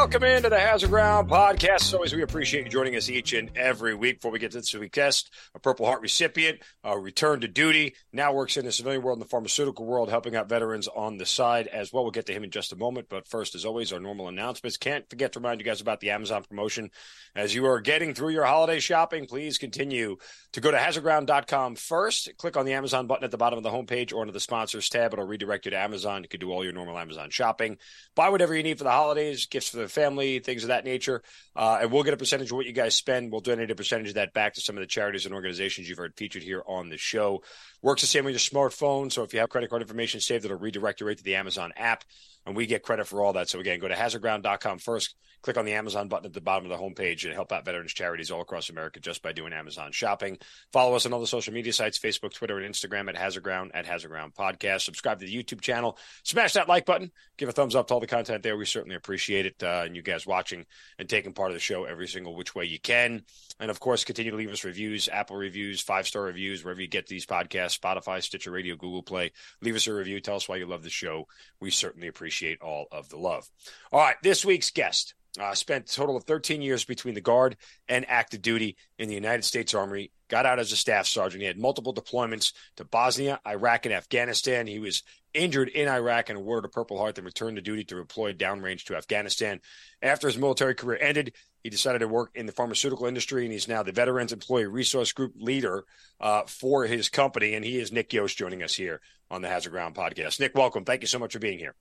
[0.00, 1.82] Welcome into the Hazard Ground podcast.
[1.82, 4.16] As always, we appreciate you joining us each and every week.
[4.16, 7.94] Before we get to this week's guest, a Purple Heart recipient, a return to duty,
[8.10, 11.26] now works in the civilian world and the pharmaceutical world, helping out veterans on the
[11.26, 12.02] side as well.
[12.02, 13.08] We'll get to him in just a moment.
[13.10, 14.78] But first, as always, our normal announcements.
[14.78, 16.90] Can't forget to remind you guys about the Amazon promotion.
[17.34, 20.16] As you are getting through your holiday shopping, please continue
[20.52, 22.30] to go to hazardground.com first.
[22.38, 24.88] Click on the Amazon button at the bottom of the homepage or under the sponsors
[24.88, 25.12] tab.
[25.12, 26.22] It'll redirect you to Amazon.
[26.22, 27.78] You can do all your normal Amazon shopping.
[28.16, 31.22] Buy whatever you need for the holidays, gifts for the family, things of that nature.
[31.54, 33.30] Uh, and we'll get a percentage of what you guys spend.
[33.30, 35.98] We'll donate a percentage of that back to some of the charities and organizations you've
[35.98, 37.42] heard featured here on the show.
[37.82, 39.10] Works the same with your smartphone.
[39.10, 41.72] So if you have credit card information saved, it'll redirect you right to the Amazon
[41.76, 42.04] app.
[42.46, 43.48] And we get credit for all that.
[43.48, 46.76] So again, go to hazardground.com first click on the Amazon button at the bottom of
[46.76, 50.38] the homepage and help out veterans charities all across America just by doing Amazon shopping.
[50.72, 53.86] Follow us on all the social media sites Facebook, Twitter, and Instagram at Hazardground at
[53.86, 54.82] Hazardground Podcast.
[54.82, 55.98] Subscribe to the YouTube channel.
[56.24, 57.10] Smash that like button.
[57.38, 58.56] Give a thumbs up to all the content there.
[58.56, 59.62] We certainly appreciate it.
[59.62, 60.66] Uh, and you guys watching
[60.98, 63.22] and taking part of the show every single which way you can.
[63.58, 66.88] And of course, continue to leave us reviews, Apple reviews, five star reviews, wherever you
[66.88, 69.32] get these podcasts, Spotify, Stitcher Radio, Google Play.
[69.60, 70.20] Leave us a review.
[70.20, 71.26] Tell us why you love the show.
[71.60, 73.50] We certainly appreciate all of the love.
[73.92, 77.56] All right, this week's guest uh, spent a total of 13 years between the Guard
[77.88, 80.10] and active duty in the United States Army.
[80.28, 81.42] Got out as a staff sergeant.
[81.42, 84.66] He had multiple deployments to Bosnia, Iraq, and Afghanistan.
[84.66, 87.96] He was injured in Iraq and awarded a Purple Heart, then returned to duty to
[87.96, 89.60] deploy downrange to Afghanistan.
[90.02, 93.68] After his military career ended, he decided to work in the pharmaceutical industry, and he's
[93.68, 95.84] now the Veterans Employee Resource Group leader
[96.20, 97.54] uh, for his company.
[97.54, 99.00] And he is Nick Yost joining us here
[99.30, 100.40] on the Hazard Ground podcast.
[100.40, 100.84] Nick, welcome.
[100.84, 101.74] Thank you so much for being here.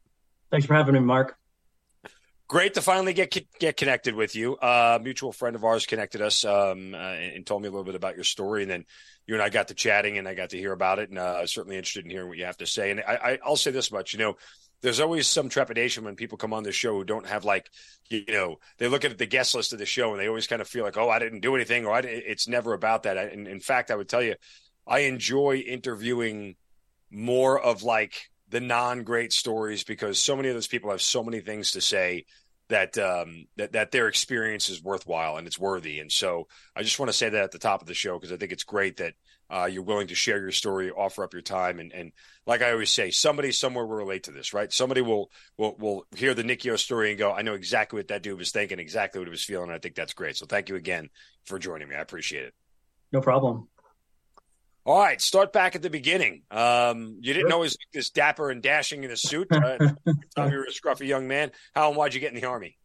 [0.52, 1.38] Thanks for having me, Mark
[2.50, 4.58] great to finally get get connected with you.
[4.58, 7.86] Uh, a mutual friend of ours connected us um, uh, and told me a little
[7.86, 8.86] bit about your story, and then
[9.26, 11.36] you and I got to chatting, and I got to hear about it, and uh,
[11.38, 12.92] I was certainly interested in hearing what you have to say.
[12.92, 14.36] And I, I, will say this much, you know.
[14.82, 17.70] There's always some trepidation when people come on the show who don't have like,
[18.10, 20.62] you know, they look at the guest list of the show and they always kind
[20.62, 23.18] of feel like, oh, I didn't do anything, or I it's never about that.
[23.18, 24.36] And in fact, I would tell you,
[24.88, 26.56] I enjoy interviewing
[27.12, 31.24] more of like the non great stories because so many of those people have so
[31.24, 32.26] many things to say
[32.70, 36.00] that um, that that their experience is worthwhile and it's worthy.
[36.00, 38.32] And so I just want to say that at the top of the show because
[38.32, 39.14] I think it's great that
[39.50, 42.12] uh, you're willing to share your story, offer up your time, and and
[42.46, 44.72] like I always say, somebody somewhere will relate to this, right?
[44.72, 48.10] Somebody will will will hear the Nick Yost story and go, I know exactly what
[48.10, 49.72] that dude was thinking, exactly what he was feeling.
[49.72, 50.38] I think that's great.
[50.38, 51.10] So thank you again
[51.46, 51.96] for joining me.
[51.96, 52.54] I appreciate it.
[53.12, 53.68] No problem.
[54.90, 56.42] All right, start back at the beginning.
[56.50, 59.48] Um, you didn't always look this dapper and dashing in a suit.
[59.60, 59.78] Uh,
[60.36, 61.52] time you were a scruffy young man.
[61.76, 62.80] How and why'd you get in the army?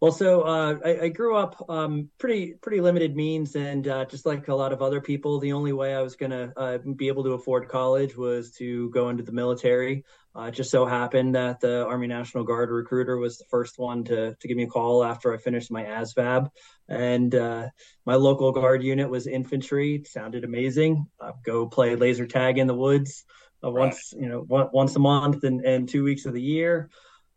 [0.00, 4.24] Well, so uh, I, I, grew up um, pretty pretty limited means, and uh, just
[4.24, 7.08] like a lot of other people, the only way I was going to uh, be
[7.08, 10.04] able to afford college was to go into the military.
[10.38, 14.04] Uh, it just so happened that the Army National Guard recruiter was the first one
[14.04, 16.48] to to give me a call after I finished my ASVAB,
[16.88, 17.68] and uh,
[18.06, 19.96] my local guard unit was infantry.
[19.96, 21.06] It sounded amazing.
[21.44, 23.24] go play laser tag in the woods
[23.64, 26.88] uh, once you know one, once a month and, and two weeks of the year.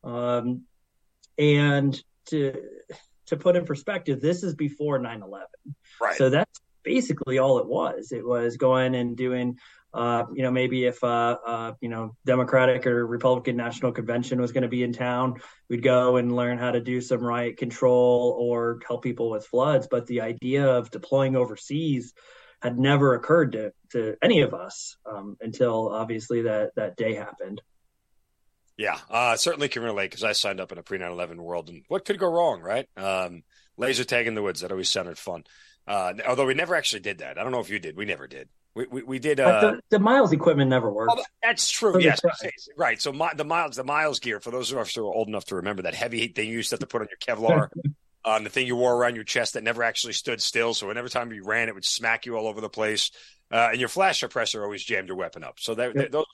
[0.04, 0.66] Um,
[1.40, 2.54] and to
[3.28, 5.46] to put in perspective, this is before 9/11.
[6.00, 6.18] Right.
[6.18, 8.12] So that's basically all it was.
[8.12, 9.58] It was going and doing
[9.94, 14.52] uh, you know, maybe if uh, uh, you know Democratic or Republican National Convention was
[14.52, 18.36] going to be in town, we'd go and learn how to do some riot control
[18.40, 19.88] or help people with floods.
[19.92, 22.14] But the idea of deploying overseas
[22.62, 27.62] had never occurred to to any of us um, until obviously that that day happened.
[28.78, 31.70] Yeah, uh, certainly can relate because I signed up in a pre 9 11 world.
[31.70, 32.88] And what could go wrong, right?
[32.96, 33.44] Um,
[33.78, 34.62] laser tag in the woods.
[34.62, 35.44] That always sounded fun.
[35.86, 37.38] Uh, although we never actually did that.
[37.38, 37.98] I don't know if you did.
[37.98, 38.48] We never did.
[38.74, 39.40] We, we, we did.
[39.40, 41.14] Uh, the, the, Miles equipment never worked.
[41.18, 42.00] Oh, that's true.
[42.00, 42.22] Yes,
[42.78, 43.02] right.
[43.02, 45.46] So my, the Miles, the Miles gear for those of us who are old enough
[45.46, 47.68] to remember that heavy thing you used to have to put on your Kevlar,
[48.26, 50.74] um, the thing you wore around your chest that never actually stood still.
[50.74, 53.12] So whenever time you ran, it would smack you all over the place.
[53.52, 55.60] Uh, and your flash suppressor always jammed your weapon up.
[55.60, 56.12] So that, yep.
[56.12, 56.26] those,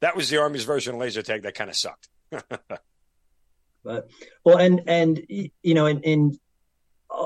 [0.00, 2.08] that was the Army's version of laser tag that kind of sucked.
[3.84, 4.08] but
[4.42, 6.38] well, and and you know, in, in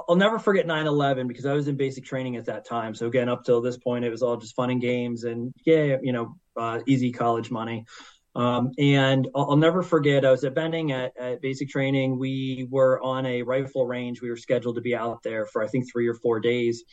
[0.09, 2.95] I'll never forget 9/11 because I was in basic training at that time.
[2.95, 5.97] So again, up till this point, it was all just fun and games, and yeah,
[6.03, 7.87] you know, uh, easy college money.
[8.35, 12.19] Um, and I'll, I'll, never forget, I was at Benning at, at, basic training.
[12.19, 14.23] We were on a rifle range.
[14.23, 16.85] We were scheduled to be out there for I think three or four days,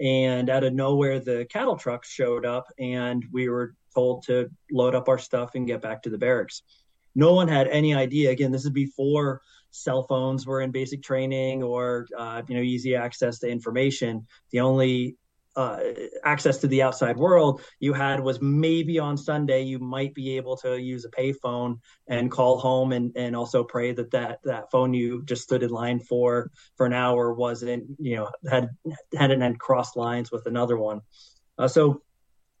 [0.00, 4.94] and out of nowhere, the cattle trucks showed up, and we were told to load
[4.94, 6.62] up our stuff and get back to the barracks.
[7.14, 8.30] No one had any idea.
[8.30, 9.42] Again, this is before
[9.72, 14.26] cell phones were in basic training or uh, you know easy access to information.
[14.52, 15.16] The only
[15.54, 15.80] uh,
[16.24, 20.56] access to the outside world you had was maybe on Sunday you might be able
[20.56, 21.78] to use a payphone
[22.08, 25.70] and call home and and also pray that that that phone you just stood in
[25.70, 28.70] line for for an hour wasn't you know had
[29.18, 31.00] hadn't had crossed lines with another one.
[31.58, 32.02] Uh, so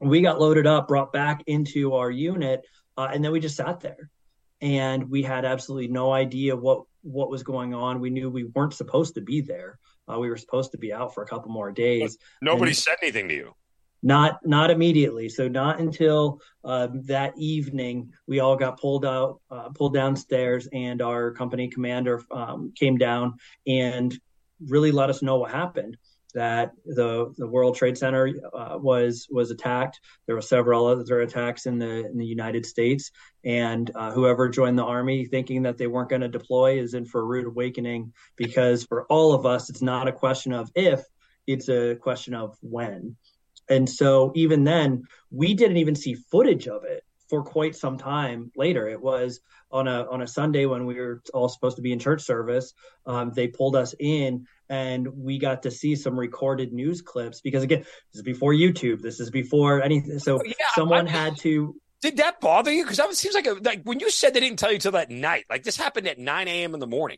[0.00, 2.60] we got loaded up, brought back into our unit,
[2.96, 4.10] uh, and then we just sat there,
[4.62, 8.00] and we had absolutely no idea what what was going on.
[8.00, 9.78] We knew we weren't supposed to be there.
[10.10, 12.16] Uh, we were supposed to be out for a couple more days.
[12.40, 13.54] But nobody said anything to you.
[14.04, 15.28] Not not immediately.
[15.28, 21.02] So not until uh, that evening, we all got pulled out, uh, pulled downstairs, and
[21.02, 23.34] our company commander um, came down
[23.66, 24.16] and
[24.68, 25.96] really let us know what happened
[26.34, 30.00] that the the World Trade Center uh, was was attacked.
[30.26, 33.10] There were several other attacks in the in the United States,
[33.44, 37.04] and uh, whoever joined the army thinking that they weren't going to deploy is in
[37.04, 38.12] for a rude awakening.
[38.36, 41.02] Because for all of us, it's not a question of if;
[41.46, 43.16] it's a question of when.
[43.68, 48.52] And so even then, we didn't even see footage of it for quite some time
[48.54, 48.86] later.
[48.86, 49.40] It was
[49.70, 52.74] on a on a Sunday when we were all supposed to be in church service.
[53.06, 57.62] Um, they pulled us in and we got to see some recorded news clips because
[57.62, 59.00] again, this is before YouTube.
[59.00, 60.18] This is before anything.
[60.18, 61.74] So oh, yeah, someone I, had to.
[62.02, 62.84] Did that bother you?
[62.84, 65.08] Because it seems like a, like when you said they didn't tell you till that
[65.08, 65.46] night.
[65.48, 66.74] Like this happened at 9 a.m.
[66.74, 67.16] in the morning.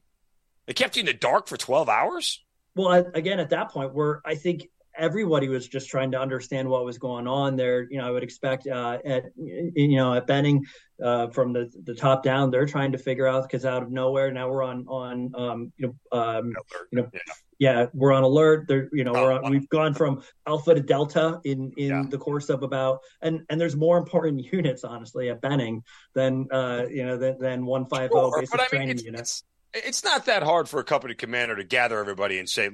[0.66, 2.40] They kept you in the dark for 12 hours.
[2.76, 6.85] Well, again, at that point, where I think everybody was just trying to understand what
[6.85, 7.87] was going on there.
[7.91, 10.64] You know, I would expect uh, at you know at Benning
[11.02, 14.31] uh, from the the top down, they're trying to figure out because out of nowhere
[14.31, 16.55] now we're on on um, you know um,
[16.91, 17.11] you know.
[17.12, 17.20] Yeah.
[17.58, 17.87] yeah.
[17.93, 18.67] we're on alert.
[18.69, 22.05] There, you know, oh, we're on, we've gone from alpha to delta in in yeah.
[22.08, 25.82] the course of about and and there's more important units honestly at Benning
[26.14, 29.20] than uh you know than, than one five zero oh basic training it's, units.
[29.20, 29.44] It's,
[29.75, 32.70] it's not that hard for a company commander to gather everybody and say,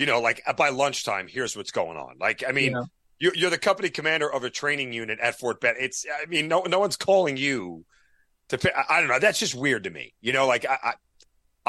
[0.00, 2.16] you know, like uh, by lunchtime, here's what's going on.
[2.18, 2.82] Like, I mean, yeah.
[3.18, 5.82] you're, you're the company commander of a training unit at Fort Benning.
[5.82, 7.84] It's, I mean, no, no one's calling you
[8.48, 8.58] to.
[8.74, 9.18] I, I don't know.
[9.18, 10.14] That's just weird to me.
[10.22, 10.92] You know, like I, I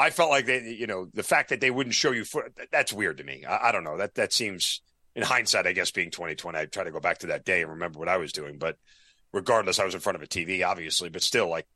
[0.06, 2.90] I felt like they, you know, the fact that they wouldn't show you foot, that's
[2.90, 3.44] weird to me.
[3.44, 3.98] I, I, don't know.
[3.98, 4.80] That that seems,
[5.14, 7.72] in hindsight, I guess being 2020, I try to go back to that day and
[7.72, 8.56] remember what I was doing.
[8.56, 8.78] But
[9.34, 11.66] regardless, I was in front of a TV, obviously, but still, like,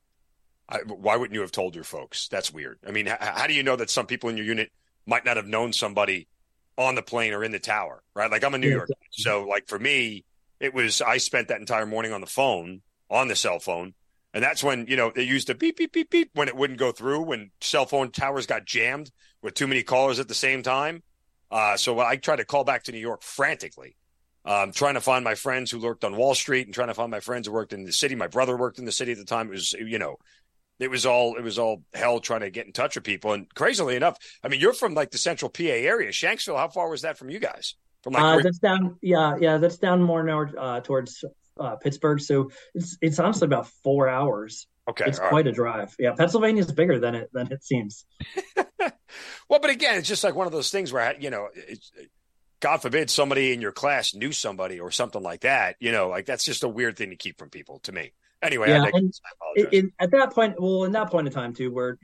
[0.71, 2.29] I, why wouldn't you have told your folks?
[2.29, 2.79] That's weird.
[2.89, 4.73] I mean, h- how do you know that some people in your unit
[5.05, 6.29] might not have known somebody
[6.79, 8.31] on the plane or in the tower, right?
[8.31, 10.25] Like I'm a New York, so like for me,
[10.61, 13.95] it was I spent that entire morning on the phone, on the cell phone,
[14.35, 16.79] and that's when you know they used to beep beep beep beep when it wouldn't
[16.79, 19.11] go through when cell phone towers got jammed
[19.43, 21.03] with too many callers at the same time.
[21.51, 23.97] Uh, so I tried to call back to New York frantically,
[24.45, 27.11] um, trying to find my friends who worked on Wall Street and trying to find
[27.11, 28.15] my friends who worked in the city.
[28.15, 29.49] My brother worked in the city at the time.
[29.49, 30.17] It was you know
[30.79, 33.33] it was all it was all hell trying to get in touch with people.
[33.33, 36.57] And crazily enough, I mean, you're from like the central PA area, Shanksville.
[36.57, 37.75] How far was that from you guys?
[38.03, 41.25] From like uh, that's down, yeah, yeah, that's down more north uh, towards
[41.59, 42.21] uh, Pittsburgh.
[42.21, 44.67] So it's it's honestly about four hours.
[44.89, 45.47] Okay, it's quite right.
[45.49, 45.95] a drive.
[45.99, 48.05] Yeah, Pennsylvania is bigger than it than it seems.
[49.49, 51.49] well, but again, it's just like one of those things where you know,
[52.61, 55.77] God forbid somebody in your class knew somebody or something like that.
[55.81, 57.81] You know, like that's just a weird thing to keep from people.
[57.81, 58.13] To me.
[58.43, 58.85] Anyway, yeah,
[59.55, 61.97] it, it, at that point, well, in that point in time too, we're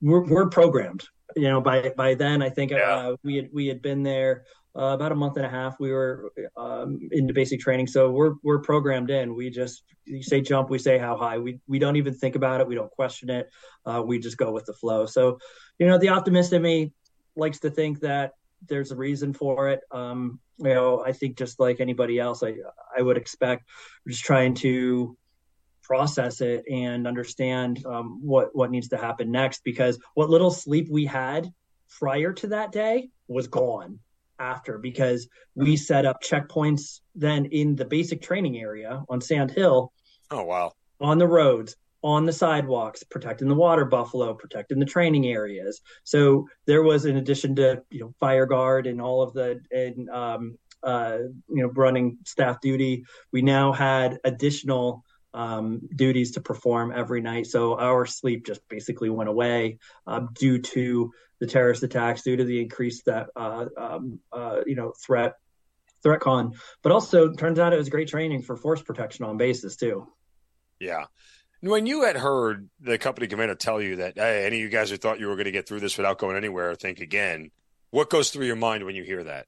[0.00, 1.04] we're, we're programmed.
[1.36, 2.78] You know, by by then, I think yeah.
[2.78, 4.44] uh, we had we had been there
[4.76, 5.78] uh, about a month and a half.
[5.78, 9.34] We were um, into basic training, so we're we're programmed in.
[9.34, 11.38] We just you say jump, we say how high.
[11.38, 12.66] We we don't even think about it.
[12.66, 13.48] We don't question it.
[13.86, 15.06] Uh, we just go with the flow.
[15.06, 15.38] So,
[15.78, 16.92] you know, the optimist in me
[17.36, 18.32] likes to think that
[18.68, 19.80] there's a reason for it.
[19.90, 22.54] Um, you know, I think just like anybody else, I
[22.96, 23.68] I would expect
[24.06, 25.16] just trying to
[25.90, 30.86] process it and understand um, what what needs to happen next because what little sleep
[30.88, 31.52] we had
[31.98, 33.98] prior to that day was gone
[34.38, 39.92] after because we set up checkpoints then in the basic training area on Sand Hill.
[40.30, 40.70] Oh wow.
[41.00, 45.80] On the roads, on the sidewalks, protecting the water buffalo, protecting the training areas.
[46.04, 50.08] So there was in addition to, you know, fire guard and all of the and
[50.08, 51.18] um uh
[51.48, 57.46] you know running staff duty, we now had additional um, duties to perform every night.
[57.46, 62.44] So our sleep just basically went away um, due to the terrorist attacks, due to
[62.44, 65.34] the increased that uh, um, uh, you know threat
[66.02, 66.54] threat con.
[66.82, 70.06] But also turns out it was great training for force protection on bases too.
[70.78, 71.04] Yeah.
[71.62, 74.88] When you had heard the company commander tell you that, hey, any of you guys
[74.88, 77.50] who thought you were going to get through this without going anywhere, think again.
[77.90, 79.46] What goes through your mind when you hear that?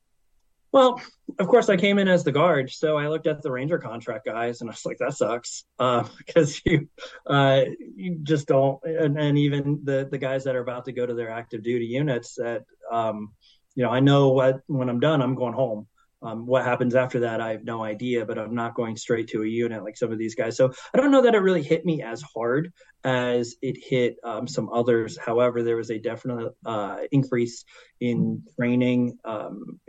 [0.73, 1.01] Well,
[1.39, 4.25] of course, I came in as the guard, so I looked at the Ranger contract
[4.25, 6.89] guys, and I was like, "That sucks," uh, because you
[7.27, 11.05] uh, you just don't, and, and, even the the guys that are about to go
[11.05, 13.33] to their active duty units that um,
[13.75, 15.87] you know, I know what when I'm done, I'm going home.
[16.23, 19.43] Um, what happens after that, I have no idea, but I'm not going straight to
[19.43, 20.57] a unit like some of these guys.
[20.57, 22.73] So I don't know that it really hit me as hard
[23.05, 25.19] as it hit um, some others.
[25.19, 27.65] However, there was a definite uh, increase
[28.01, 29.81] in training um,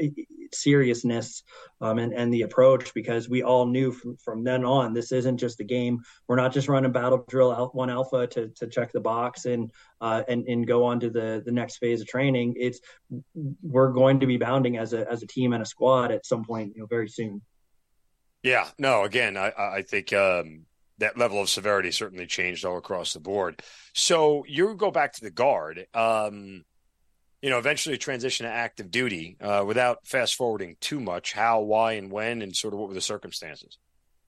[0.51, 1.43] seriousness
[1.81, 5.37] um, and, and the approach because we all knew from, from then on this isn't
[5.37, 5.99] just a game.
[6.27, 10.23] We're not just running battle drill one alpha to, to check the box and uh,
[10.27, 12.55] and and go on to the the next phase of training.
[12.57, 12.79] It's
[13.61, 16.43] we're going to be bounding as a as a team and a squad at some
[16.43, 17.41] point, you know, very soon.
[18.43, 19.03] Yeah, no.
[19.03, 20.65] Again, I I think um,
[20.99, 23.61] that level of severity certainly changed all across the board.
[23.93, 25.87] So you go back to the guard.
[25.93, 26.65] Um,
[27.41, 31.33] you know, eventually transition to active duty uh, without fast forwarding too much.
[31.33, 33.77] How, why, and when, and sort of what were the circumstances?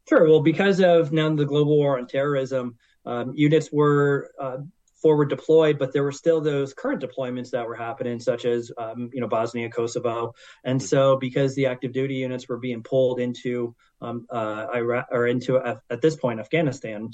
[0.10, 0.28] Sure.
[0.28, 4.58] Well, because of now the global war on terrorism, um, units were uh,
[5.06, 9.12] forward deployed, but there were still those current deployments that were happening, such as um,
[9.14, 10.34] you know Bosnia, Kosovo,
[10.64, 15.28] and so because the active duty units were being pulled into um, uh, Iraq or
[15.28, 17.12] into at this point Afghanistan,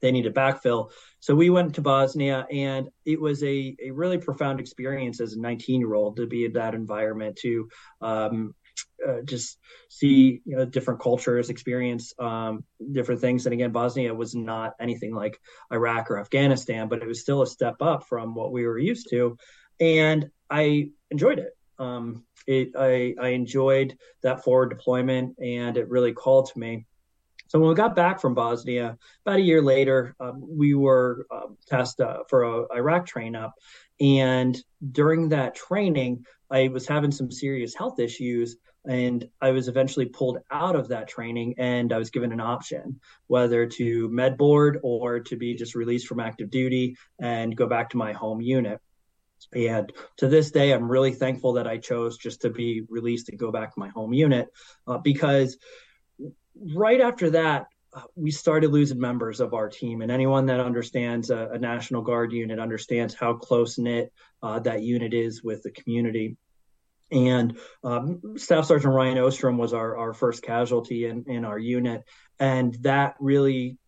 [0.00, 0.90] they needed backfill.
[1.20, 5.38] So we went to Bosnia, and it was a, a really profound experience as a
[5.38, 7.68] 19 year old to be in that environment, to
[8.00, 8.54] um,
[9.06, 13.46] uh, just see you know different cultures, experience um, different things.
[13.46, 15.40] And again, Bosnia was not anything like
[15.72, 19.08] Iraq or Afghanistan, but it was still a step up from what we were used
[19.10, 19.36] to,
[19.80, 21.56] and I enjoyed it.
[21.78, 26.86] Um, it I, I enjoyed that forward deployment, and it really called to me.
[27.48, 31.58] So when we got back from Bosnia, about a year later, um, we were um,
[31.66, 33.52] tasked uh, for a Iraq train up,
[34.00, 34.56] and
[34.90, 40.38] during that training, I was having some serious health issues, and I was eventually pulled
[40.50, 45.20] out of that training, and I was given an option whether to med board or
[45.20, 48.80] to be just released from active duty and go back to my home unit.
[49.54, 53.38] And to this day, I'm really thankful that I chose just to be released and
[53.38, 54.48] go back to my home unit
[54.86, 55.56] uh, because
[56.56, 57.66] right after that,
[58.14, 60.02] we started losing members of our team.
[60.02, 64.82] And anyone that understands a, a National Guard unit understands how close knit uh, that
[64.82, 66.36] unit is with the community.
[67.10, 72.04] And um, Staff Sergeant Ryan Ostrom was our, our first casualty in, in our unit.
[72.40, 73.78] And that really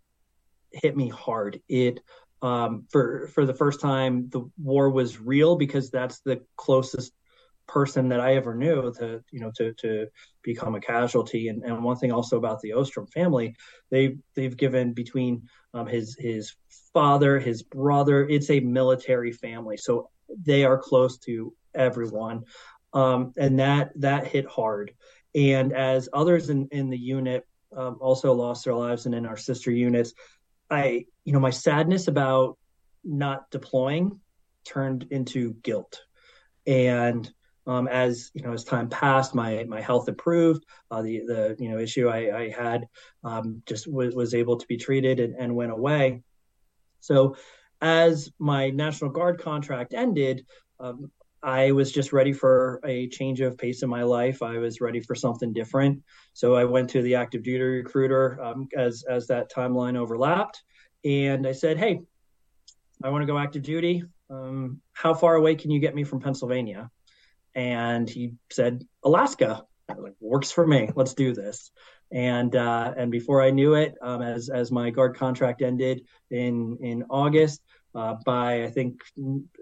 [0.71, 1.61] hit me hard.
[1.69, 2.01] It
[2.43, 7.15] um, for for the first time, the war was real because that's the closest
[7.67, 10.07] person that I ever knew to you know to to
[10.43, 11.49] become a casualty.
[11.49, 13.57] And, and one thing also about the Ostrom family,
[13.91, 16.55] they they've given between um, his his
[16.93, 18.27] father, his brother.
[18.29, 20.11] It's a military family, so
[20.45, 22.45] they are close to everyone,
[22.93, 24.93] um, and that that hit hard.
[25.35, 29.37] And as others in in the unit um, also lost their lives, and in our
[29.37, 30.13] sister units,
[30.71, 32.59] I you know my sadness about
[33.03, 34.21] not deploying
[34.65, 36.01] turned into guilt
[36.67, 37.31] and
[37.67, 40.65] um, as you know, as time passed, my my health improved.
[40.91, 42.87] Uh, the the you know issue I, I had
[43.23, 46.23] um, just w- was able to be treated and, and went away.
[47.01, 47.37] So,
[47.81, 50.47] as my National Guard contract ended,
[50.81, 51.11] um,
[51.43, 54.43] I was just ready for a change of pace in my life.
[54.43, 56.03] I was ready for something different.
[56.33, 60.63] So I went to the active duty recruiter um, as as that timeline overlapped,
[61.05, 62.01] and I said, "Hey,
[63.03, 64.05] I want to go active duty.
[64.31, 66.91] Um, how far away can you get me from Pennsylvania?"
[67.55, 69.65] And he said Alaska.
[69.89, 70.91] like, works for me.
[70.95, 71.71] Let's do this.
[72.13, 76.79] And uh, and before I knew it, um, as as my guard contract ended in
[76.81, 77.63] in August,
[77.95, 79.01] uh, by I think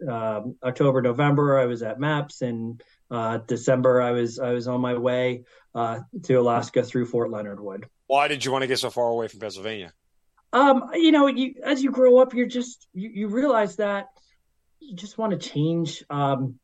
[0.08, 4.80] uh, October November, I was at MEPS, and uh, December I was I was on
[4.80, 5.44] my way
[5.74, 7.86] uh, to Alaska through Fort Leonard Wood.
[8.06, 9.92] Why did you want to get so far away from Pennsylvania?
[10.52, 14.08] Um, you know, you, as you grow up, you're just you, you realize that
[14.80, 16.04] you just want to change.
[16.10, 16.58] Um,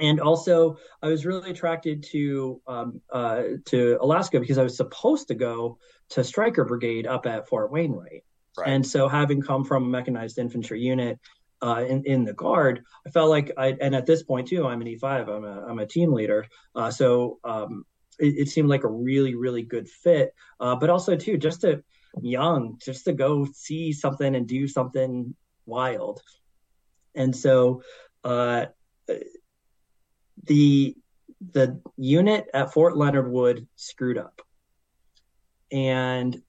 [0.00, 5.28] and also I was really attracted to um, uh, to Alaska because I was supposed
[5.28, 5.78] to go
[6.10, 8.24] to Stryker Brigade up at Fort Wainwright,
[8.58, 8.68] right.
[8.68, 11.18] and so having come from a mechanized infantry unit
[11.62, 14.80] uh, in in the Guard, I felt like I and at this point too, I'm
[14.80, 17.84] an E5, I'm a I'm a team leader, uh, so um,
[18.18, 21.82] it, it, seemed like a really really good fit, uh, but also too just to
[22.20, 25.34] young, just to go see something and do something
[25.66, 26.20] wild,
[27.14, 27.82] and so.
[30.44, 30.96] The
[31.52, 34.42] the unit at Fort Leonard Wood screwed up.
[35.72, 36.42] And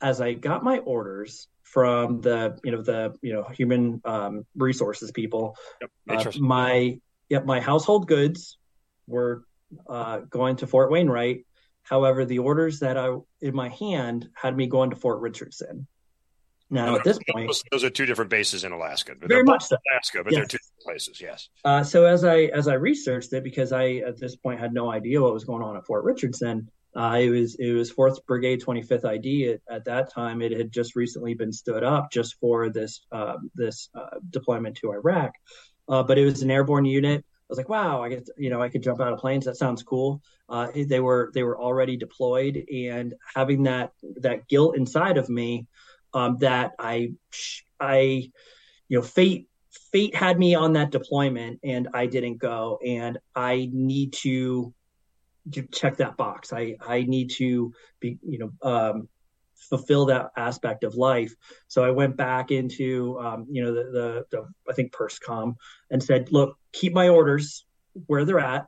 [0.00, 5.12] as I got my orders from the you know the you know human um, resources
[5.12, 5.90] people, yep,
[6.26, 6.98] uh, my
[7.28, 8.58] yep my household goods
[9.06, 9.44] were
[9.88, 11.46] uh, going to Fort Wainwright.
[11.82, 15.86] However, the orders that I in my hand had me going to Fort Richardson.
[16.72, 19.14] Now, no, at this point, those, those, are two different bases in Alaska.
[19.20, 19.76] Very much so.
[19.92, 20.38] Alaska, but yes.
[20.38, 21.20] they're two places.
[21.20, 21.48] Yes.
[21.64, 24.90] Uh, so as I as I researched it, because I at this point had no
[24.90, 28.62] idea what was going on at Fort Richardson, uh, it was it was Fourth Brigade,
[28.62, 29.52] 25th ID.
[29.52, 33.36] At, at, that time, it had just recently been stood up just for this uh,
[33.54, 35.32] this uh, deployment to Iraq.
[35.88, 37.24] Uh, but it was an airborne unit.
[37.24, 39.44] I was like, wow, I get you know I could jump out of planes.
[39.44, 40.20] That sounds cool.
[40.48, 45.66] Uh, they were they were already deployed, and having that that guilt inside of me
[46.14, 47.12] um, that I
[47.78, 48.30] I
[48.88, 49.48] you know fate
[49.92, 54.74] fate had me on that deployment and I didn't go, and I need to
[55.72, 56.52] check that box.
[56.52, 59.08] I I need to be you know um,
[59.54, 61.34] fulfill that aspect of life.
[61.68, 65.54] So I went back into um, you know the, the, the I think PERSCOM
[65.90, 67.64] and said, look, keep my orders
[68.06, 68.66] where they're at.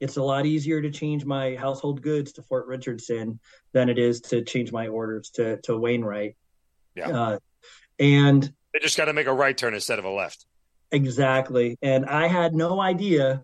[0.00, 3.40] It's a lot easier to change my household goods to Fort Richardson
[3.72, 6.36] than it is to change my orders to to Wainwright.
[6.94, 7.08] Yeah.
[7.08, 7.38] Uh,
[7.98, 10.44] and they just got to make a right turn instead of a left.
[10.90, 11.78] Exactly.
[11.80, 13.42] And I had no idea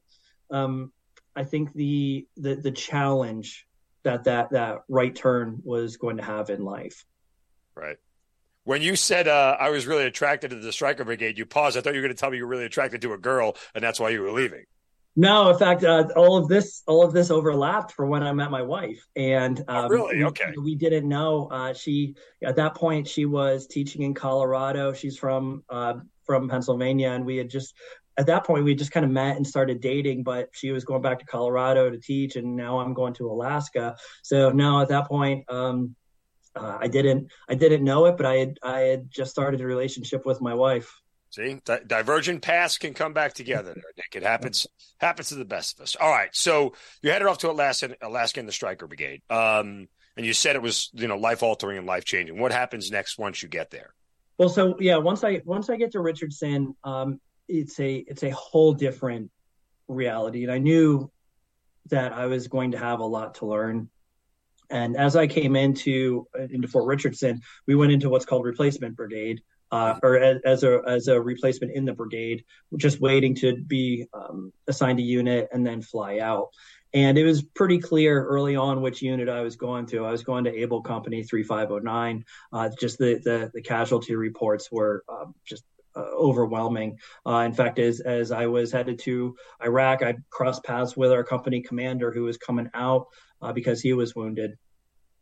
[0.50, 0.92] um,
[1.34, 3.66] I think the the the challenge
[4.02, 7.04] that that that right turn was going to have in life.
[7.74, 7.96] Right.
[8.64, 11.76] When you said uh, I was really attracted to the Stryker Brigade, you paused.
[11.76, 13.56] I thought you were going to tell me you were really attracted to a girl,
[13.74, 14.64] and that's why you were leaving.
[15.16, 18.50] No, in fact, uh, all of this all of this overlapped for when I met
[18.50, 21.48] my wife, and oh, um, oh, really, okay, we, we didn't know.
[21.50, 22.14] Uh, she
[22.44, 24.92] at that point she was teaching in Colorado.
[24.92, 27.74] She's from uh, from Pennsylvania, and we had just
[28.20, 31.00] at that point we just kind of met and started dating but she was going
[31.00, 32.36] back to colorado to teach.
[32.36, 33.96] And now i'm going to alaska.
[34.22, 35.96] So now at that point um,
[36.54, 39.66] uh, i didn't i didn't know it but i had i had just started a
[39.66, 41.00] relationship with my wife
[41.30, 41.60] see?
[41.64, 44.14] Di- divergent paths can come back together there nick.
[44.14, 44.66] It happens
[44.98, 45.96] happens to the best of us.
[45.96, 46.30] All right.
[46.32, 49.22] So you headed off to alaska alaska in the Stryker brigade.
[49.30, 52.90] Um, and you said it was you know life altering and life changing what happens
[52.90, 53.94] next once you get there?
[54.38, 58.30] Well, so yeah, once I once I get to Richardson, um, it's a it's a
[58.30, 59.30] whole different
[59.88, 60.44] reality.
[60.44, 61.10] And i knew
[61.86, 63.90] that i was going to have a lot to learn.
[64.70, 69.42] And as i came into into fort richardson we went into what's called replacement brigade
[69.72, 72.44] uh, or as, as, a as a replacement in the brigade
[72.76, 76.48] just waiting to be um, assigned a unit and then fly out
[76.92, 80.04] and it was pretty clear early on which unit I was going to.
[80.04, 82.24] I was going to Able Company 3509.
[82.52, 85.62] Uh, just the, the, the casualty reports were um, just
[85.94, 86.98] uh, overwhelming.
[87.26, 91.24] Uh, in fact, as as I was headed to Iraq, I crossed paths with our
[91.24, 93.06] company commander who was coming out
[93.42, 94.56] uh, because he was wounded,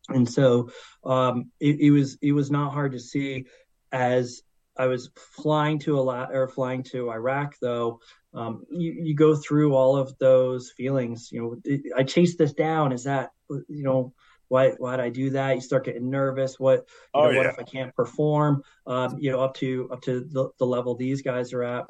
[0.09, 0.71] and so
[1.05, 3.47] um, it, it, was it was not hard to see
[3.93, 4.43] as
[4.77, 8.01] I was flying to a lot or flying to Iraq though.
[8.33, 11.31] Um, you, you go through all of those feelings.
[11.33, 12.93] You know, I chased this down.
[12.93, 14.13] Is that you know
[14.49, 15.57] why why did I do that?
[15.57, 16.61] You start getting nervous.
[16.61, 17.37] What you know, oh, yeah.
[17.39, 18.63] what if I can't perform?
[18.87, 21.87] Um, you know, up to up to the, the level these guys are at.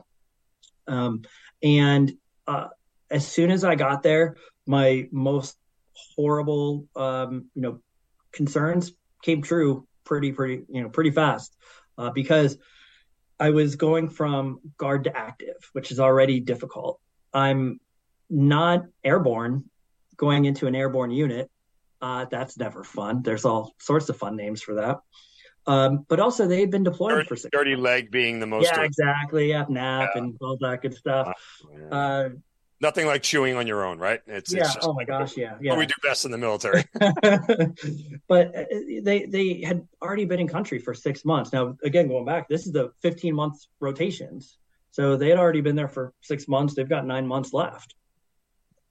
[0.86, 1.22] Um,
[1.62, 2.12] and
[2.46, 2.68] uh,
[3.10, 5.58] as soon as I got there, my most
[6.16, 7.80] horrible um, you know
[8.32, 11.56] concerns came true pretty pretty you know pretty fast
[11.98, 12.56] uh, because
[13.38, 17.00] I was going from guard to active, which is already difficult.
[17.34, 17.80] I'm
[18.30, 19.64] not airborne
[20.16, 21.50] going into an airborne unit
[22.00, 23.22] uh, that's never fun.
[23.22, 24.98] There's all sorts of fun names for that.
[25.66, 28.64] Um, but also they had been deployed dirty, for six dirty leg being the most.
[28.64, 29.50] Yeah, exactly.
[29.50, 30.22] Yeah, nap yeah.
[30.22, 31.34] and all that good stuff.
[31.90, 32.30] Uh,
[32.80, 34.20] Nothing like chewing on your own, right?
[34.26, 34.60] It's yeah.
[34.60, 35.76] It's just, oh my gosh, yeah, yeah.
[35.76, 36.84] we do best in the military.
[38.28, 38.64] but uh,
[39.02, 41.52] they they had already been in country for six months.
[41.52, 44.58] Now, again, going back, this is the 15 months rotations.
[44.92, 46.74] So they had already been there for six months.
[46.74, 47.96] They've got nine months left.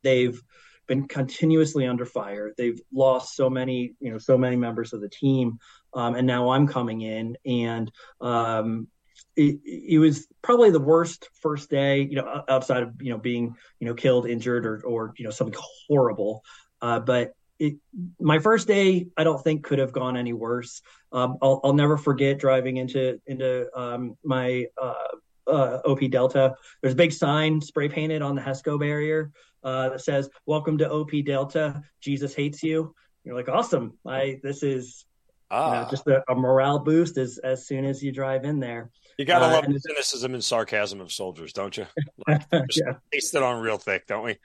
[0.04, 0.42] They've
[0.88, 2.54] been continuously under fire.
[2.58, 5.60] They've lost so many, you know, so many members of the team,
[5.94, 8.88] um, and now I'm coming in, and um,
[9.38, 13.56] it, it, was probably the worst first day, you know, outside of you know being
[13.80, 16.44] you know killed, injured, or or you know something horrible.
[16.82, 17.76] Uh, but it,
[18.20, 20.82] my first day, I don't think could have gone any worse.
[21.12, 24.94] Um, I'll, I'll, never forget driving into into um, my uh,
[25.48, 26.56] uh, OP Delta.
[26.82, 29.32] There's a big sign spray painted on the HESCO barrier
[29.64, 31.82] uh, that says "Welcome to OP Delta.
[32.02, 33.98] Jesus hates you." You're like, awesome.
[34.06, 35.06] I this is
[35.52, 35.68] ah.
[35.68, 38.90] you know, just a, a, morale boost as as soon as you drive in there.
[39.18, 41.86] You gotta uh, love the cynicism and sarcasm of soldiers, don't you?
[42.28, 44.38] Like, yeah, taste it on real thick, don't we?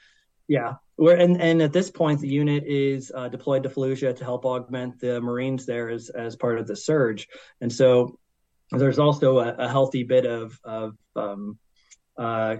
[0.48, 4.24] Yeah, we're and and at this point, the unit is uh, deployed to Fallujah to
[4.24, 7.28] help augment the Marines there as as part of the surge,
[7.60, 8.18] and so
[8.70, 11.58] there's also a, a healthy bit of of um,
[12.16, 12.56] uh,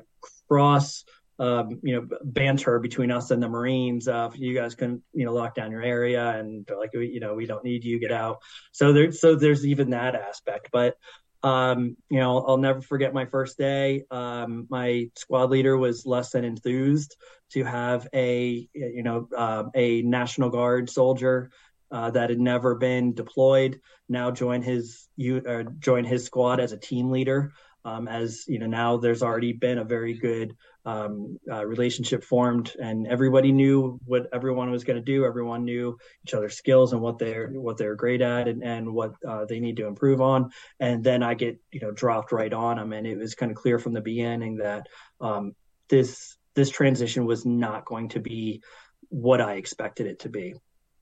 [0.48, 1.04] cross
[1.38, 4.06] um, you know, banter between us and the Marines.
[4.06, 7.46] Uh, you guys can, you know, lock down your area and like, you know, we
[7.46, 8.38] don't need you, get out.
[8.70, 10.68] So there, so there's even that aspect.
[10.72, 10.96] But,
[11.42, 14.04] um, you know, I'll never forget my first day.
[14.10, 17.16] Um, my squad leader was less than enthused
[17.52, 21.50] to have a, you know, uh, a National Guard soldier
[21.90, 23.80] uh, that had never been deployed
[24.12, 27.52] now join his you uh, join his squad as a team leader.
[27.84, 32.74] Um, as you know, now there's already been a very good um, uh, relationship formed,
[32.80, 35.24] and everybody knew what everyone was going to do.
[35.24, 39.14] Everyone knew each other's skills and what they're what they're great at, and, and what
[39.26, 40.50] uh, they need to improve on.
[40.80, 43.58] And then I get you know dropped right on them, and it was kind of
[43.58, 44.88] clear from the beginning that
[45.20, 45.54] um,
[45.88, 48.62] this this transition was not going to be
[49.08, 50.54] what I expected it to be.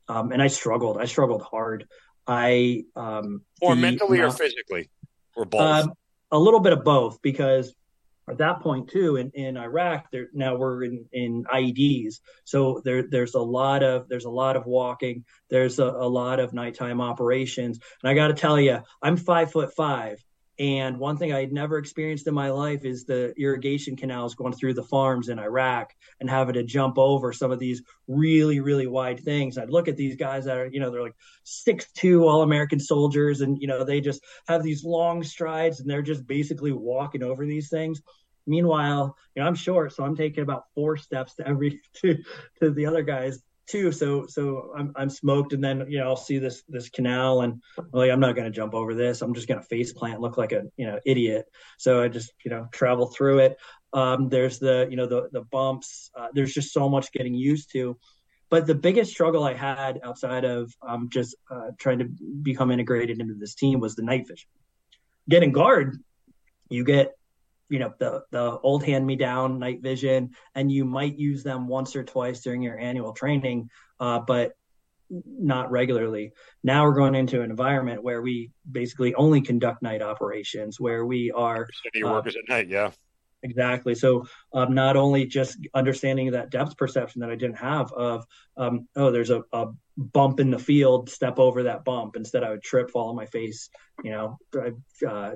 [0.08, 0.98] Um, and I struggled.
[0.98, 1.86] I struggled hard.
[2.26, 4.90] I um, or mentally or physically
[5.36, 5.60] or both.
[5.60, 5.92] Um,
[6.32, 7.74] a little bit of both because
[8.30, 13.04] at that point too in, in Iraq there now we're in, in IEDs so there
[13.08, 17.00] there's a lot of there's a lot of walking there's a, a lot of nighttime
[17.00, 20.22] operations and I got to tell you I'm five foot five
[20.60, 24.52] and one thing I had never experienced in my life is the irrigation canals going
[24.52, 28.86] through the farms in Iraq and having to jump over some of these really, really
[28.86, 29.56] wide things.
[29.56, 32.78] I'd look at these guys that are, you know, they're like six two all American
[32.78, 37.22] soldiers, and you know, they just have these long strides and they're just basically walking
[37.22, 38.02] over these things.
[38.46, 42.18] Meanwhile, you know, I'm short, so I'm taking about four steps to every to
[42.60, 43.92] to the other guys too.
[43.92, 47.62] So so I'm I'm smoked, and then you know I'll see this this canal, and
[47.78, 49.22] I'm like I'm not going to jump over this.
[49.22, 51.46] I'm just going to face plant, look like a you know idiot.
[51.78, 53.58] So I just you know travel through it.
[53.92, 56.10] Um, there's the you know the the bumps.
[56.14, 57.96] Uh, there's just so much getting used to.
[58.50, 62.10] But the biggest struggle I had outside of um, just uh, trying to
[62.42, 64.48] become integrated into this team was the night vision.
[65.28, 65.98] Getting guard,
[66.68, 67.12] you get
[67.70, 71.68] you know the the old hand me down night vision and you might use them
[71.68, 74.52] once or twice during your annual training uh, but
[75.08, 80.78] not regularly now we're going into an environment where we basically only conduct night operations
[80.78, 81.66] where we are
[82.04, 82.90] uh, workers at night yeah
[83.42, 83.94] Exactly.
[83.94, 88.86] So um, not only just understanding that depth perception that I didn't have of, um,
[88.96, 89.68] oh, there's a, a,
[90.00, 92.16] bump in the field, step over that bump.
[92.16, 93.68] Instead, I would trip, fall on my face.
[94.02, 94.38] You know,
[95.06, 95.32] uh,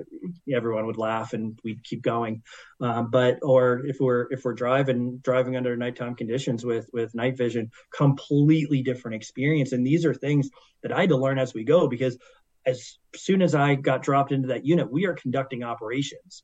[0.51, 2.41] everyone would laugh and we'd keep going.
[2.81, 7.37] Um, but or if we're if we're driving driving under nighttime conditions with with night
[7.37, 9.71] vision, completely different experience.
[9.71, 10.49] And these are things
[10.81, 12.17] that I had to learn as we go because
[12.65, 16.41] as soon as I got dropped into that unit, we are conducting operations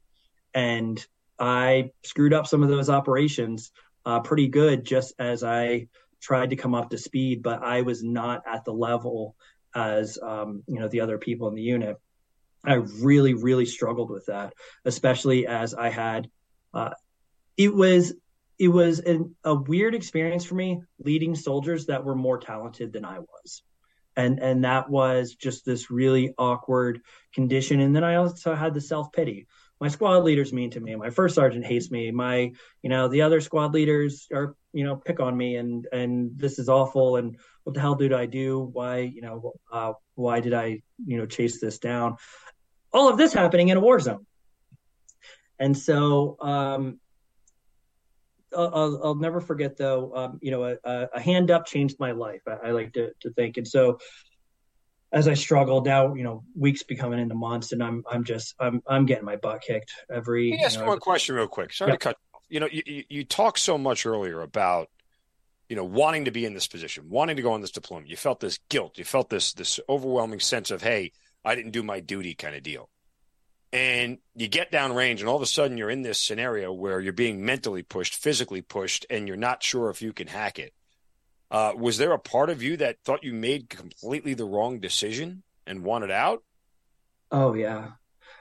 [0.54, 1.04] and
[1.40, 3.72] I screwed up some of those operations
[4.06, 5.88] uh, pretty good just as I
[6.22, 9.36] tried to come up to speed, but I was not at the level
[9.74, 11.98] as um, you know the other people in the unit.
[12.64, 14.54] I really, really struggled with that,
[14.86, 16.30] especially as I had.
[16.74, 16.92] Uh,
[17.58, 18.14] it was
[18.60, 23.06] it was an, a weird experience for me leading soldiers that were more talented than
[23.06, 23.64] I was,
[24.16, 27.02] and and that was just this really awkward
[27.34, 27.80] condition.
[27.80, 29.48] And then I also had the self pity
[29.82, 30.96] my squad leader's mean to me.
[30.96, 32.12] My first sergeant hates me.
[32.12, 32.52] My,
[32.84, 36.60] you know, the other squad leaders are, you know, pick on me and, and this
[36.60, 37.16] is awful.
[37.16, 38.60] And what the hell did I do?
[38.60, 42.18] Why, you know, uh, why did I, you know, chase this down?
[42.94, 44.28] All of this happening in a war zone.
[45.58, 47.00] And so, um,
[48.56, 52.42] I'll, I'll, never forget though, um, you know, a, a, hand up changed my life.
[52.46, 53.56] I, I like to, to think.
[53.56, 53.98] And so
[55.12, 58.82] as I struggled now, you know, weeks becoming into months, and I'm I'm just I'm
[58.88, 60.52] I'm getting my butt kicked every.
[60.52, 61.02] Let me ask you know, one every...
[61.02, 61.74] question real quick.
[61.74, 62.18] Sorry to cut.
[62.50, 64.90] You, know, you, you you talked so much earlier about
[65.70, 68.10] you know wanting to be in this position, wanting to go on this deployment.
[68.10, 68.98] You felt this guilt.
[68.98, 71.12] You felt this this overwhelming sense of hey,
[71.44, 72.90] I didn't do my duty kind of deal.
[73.74, 77.00] And you get down range, and all of a sudden you're in this scenario where
[77.00, 80.74] you're being mentally pushed, physically pushed, and you're not sure if you can hack it
[81.52, 85.44] uh, was there a part of you that thought you made completely the wrong decision
[85.68, 86.44] and wanted out?
[87.30, 87.90] Oh yeah,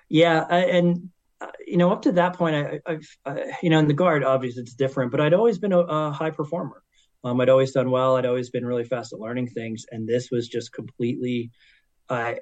[0.08, 3.80] yeah, I, and uh, you know up to that point, I, have uh, you know
[3.80, 6.82] in the guard obviously it's different, but I'd always been a, a high performer.
[7.22, 8.16] Um, I'd always done well.
[8.16, 11.50] I'd always been really fast at learning things, and this was just completely.
[12.08, 12.34] Uh,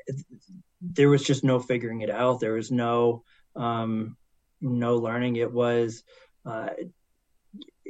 [0.80, 2.40] there was just no figuring it out.
[2.40, 3.24] There was no
[3.56, 4.16] um,
[4.60, 5.36] no learning.
[5.36, 6.04] It was
[6.44, 6.68] uh,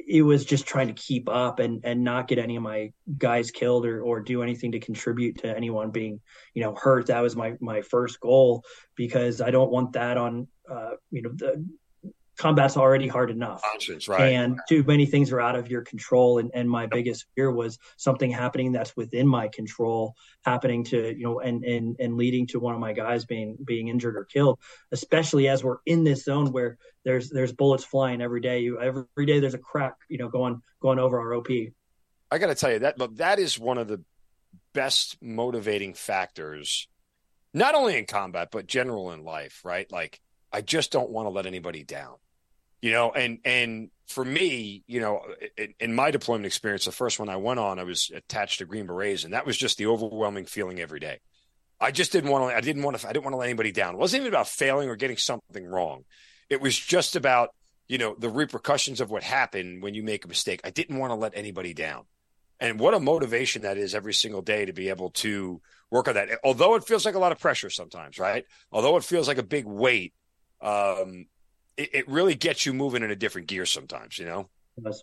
[0.08, 3.50] it was just trying to keep up and and not get any of my guys
[3.50, 6.20] killed or or do anything to contribute to anyone being
[6.54, 7.06] you know hurt.
[7.06, 8.64] That was my my first goal
[8.96, 11.64] because i don't want that on uh you know the
[12.38, 13.60] combat's already hard enough.
[13.62, 14.32] Conscience, right.
[14.32, 16.38] And too many things are out of your control.
[16.38, 21.24] And, and my biggest fear was something happening that's within my control happening to, you
[21.24, 24.60] know, and, and, and leading to one of my guys being, being injured or killed,
[24.92, 28.60] especially as we're in this zone where there's, there's bullets flying every day.
[28.60, 31.48] You, every, every day there's a crack, you know, going, going over our OP.
[32.30, 34.02] I got to tell you that, but that is one of the
[34.74, 36.86] best motivating factors,
[37.52, 39.90] not only in combat, but general in life, right?
[39.90, 40.20] Like,
[40.52, 42.14] I just don't want to let anybody down
[42.80, 45.20] you know and and for me you know
[45.56, 48.64] in, in, my deployment experience the first one i went on i was attached to
[48.64, 51.18] green berets and that was just the overwhelming feeling every day.
[51.80, 53.72] I just didn't want to i didn't want to i didn't want to let anybody
[53.72, 53.94] down.
[53.94, 56.04] It wasn't even about failing or getting something wrong.
[56.50, 57.50] It was just about
[57.86, 60.60] you know the repercussions of what happened when you make a mistake.
[60.64, 62.04] I didn't want to let anybody down.
[62.60, 65.60] And what a motivation that is every single day to be able to
[65.92, 66.28] work on that.
[66.42, 68.44] Although it feels like a lot of pressure sometimes right?
[68.72, 70.12] Although it feels like a big weight
[70.60, 71.26] um,
[71.78, 74.48] it, it really gets you moving in a different gear sometimes, you know?
[74.84, 75.02] Yes.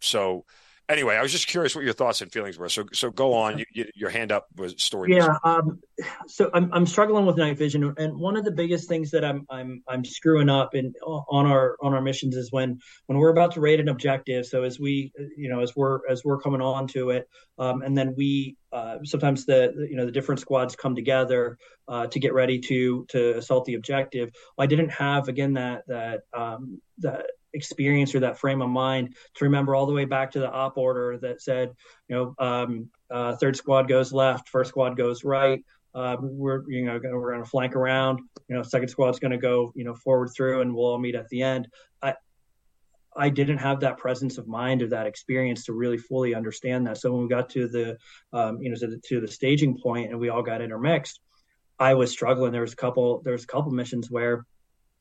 [0.00, 0.44] So
[0.88, 2.68] anyway, I was just curious what your thoughts and feelings were.
[2.68, 3.58] So, so go on.
[3.58, 5.14] You, you, your hand up was story.
[5.14, 5.36] Yeah.
[5.44, 5.80] Um,
[6.26, 9.46] so I'm I'm struggling with night vision, and one of the biggest things that I'm
[9.50, 13.52] I'm I'm screwing up in on our on our missions is when when we're about
[13.54, 14.46] to raid an objective.
[14.46, 17.96] So as we you know as we're as we're coming on to it, um, and
[17.96, 22.32] then we uh, sometimes the you know the different squads come together uh, to get
[22.32, 24.30] ready to to assault the objective.
[24.58, 29.44] I didn't have again that that um, that experience or that frame of mind to
[29.44, 31.72] remember all the way back to the op order that said,
[32.08, 35.64] you know, um, uh, third squad goes left, first squad goes right.
[35.94, 38.20] Uh, we're you know we're going to flank around.
[38.48, 41.14] You know, second squad's going to go you know forward through, and we'll all meet
[41.14, 41.66] at the end.
[42.02, 42.14] I
[43.16, 46.98] I didn't have that presence of mind or that experience to really fully understand that.
[46.98, 47.96] So when we got to the
[48.32, 51.20] um, you know to the, to the staging point and we all got intermixed,
[51.78, 52.52] I was struggling.
[52.52, 54.44] There was a couple there was a couple missions where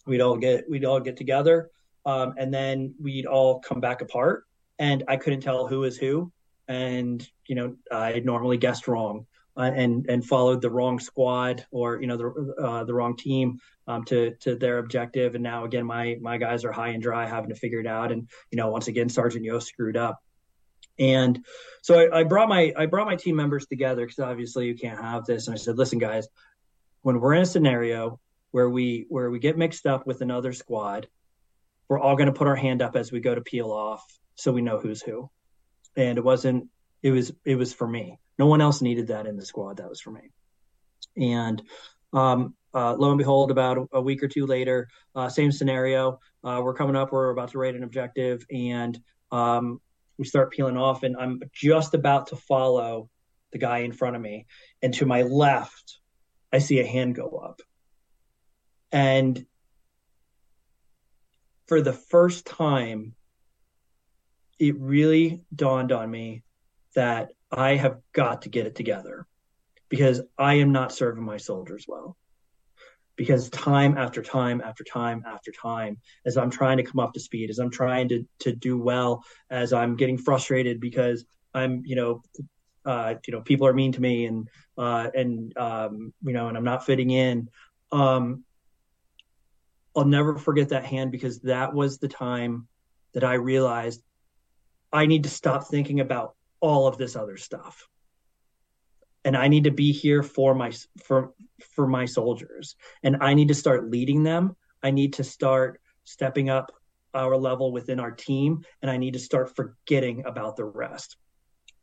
[0.06, 1.70] we'd all get we'd all get together
[2.08, 4.46] um, and then we'd all come back apart,
[4.80, 6.32] and I couldn't tell who was who,
[6.70, 9.28] and you know I normally guessed wrong.
[9.58, 13.60] Uh, and and followed the wrong squad or you know the uh, the wrong team
[13.88, 15.34] um, to to their objective.
[15.34, 18.12] And now again, my my guys are high and dry, having to figure it out.
[18.12, 20.20] And you know, once again, Sergeant Yost screwed up.
[21.00, 21.44] And
[21.82, 25.02] so I, I brought my I brought my team members together because obviously you can't
[25.02, 25.48] have this.
[25.48, 26.28] And I said, listen, guys,
[27.02, 28.20] when we're in a scenario
[28.52, 31.08] where we where we get mixed up with another squad,
[31.90, 34.04] we're all going to put our hand up as we go to peel off
[34.36, 35.30] so we know who's who.
[35.96, 36.70] And it wasn't
[37.02, 38.20] it was it was for me.
[38.38, 39.78] No one else needed that in the squad.
[39.78, 40.30] That was for me.
[41.16, 41.62] And
[42.14, 46.20] um, uh, lo and behold about a, week or two later uh, same scenario.
[46.44, 49.00] Uh, we're coming up we're about to raid an objective and
[49.32, 49.82] um,
[50.18, 53.10] we start peeling off and i'm just about to follow
[53.52, 54.46] the guy in front of me
[54.82, 56.00] and to my left
[56.54, 57.62] i see a hand go up.
[58.92, 59.46] And
[61.68, 63.14] for the first time,
[64.60, 66.44] it really dawned on me
[66.96, 69.28] that I have got to get it together
[69.90, 72.18] because I am not serving my soldiers well.
[73.16, 77.20] Because time after time after time after time, as I'm trying to come up to
[77.20, 81.96] speed, as I'm trying to to do well, as I'm getting frustrated because I'm, you
[81.96, 82.22] know,
[82.86, 86.56] uh, you know, people are mean to me and uh, and um, you know, and
[86.56, 87.50] I'm not fitting in.
[87.92, 88.44] Um,
[89.98, 92.68] I'll never forget that hand because that was the time
[93.14, 94.04] that I realized
[94.94, 97.88] I need to stop thinking about all of this other stuff.
[99.26, 100.72] And I need to be here for my
[101.04, 101.34] for
[101.72, 102.76] for my soldiers.
[103.02, 104.56] And I need to start leading them.
[104.84, 106.72] I need to start stepping up
[107.16, 111.18] our level within our team and I need to start forgetting about the rest.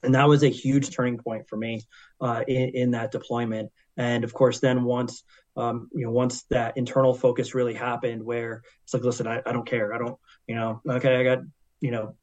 [0.04, 1.82] And that was a huge turning point for me
[2.20, 3.72] uh, in, in that deployment.
[3.96, 5.24] And of course, then once
[5.56, 9.52] um, you know, once that internal focus really happened, where it's like, listen, I, I
[9.52, 9.94] don't care.
[9.94, 11.38] I don't, you know, okay, I got,
[11.80, 12.16] you know,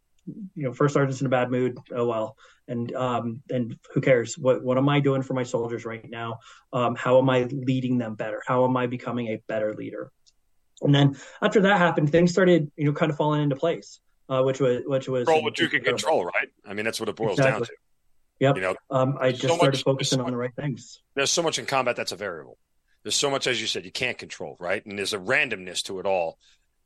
[0.55, 1.77] you know, first sergeant's in a bad mood.
[1.93, 4.37] Oh well, and um, and who cares?
[4.37, 6.39] What what am I doing for my soldiers right now?
[6.71, 8.41] Um, how am I leading them better?
[8.45, 10.11] How am I becoming a better leader?
[10.81, 14.41] And then after that happened, things started, you know, kind of falling into place, uh,
[14.43, 16.49] which was which was control what you can control, right?
[16.65, 17.59] I mean, that's what it boils exactly.
[17.59, 17.73] down to.
[18.39, 18.55] Yep.
[18.55, 21.01] You know, um, I just so started much, focusing on the right things.
[21.13, 22.57] There's so much in combat that's a variable
[23.03, 24.85] there's so much as you said you can't control right?
[24.85, 26.37] And there's a randomness to it all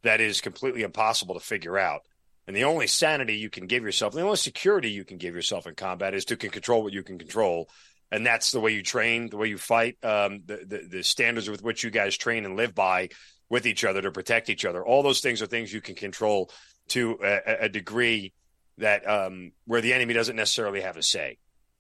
[0.04, 2.02] that is completely impossible to figure out.
[2.48, 5.68] And the only sanity you can give yourself the only security you can give yourself
[5.68, 7.70] in combat is to can control what you can control.
[8.12, 11.50] And that's the way you train the way you fight um, the, the, the standards
[11.50, 13.10] with which you guys train and live by
[13.50, 14.86] with each other to protect each other.
[14.86, 16.52] All those things are things you can control
[16.90, 18.34] to a, a degree
[18.78, 21.38] that um, where the enemy doesn't necessarily have a say.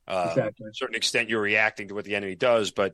[0.07, 0.65] Uh, exactly.
[0.65, 2.93] to a certain extent you're reacting to what the enemy does but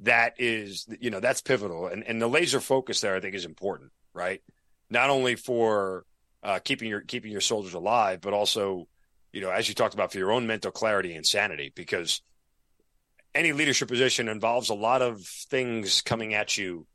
[0.00, 3.44] that is you know that's pivotal and and the laser focus there i think is
[3.44, 4.40] important right?
[4.88, 6.06] Not only for
[6.42, 8.86] uh, keeping your keeping your soldiers alive, but also,
[9.32, 12.22] you know, as you talked about, for your own mental clarity and sanity, because
[13.34, 16.86] any leadership position involves a lot of things coming at you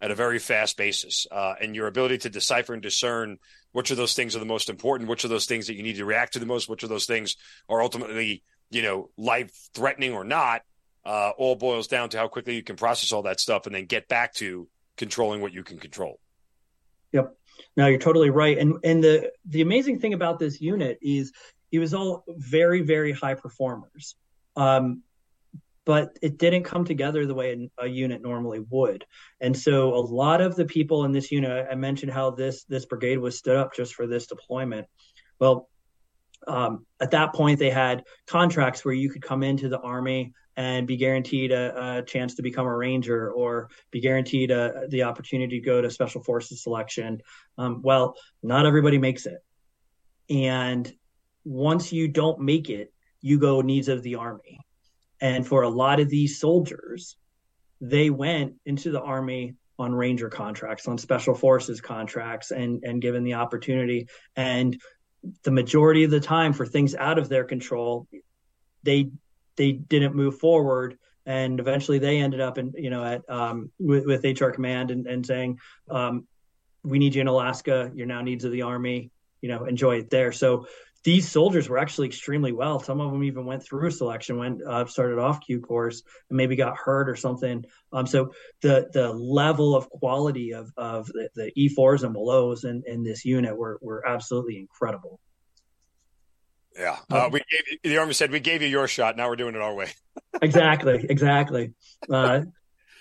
[0.00, 3.36] at a very fast basis, uh, and your ability to decipher and discern
[3.72, 5.96] which of those things are the most important, which of those things that you need
[5.96, 7.34] to react to the most, which of those things
[7.68, 10.62] are ultimately, you know, life threatening or not,
[11.08, 13.86] uh, all boils down to how quickly you can process all that stuff and then
[13.86, 14.68] get back to
[14.98, 16.20] controlling what you can control.
[17.12, 17.34] Yep.
[17.78, 18.58] No, you're totally right.
[18.58, 21.32] And and the the amazing thing about this unit is
[21.72, 24.16] it was all very very high performers.
[24.54, 25.02] Um,
[25.86, 29.06] but it didn't come together the way a unit normally would.
[29.40, 32.84] And so a lot of the people in this unit, I mentioned how this this
[32.84, 34.86] brigade was stood up just for this deployment.
[35.40, 35.70] Well,
[36.46, 40.88] um, at that point, they had contracts where you could come into the army and
[40.88, 45.60] be guaranteed a, a chance to become a ranger or be guaranteed a, the opportunity
[45.60, 47.22] to go to special forces selection.
[47.56, 49.38] Um, well, not everybody makes it.
[50.28, 50.92] And
[51.44, 54.58] once you don't make it, you go needs of the army.
[55.20, 57.16] And for a lot of these soldiers,
[57.80, 63.22] they went into the army on ranger contracts, on special forces contracts, and and given
[63.22, 64.08] the opportunity.
[64.34, 64.80] And
[65.44, 68.08] the majority of the time, for things out of their control,
[68.82, 69.10] they
[69.58, 70.96] they didn't move forward.
[71.26, 75.06] And eventually, they ended up in you know at um, with, with HR command and,
[75.06, 75.58] and saying,
[75.90, 76.26] um,
[76.82, 77.92] "We need you in Alaska.
[77.94, 79.10] You're now needs of the army.
[79.42, 80.66] You know, enjoy it there." So
[81.04, 82.80] these soldiers were actually extremely well.
[82.80, 86.56] Some of them even went through selection, went uh, started off Q course, and maybe
[86.56, 87.64] got hurt or something.
[87.92, 92.82] Um, so the the level of quality of of the, the E4s and belows in,
[92.86, 95.20] in this unit were were absolutely incredible.
[96.78, 99.16] Yeah, uh, um, we gave, the army said we gave you your shot.
[99.16, 99.90] Now we're doing it our way.
[100.42, 101.72] exactly, exactly.
[102.08, 102.42] Uh,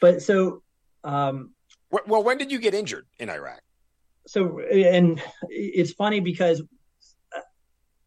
[0.01, 0.63] but so,
[1.03, 1.51] um,
[1.91, 3.61] well, when did you get injured in Iraq?
[4.25, 6.61] So, and it's funny because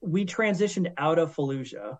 [0.00, 1.98] we transitioned out of Fallujah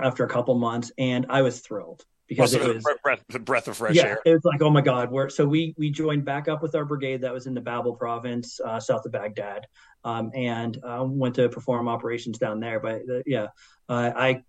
[0.00, 3.76] after a couple months, and I was thrilled because it was breath, the breath of
[3.76, 4.20] fresh yeah, air.
[4.24, 6.84] It was like, oh my God, we're so we we joined back up with our
[6.84, 9.66] brigade that was in the Babel province, uh, south of Baghdad,
[10.04, 12.80] um, and uh, went to perform operations down there.
[12.80, 13.48] But uh, yeah,
[13.88, 14.42] I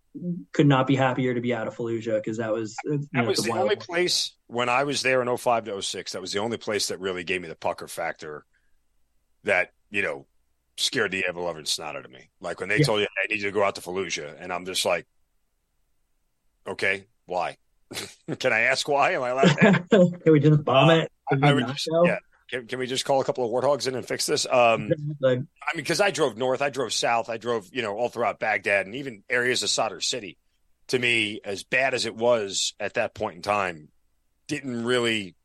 [0.52, 3.30] could not be happier to be out of Fallujah because that was uh, that know,
[3.30, 6.12] was the, the only place when I was there in 05 to 06.
[6.12, 8.46] That was the only place that really gave me the pucker factor.
[9.46, 10.26] That you know
[10.78, 12.30] scared the ever loving snot out of me.
[12.42, 12.86] Like when they yeah.
[12.86, 15.08] told you, I need you to go out to Fallujah, and I'm just like,
[16.68, 17.58] okay, why?
[18.40, 19.12] can I ask why?
[19.12, 19.90] Am I allowed?
[19.90, 20.20] To?
[20.24, 21.12] can we just bomb it?
[21.32, 22.20] Uh, I, I would just, yeah.
[22.50, 24.46] Can, can, we just call a couple of warthogs in and fix this?
[24.46, 24.92] Um,
[25.24, 28.40] I mean, because I drove north, I drove south, I drove, you know, all throughout
[28.40, 30.38] Baghdad and even areas of Sadr City.
[30.88, 33.90] To me, as bad as it was at that point in time,
[34.48, 35.36] didn't really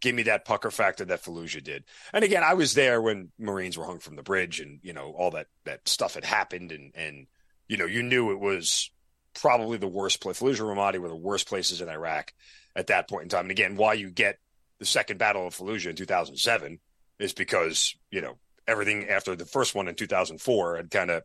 [0.00, 1.84] give me that pucker factor that Fallujah did.
[2.12, 5.12] And again, I was there when Marines were hung from the bridge and, you know,
[5.16, 6.70] all that, that stuff had happened.
[6.70, 7.26] And, and,
[7.68, 8.90] you know, you knew it was
[9.34, 10.40] probably the worst place.
[10.40, 12.32] Fallujah Ramadi were the worst places in Iraq
[12.74, 13.44] at that point in time.
[13.44, 14.38] And again, why you get
[14.78, 16.78] the second battle of Fallujah in 2007
[17.18, 21.22] is because, you know, everything after the first one in 2004 had kind of,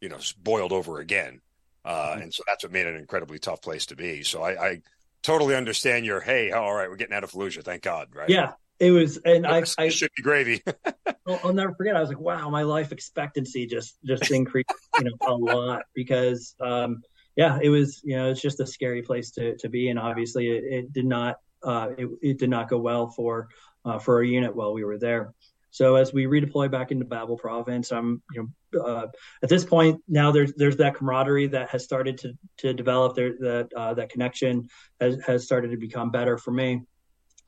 [0.00, 1.40] you know, boiled over again.
[1.84, 2.22] Uh, mm-hmm.
[2.22, 4.22] And so that's what made it an incredibly tough place to be.
[4.22, 4.82] So I, I
[5.22, 8.28] totally understand your hey, all right, we're getting out of Fallujah, thank God, right?
[8.28, 8.52] Yeah,
[8.84, 10.62] it was, and I, I should be gravy.
[11.26, 11.96] I'll, I'll, never forget.
[11.96, 14.68] I was like, wow, my life expectancy just just increased,
[14.98, 17.02] you know, a lot because, um,
[17.34, 20.48] yeah, it was, you know, it's just a scary place to to be, and obviously,
[20.48, 23.48] it, it did not, uh, it, it did not go well for
[23.86, 25.32] uh, for our unit while we were there.
[25.70, 29.06] So as we redeploy back into Babel province, I'm you know uh,
[29.42, 33.32] at this point now there's there's that camaraderie that has started to to develop there
[33.40, 34.68] that uh, that connection
[35.00, 36.82] has has started to become better for me,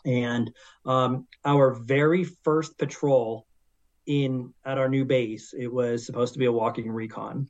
[0.07, 0.51] and
[0.87, 3.47] um, our very first patrol
[4.07, 7.49] in at our new base it was supposed to be a walking recon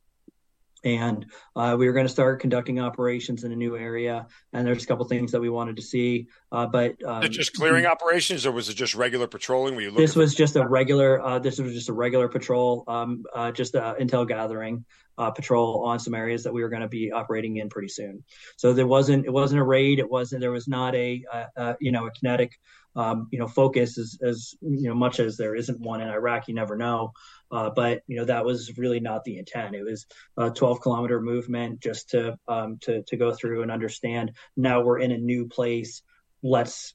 [0.86, 4.26] and uh, we were going to start conducting operations in a new area.
[4.52, 7.86] And there's a couple things that we wanted to see, uh, but um, just clearing
[7.86, 9.74] operations, or was it just regular patrolling?
[9.74, 11.20] Were you this was just a regular.
[11.20, 14.84] Uh, this was just a regular patrol, um, uh, just a intel gathering
[15.18, 18.24] uh, patrol on some areas that we were going to be operating in pretty soon.
[18.56, 19.98] So there wasn't it wasn't a raid.
[19.98, 21.24] It wasn't there was not a
[21.56, 22.58] uh, you know a kinetic
[22.96, 26.48] um, you know, focus as, as you know much as there isn't one in Iraq.
[26.48, 27.12] You never know,
[27.52, 29.74] uh, but you know that was really not the intent.
[29.74, 30.06] It was
[30.38, 34.32] a 12 kilometer movement just to um, to to go through and understand.
[34.56, 36.02] Now we're in a new place.
[36.42, 36.94] Let's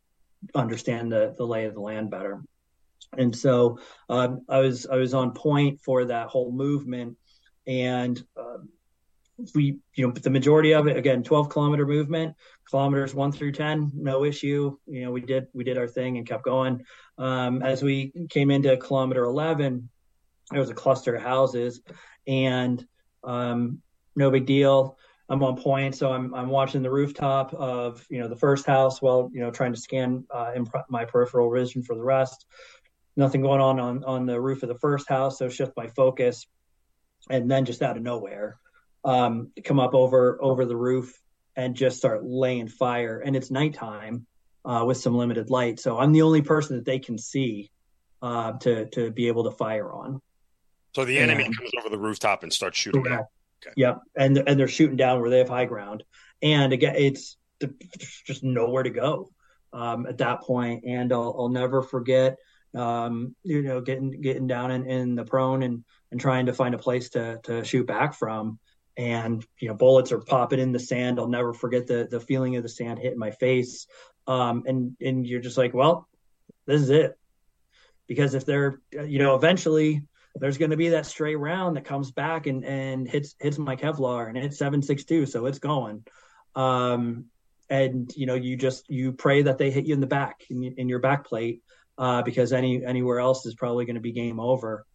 [0.55, 2.41] understand the the lay of the land better.
[3.15, 3.77] And so
[4.09, 7.17] um, I was I was on point for that whole movement,
[7.67, 8.69] and um,
[9.55, 12.35] we, you know, the majority of it again, 12 kilometer movement,
[12.69, 14.77] kilometers one through 10, no issue.
[14.87, 16.83] You know, we did we did our thing and kept going.
[17.17, 19.89] Um, as we came into kilometer 11,
[20.51, 21.81] there was a cluster of houses,
[22.27, 22.85] and
[23.23, 23.81] um,
[24.15, 24.97] no big deal.
[25.29, 29.01] I'm on point, so I'm I'm watching the rooftop of you know the first house
[29.01, 30.51] while you know trying to scan uh,
[30.89, 32.45] my peripheral vision for the rest.
[33.15, 36.47] Nothing going on on on the roof of the first house, so shift my focus,
[37.29, 38.59] and then just out of nowhere,
[39.03, 41.19] um, come up over over the roof
[41.55, 43.19] and just start laying fire.
[43.19, 44.25] And it's nighttime
[44.65, 47.69] uh, with some limited light, so I'm the only person that they can see
[48.21, 50.21] uh, to to be able to fire on.
[50.95, 53.05] So the enemy and, comes over the rooftop and starts shooting.
[53.05, 53.21] Yeah.
[53.63, 53.73] Okay.
[53.77, 56.03] Yep, and and they're shooting down where they have high ground,
[56.41, 57.37] and again, it's
[58.25, 59.29] just nowhere to go
[59.73, 60.83] um, at that point.
[60.85, 62.37] And I'll, I'll never forget,
[62.75, 66.75] um, you know, getting getting down in, in the prone and and trying to find
[66.75, 68.59] a place to to shoot back from.
[68.97, 71.19] And you know, bullets are popping in the sand.
[71.19, 73.87] I'll never forget the the feeling of the sand hitting my face.
[74.27, 76.07] Um, and and you're just like, well,
[76.65, 77.17] this is it,
[78.07, 80.03] because if they're, you know, eventually
[80.35, 83.75] there's going to be that stray round that comes back and and hits hits my
[83.75, 86.03] Kevlar and it's seven six two, so it's going.
[86.55, 87.25] Um,
[87.69, 90.63] and you know you just you pray that they hit you in the back in,
[90.63, 91.61] in your back plate
[91.97, 94.85] uh, because any anywhere else is probably going to be game over.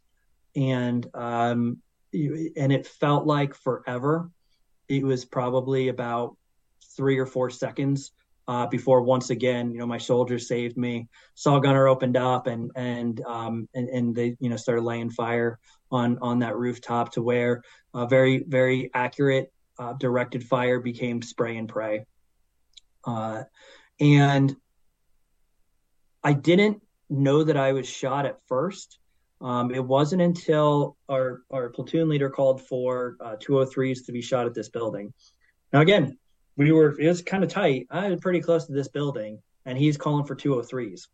[0.56, 1.78] And um,
[2.12, 4.30] and it felt like forever.
[4.88, 6.36] It was probably about
[6.96, 8.12] three or four seconds
[8.48, 11.08] uh, before once again, you know, my soldiers saved me.
[11.34, 15.58] SAW gunner opened up and and um, and, and they you know started laying fire
[15.90, 17.62] on on that rooftop to where
[18.08, 22.06] very very accurate uh, directed fire became spray and pray.
[23.04, 23.44] Uh,
[24.00, 24.54] and
[26.22, 28.98] I didn't know that I was shot at first.
[29.40, 34.46] Um, it wasn't until our our platoon leader called for 203s uh, to be shot
[34.46, 35.12] at this building.
[35.72, 36.18] Now again,
[36.56, 37.86] we were it was kind of tight.
[37.90, 41.08] I was pretty close to this building, and he's calling for 203s.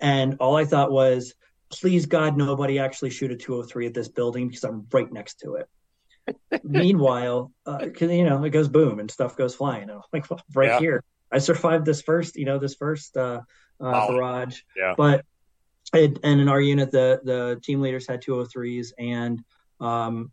[0.00, 1.34] And all I thought was,
[1.68, 5.56] please God, nobody actually shoot a 203 at this building because I'm right next to
[5.56, 6.62] it.
[6.64, 9.90] Meanwhile, because uh, you know it goes boom and stuff goes flying.
[9.90, 10.78] I'm like well, right yeah.
[10.78, 11.04] here.
[11.30, 13.42] I survived this first, you know, this first uh,
[13.80, 14.60] uh, barrage.
[14.76, 14.94] Yeah.
[14.96, 15.24] But
[15.94, 19.42] it, and in our unit, the the team leaders had 203s, and
[19.80, 20.30] um,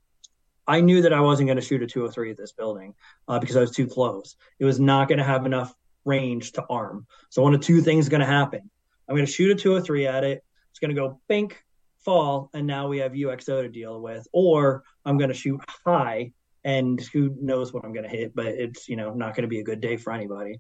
[0.68, 2.94] I knew that I wasn't going to shoot a 203 at this building
[3.28, 4.36] uh, because I was too close.
[4.60, 5.74] It was not going to have enough
[6.06, 7.08] range to arm.
[7.30, 8.70] So one of two things is going to happen.
[9.08, 10.44] I'm going to shoot a 203 at it.
[10.72, 11.64] It's going to go bink,
[12.00, 14.28] fall, and now we have UXO to deal with.
[14.34, 16.34] Or I'm going to shoot high,
[16.66, 19.48] and who knows what I'm going to hit, but it's you know not going to
[19.48, 20.60] be a good day for anybody.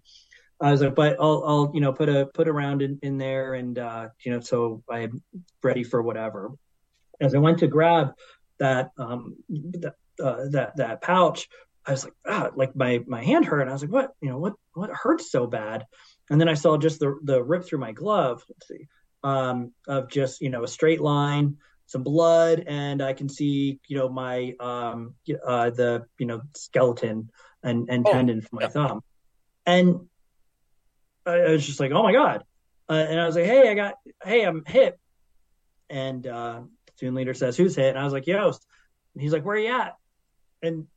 [0.60, 3.18] I was like, but I'll, I'll you know put a put a round in, in
[3.18, 5.22] there, and uh, you know so I'm
[5.64, 6.52] ready for whatever.
[7.20, 8.14] As I went to grab
[8.60, 9.94] that um, that,
[10.24, 11.48] uh, that that pouch,
[11.86, 13.62] I was like, ah, like my my hand hurt.
[13.62, 15.86] And I was like, what, you know, what what hurts so bad?
[16.30, 18.44] And then I saw just the the rip through my glove.
[18.50, 18.88] Let's see,
[19.24, 23.98] um, of just you know a straight line, some blood, and I can see you
[23.98, 25.14] know my um
[25.46, 27.30] uh the you know skeleton
[27.64, 28.70] and and oh, tendon from my yeah.
[28.70, 29.02] thumb,
[29.66, 30.08] and
[31.28, 32.44] I was just like, oh my god.
[32.90, 34.98] Uh, and I was like, hey, I got, hey, I'm hit.
[35.90, 36.62] And uh,
[36.98, 38.66] platoon leader says, "Who's hit?" And I was like, "Yost."
[39.14, 39.96] And he's like, "Where are you at?"
[40.62, 40.88] And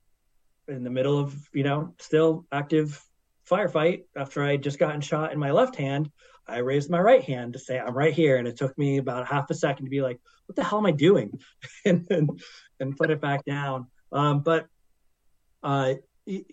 [0.69, 3.03] in the middle of you know still active
[3.49, 6.11] firefight after I just gotten shot in my left hand,
[6.47, 9.27] I raised my right hand to say I'm right here, and it took me about
[9.27, 11.41] half a second to be like, "What the hell am I doing?"
[11.85, 12.31] and and,
[12.79, 13.89] and put it back down.
[14.13, 14.67] Um, but
[15.63, 15.95] uh,
[16.27, 16.45] you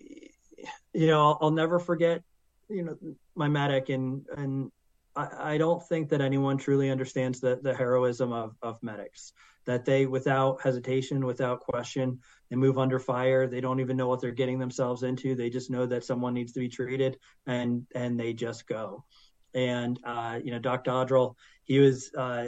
[0.92, 2.22] know, I'll, I'll never forget
[2.68, 2.96] you know
[3.34, 4.70] my medic and and
[5.18, 9.32] I, I don't think that anyone truly understands the, the heroism of, of medics.
[9.66, 13.46] That they, without hesitation, without question, they move under fire.
[13.46, 15.34] They don't even know what they're getting themselves into.
[15.34, 19.04] They just know that someone needs to be treated, and and they just go.
[19.52, 22.46] And uh, you know, Doc Dodrell, he was uh,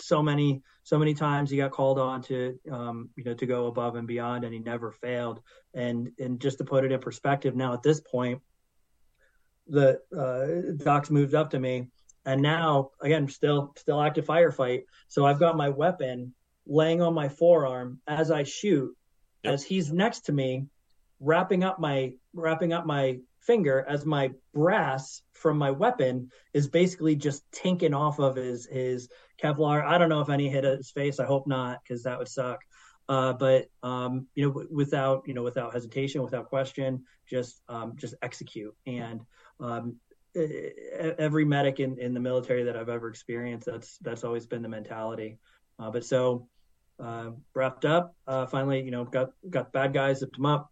[0.00, 3.66] so many so many times he got called on to um, you know to go
[3.66, 5.40] above and beyond, and he never failed.
[5.74, 8.40] And and just to put it in perspective, now at this point
[9.66, 11.88] the uh, docs moved up to me,
[12.24, 14.84] and now again, still still active firefight.
[15.08, 16.34] So I've got my weapon
[16.66, 18.96] laying on my forearm as I shoot,
[19.42, 19.54] yep.
[19.54, 20.66] as he's next to me,
[21.20, 27.14] wrapping up my wrapping up my finger as my brass from my weapon is basically
[27.14, 29.08] just tinking off of his his
[29.42, 29.84] Kevlar.
[29.84, 31.20] I don't know if any hit his face.
[31.20, 32.60] I hope not, because that would suck.
[33.08, 38.14] Uh, but um, you know, without you know, without hesitation, without question, just um, just
[38.22, 38.74] execute.
[38.86, 39.20] And
[39.60, 39.96] um,
[40.36, 44.68] every medic in, in the military that I've ever experienced, that's that's always been the
[44.68, 45.38] mentality.
[45.78, 46.48] Uh, but so
[46.98, 48.14] uh, wrapped up.
[48.26, 50.70] Uh, finally, you know, got got bad guys, zipped them up.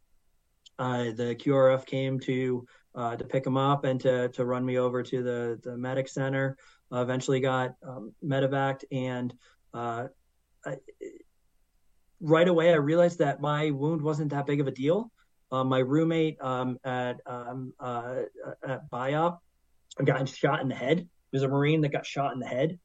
[0.79, 4.79] Uh, the QRF came to uh, to pick him up and to to run me
[4.79, 6.57] over to the the medic center.
[6.93, 8.13] Uh, eventually, got um,
[8.93, 9.35] and
[9.75, 10.09] I,
[12.21, 15.11] right away I realized that my wound wasn't that big of a deal.
[15.53, 19.39] My roommate um, at um, at BIAP
[20.05, 21.09] got shot in the head.
[21.31, 22.79] There's a Marine that got shot in the head,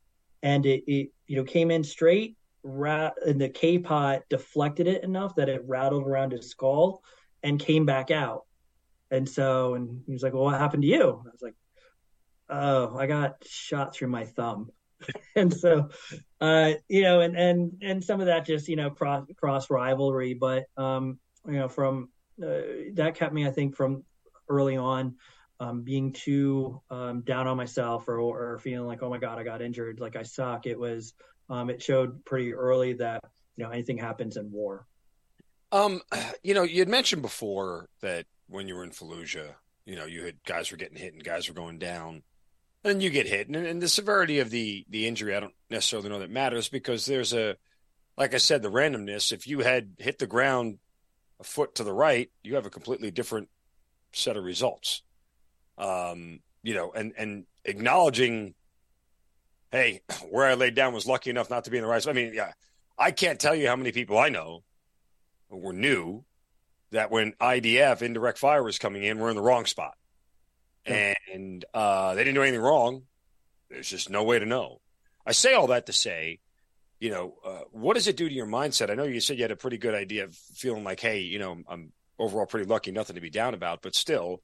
[0.44, 5.04] and it, it you know came in straight rat and the K pot deflected it
[5.04, 7.02] enough that it rattled around his skull
[7.44, 8.46] and came back out.
[9.10, 11.56] And so, and he was like, "Well, what happened to you?" I was like,
[12.50, 14.70] "Oh, I got shot through my thumb."
[15.36, 15.90] and so,
[16.42, 20.34] uh, you know, and and and some of that just you know cross cross rivalry,
[20.34, 22.10] but um, you know, from
[22.42, 24.04] uh, that kept me, I think, from
[24.50, 25.16] early on.
[25.60, 29.44] Um, being too um, down on myself or, or feeling like, oh my God, I
[29.44, 30.68] got injured, like I suck.
[30.68, 31.14] It was
[31.50, 33.24] um, it showed pretty early that
[33.56, 34.86] you know anything happens in war.
[35.72, 36.02] Um,
[36.44, 40.24] you know, you had mentioned before that when you were in Fallujah, you know, you
[40.24, 42.24] had guys were getting hit and guys were going down,
[42.84, 46.10] and you get hit, and, and the severity of the the injury, I don't necessarily
[46.10, 47.56] know that matters because there's a,
[48.18, 49.32] like I said, the randomness.
[49.32, 50.78] If you had hit the ground
[51.40, 53.50] a foot to the right, you have a completely different
[54.12, 55.04] set of results.
[55.78, 58.56] Um, you know, and and acknowledging
[59.72, 62.06] hey, where I laid down was lucky enough not to be in the right.
[62.08, 62.54] I mean, yeah,
[62.98, 64.64] I can't tell you how many people I know
[65.50, 66.24] were new
[66.92, 69.98] that when IDF indirect fire was coming in, we're in the wrong spot,
[70.86, 71.14] yeah.
[71.34, 73.04] and uh, they didn't do anything wrong.
[73.70, 74.80] There's just no way to know.
[75.26, 76.40] I say all that to say,
[77.00, 78.90] you know, uh, what does it do to your mindset?
[78.90, 81.40] I know you said you had a pretty good idea of feeling like, hey, you
[81.40, 84.42] know, I'm overall pretty lucky, nothing to be down about, but still,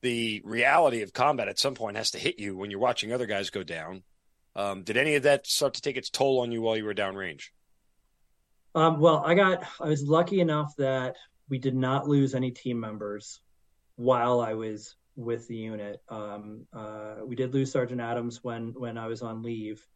[0.00, 3.26] the reality of combat at some point has to hit you when you're watching other
[3.26, 4.04] guys go down
[4.58, 6.92] um, did any of that start to take its toll on you while you were
[6.92, 7.44] downrange?
[8.74, 11.16] Um, well, I got I was lucky enough that
[11.48, 13.40] we did not lose any team members
[13.94, 16.02] while I was with the unit.
[16.08, 19.86] Um, uh, we did lose Sergeant Adams when when I was on leave,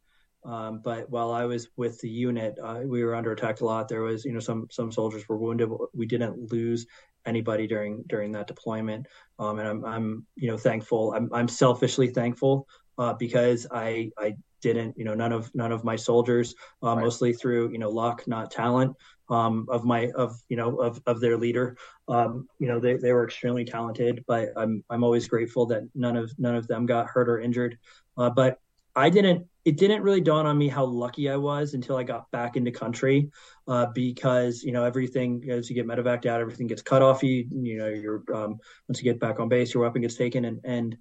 [0.45, 3.87] um, but while I was with the unit, uh, we were under attack a lot.
[3.87, 5.69] There was, you know, some some soldiers were wounded.
[5.93, 6.85] We didn't lose
[7.25, 9.07] anybody during during that deployment,
[9.39, 11.13] um, and I'm I'm you know thankful.
[11.13, 12.67] I'm I'm selfishly thankful
[12.97, 17.03] uh, because I I didn't you know none of none of my soldiers uh, right.
[17.03, 18.95] mostly through you know luck not talent
[19.29, 21.75] um, of my of you know of of their leader
[22.07, 26.15] um, you know they, they were extremely talented but i'm i'm always grateful that none
[26.15, 27.77] of none of them got hurt or injured
[28.17, 28.59] uh, but
[28.95, 32.29] i didn't it didn't really dawn on me how lucky i was until i got
[32.31, 33.29] back into country
[33.67, 37.45] uh, because you know everything as you get medevaced out everything gets cut off you
[37.49, 38.57] you know you're um,
[38.87, 40.97] once you get back on base your weapon gets taken and and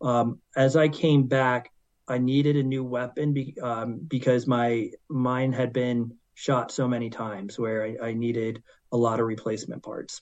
[0.00, 1.70] um, as i came back
[2.08, 7.10] I needed a new weapon be, um, because my mine had been shot so many
[7.10, 8.62] times where I, I, needed
[8.92, 10.20] a lot of replacement parts.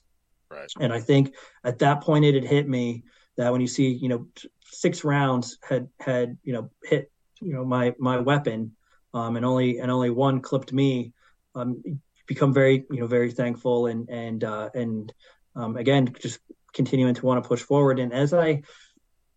[0.49, 0.71] Right.
[0.79, 3.03] And I think at that point it had hit me
[3.37, 4.27] that when you see, you know,
[4.65, 7.11] six rounds had had you know hit
[7.41, 8.75] you know my my weapon,
[9.13, 11.13] um, and only and only one clipped me.
[11.53, 11.81] Um,
[12.27, 15.13] become very you know very thankful and and uh, and
[15.55, 16.39] um, again just
[16.73, 17.99] continuing to want to push forward.
[17.99, 18.63] And as I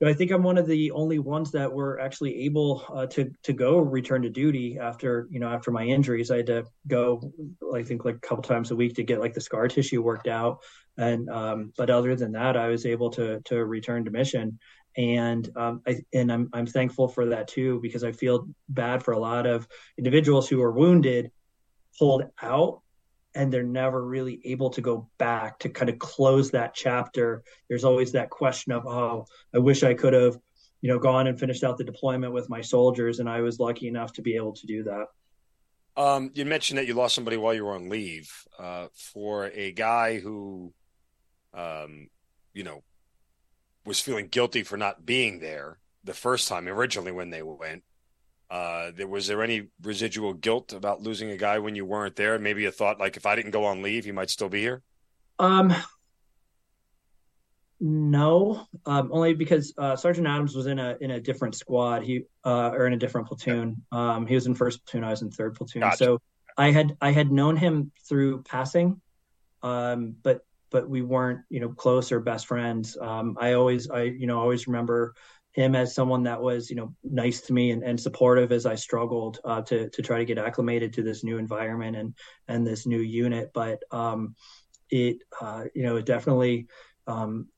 [0.07, 3.53] I think I'm one of the only ones that were actually able uh, to to
[3.53, 6.30] go return to duty after you know after my injuries.
[6.30, 7.32] I had to go,
[7.74, 10.28] I think, like a couple times a week to get like the scar tissue worked
[10.28, 10.61] out.
[10.96, 14.61] And um, but other than that, I was able to to return to mission,
[14.99, 19.12] and um, I and I'm I'm thankful for that too because I feel bad for
[19.12, 21.30] a lot of individuals who are wounded,
[21.99, 22.82] pulled out
[23.34, 27.44] and they're never really able to go back to kind of close that chapter.
[27.68, 30.36] There's always that question of, oh, I wish I could have,
[30.80, 33.86] you know, gone and finished out the deployment with my soldiers, and I was lucky
[33.86, 35.07] enough to be able to do that.
[35.96, 38.32] Um, you mentioned that you lost somebody while you were on leave.
[38.59, 40.72] Uh, for a guy who,
[41.55, 42.09] um,
[42.55, 42.82] you know,
[43.89, 47.82] was feeling guilty for not being there the first time originally when they went,
[48.51, 52.39] uh, there was there any residual guilt about losing a guy when you weren't there?
[52.39, 54.82] Maybe you thought like if I didn't go on leave, he might still be here.
[55.39, 55.74] Um,
[57.80, 62.03] no, um, only because uh, Sergeant Adams was in a in a different squad.
[62.03, 63.84] He uh, or in a different platoon.
[63.93, 65.05] Um, he was in first platoon.
[65.05, 65.82] I was in third platoon.
[65.82, 65.97] Gotcha.
[65.97, 66.20] So
[66.57, 69.01] I had I had known him through passing,
[69.62, 72.97] um, but but we weren't you know close or best friends.
[73.01, 75.14] Um, I always I you know always remember
[75.53, 78.77] him as someone that was, you know, nice to me and, and supportive as I
[78.77, 82.14] struggled uh, to to try to get acclimated to this new environment and
[82.47, 83.51] and this new unit.
[83.53, 84.37] But um,
[84.91, 86.69] it, uh, you know, it definitely
[87.09, 87.49] um,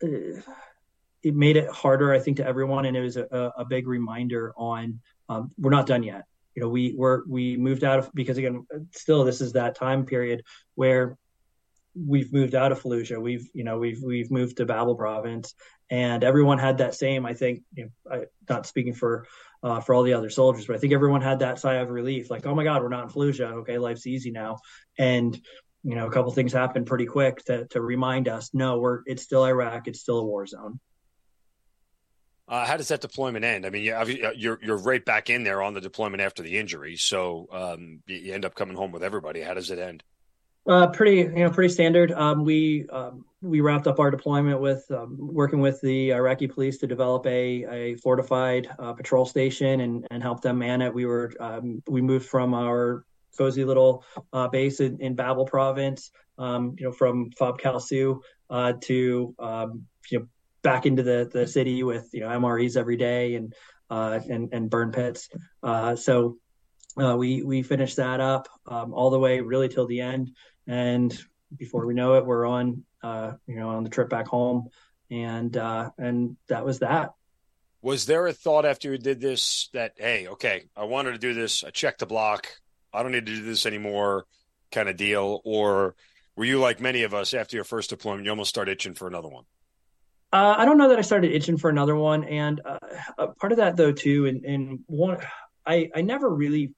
[0.00, 4.52] it made it harder, I think, to everyone, and it was a, a big reminder
[4.56, 6.24] on um, we're not done yet.
[6.54, 10.06] you know, we were we moved out of because again, still this is that time
[10.06, 10.42] period
[10.74, 11.16] where
[11.94, 13.20] we've moved out of Fallujah.
[13.20, 15.54] We've you know we've we've moved to Babel province,
[15.90, 17.26] and everyone had that same.
[17.26, 19.26] I think you know, I, not speaking for
[19.62, 22.30] uh, for all the other soldiers, but I think everyone had that sigh of relief,
[22.30, 23.52] like oh my god, we're not in Fallujah.
[23.60, 24.58] Okay, life's easy now.
[24.98, 25.38] And
[25.82, 29.22] you know, a couple things happened pretty quick to to remind us, no, we're it's
[29.22, 29.88] still Iraq.
[29.88, 30.80] It's still a war zone.
[32.46, 33.64] Uh, how does that deployment end?
[33.64, 33.84] I mean,
[34.36, 38.34] you're you're right back in there on the deployment after the injury, so um, you
[38.34, 39.40] end up coming home with everybody.
[39.40, 40.02] How does it end?
[40.66, 42.10] Uh, pretty, you know, pretty standard.
[42.12, 46.78] Um, we um, we wrapped up our deployment with um, working with the Iraqi police
[46.78, 50.94] to develop a a fortified uh, patrol station and and help them man it.
[50.94, 53.04] We were um, we moved from our
[53.36, 58.72] cozy little uh, base in, in Babel province, um, you know, from Fob Kalsu uh,
[58.84, 60.26] to um, you know
[60.62, 63.52] back into the the city with you know MREs every day and
[63.90, 65.28] uh, and and burn pits.
[65.62, 66.38] Uh, so
[66.98, 70.30] uh, we we finished that up um, all the way really till the end
[70.66, 71.16] and
[71.56, 74.68] before we know it, we're on uh, you know on the trip back home,
[75.10, 77.12] and uh, and that was that.
[77.82, 81.34] Was there a thought after you did this that hey, okay, I wanted to do
[81.34, 82.48] this, I checked the block,
[82.92, 84.24] I don't need to do this anymore,
[84.72, 85.94] kind of deal, or
[86.36, 89.06] were you like many of us after your first deployment, you almost start itching for
[89.06, 89.44] another one?
[90.32, 93.58] Uh, I don't know that I started itching for another one, and uh, part of
[93.58, 95.18] that though too, and, and one,
[95.66, 96.72] I I never really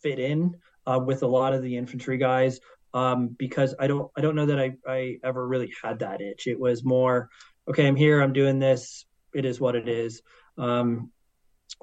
[0.00, 0.56] fit in
[0.86, 2.60] uh, with a lot of the infantry guys
[2.96, 6.46] um, because I don't I don't know that I, I ever really had that itch.
[6.46, 7.28] It was more,
[7.68, 10.22] okay, I'm here, I'm doing this, it is what it is.
[10.56, 11.12] Um,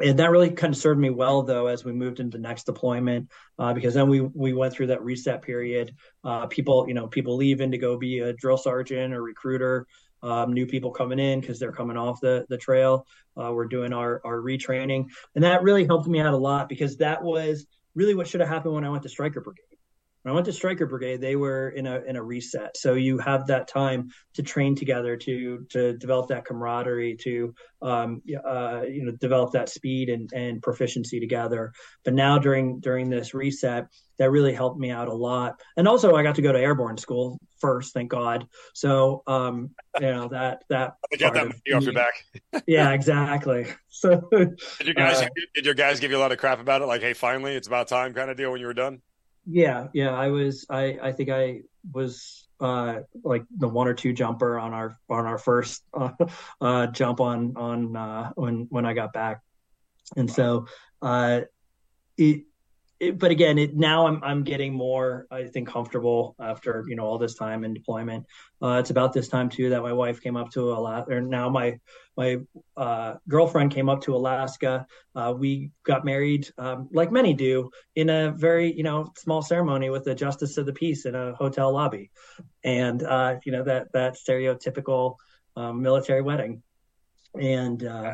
[0.01, 2.64] and that really kind of served me well though as we moved into the next
[2.64, 5.93] deployment uh, because then we we went through that reset period.
[6.24, 9.86] Uh, people you know people leaving to go be a drill sergeant or recruiter.
[10.24, 13.05] Um, new people coming in because they're coming off the the trail.
[13.38, 16.97] Uh, we're doing our our retraining, and that really helped me out a lot because
[16.97, 19.74] that was really what should have happened when I went to Stryker Brigade
[20.24, 22.78] when I went to Stryker Brigade, they were in a in a reset.
[22.78, 28.21] So you have that time to train together, to to develop that camaraderie, to um,
[28.45, 31.74] uh, you know develop that speed and, and proficiency together.
[32.05, 35.59] But now during during this reset, that really helped me out a lot.
[35.76, 38.47] And also, I got to go to airborne school first, thank God.
[38.74, 42.13] So um, you know that that get that money off your back.
[42.67, 43.67] yeah, exactly.
[43.95, 46.82] So did you guys uh, did your guys give you a lot of crap about
[46.82, 46.88] it?
[46.88, 49.01] Like, hey, finally, it's about time, kind of deal when you were done.
[49.46, 50.12] Yeah, yeah.
[50.12, 50.66] I was.
[50.70, 55.26] I I think I was uh, like the one or two jumper on our on
[55.26, 56.12] our first uh,
[56.62, 59.41] uh, jump on on uh, when when I got back,
[60.16, 60.68] and so
[61.02, 61.41] uh,
[62.18, 62.44] it
[63.04, 67.06] it, but again, it now I'm I'm getting more I think comfortable after you know
[67.06, 68.26] all this time in deployment.
[68.62, 71.49] Uh, it's about this time too that my wife came up to Alaska, or now
[71.49, 71.80] my
[72.18, 72.38] my
[72.78, 74.86] uh, girlfriend came up to Alaska.
[75.16, 79.89] Uh, we got married, um, like many do, in a very you know small ceremony
[79.89, 82.12] with the justice of the peace in a hotel lobby,
[82.64, 85.16] and uh, you know that that stereotypical
[85.56, 86.64] um, military wedding,
[87.36, 87.84] and.
[87.84, 88.14] Uh,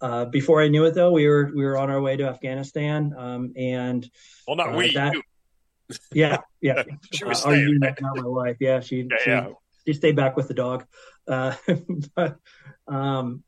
[0.00, 3.14] uh, before I knew it, though, we were we were on our way to Afghanistan,
[3.16, 4.08] um, and
[4.46, 4.94] well, not uh, we.
[4.94, 5.14] That,
[6.12, 6.82] yeah, yeah.
[7.12, 8.00] she was uh, staying, right?
[8.00, 8.56] not my wife.
[8.60, 9.48] Yeah, she yeah, she, yeah.
[9.86, 10.86] she stayed back with the dog.
[11.28, 11.54] Uh,
[12.16, 12.38] but
[12.88, 13.42] um,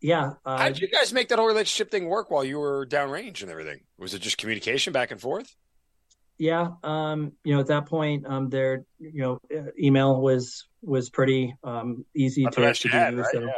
[0.00, 0.34] yeah.
[0.44, 3.42] Uh, How did you guys make that whole relationship thing work while you were downrange
[3.42, 3.80] and everything?
[3.98, 5.54] Was it just communication back and forth?
[6.36, 9.40] Yeah, um, you know, at that point, um, their you know,
[9.80, 12.96] email was was pretty um, easy to, to do.
[12.96, 13.24] Right?
[13.32, 13.50] So, yeah.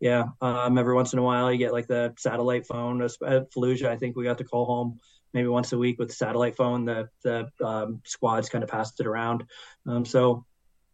[0.00, 0.24] Yeah.
[0.40, 3.02] Um, every once in a while, you get like the satellite phone.
[3.02, 5.00] At Fallujah, I think we got to call home
[5.34, 6.84] maybe once a week with the satellite phone.
[6.84, 9.44] The the um, squads kind of passed it around.
[9.86, 10.44] Um, so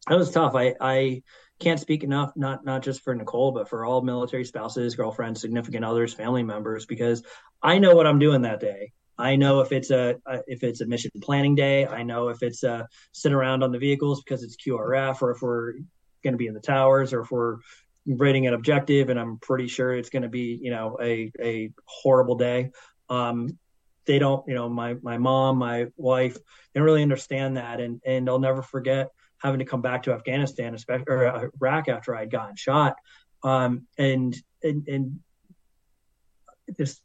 [0.09, 0.55] that was tough.
[0.55, 1.23] I I
[1.61, 5.85] can't speak enough, not not just for Nicole, but for all military spouses, girlfriends, significant
[5.85, 7.23] others, family members, because
[7.63, 8.93] I know what I'm doing that day.
[9.17, 11.87] I know if it's a if it's a mission planning day.
[11.87, 15.43] I know if it's a sit around on the vehicles because it's QRF, or if
[15.43, 15.75] we're
[16.23, 17.59] going to be in the towers, or if we're
[18.07, 21.71] rating an objective, and I'm pretty sure it's going to be, you know, a a
[21.87, 22.71] horrible day.
[23.09, 23.59] Um,
[24.07, 28.01] they don't, you know, my my mom, my wife, they don't really understand that, and
[28.05, 32.31] and I'll never forget having to come back to Afghanistan, especially or Iraq after I'd
[32.31, 32.97] gotten shot,
[33.43, 35.21] um, and and and
[36.79, 37.03] just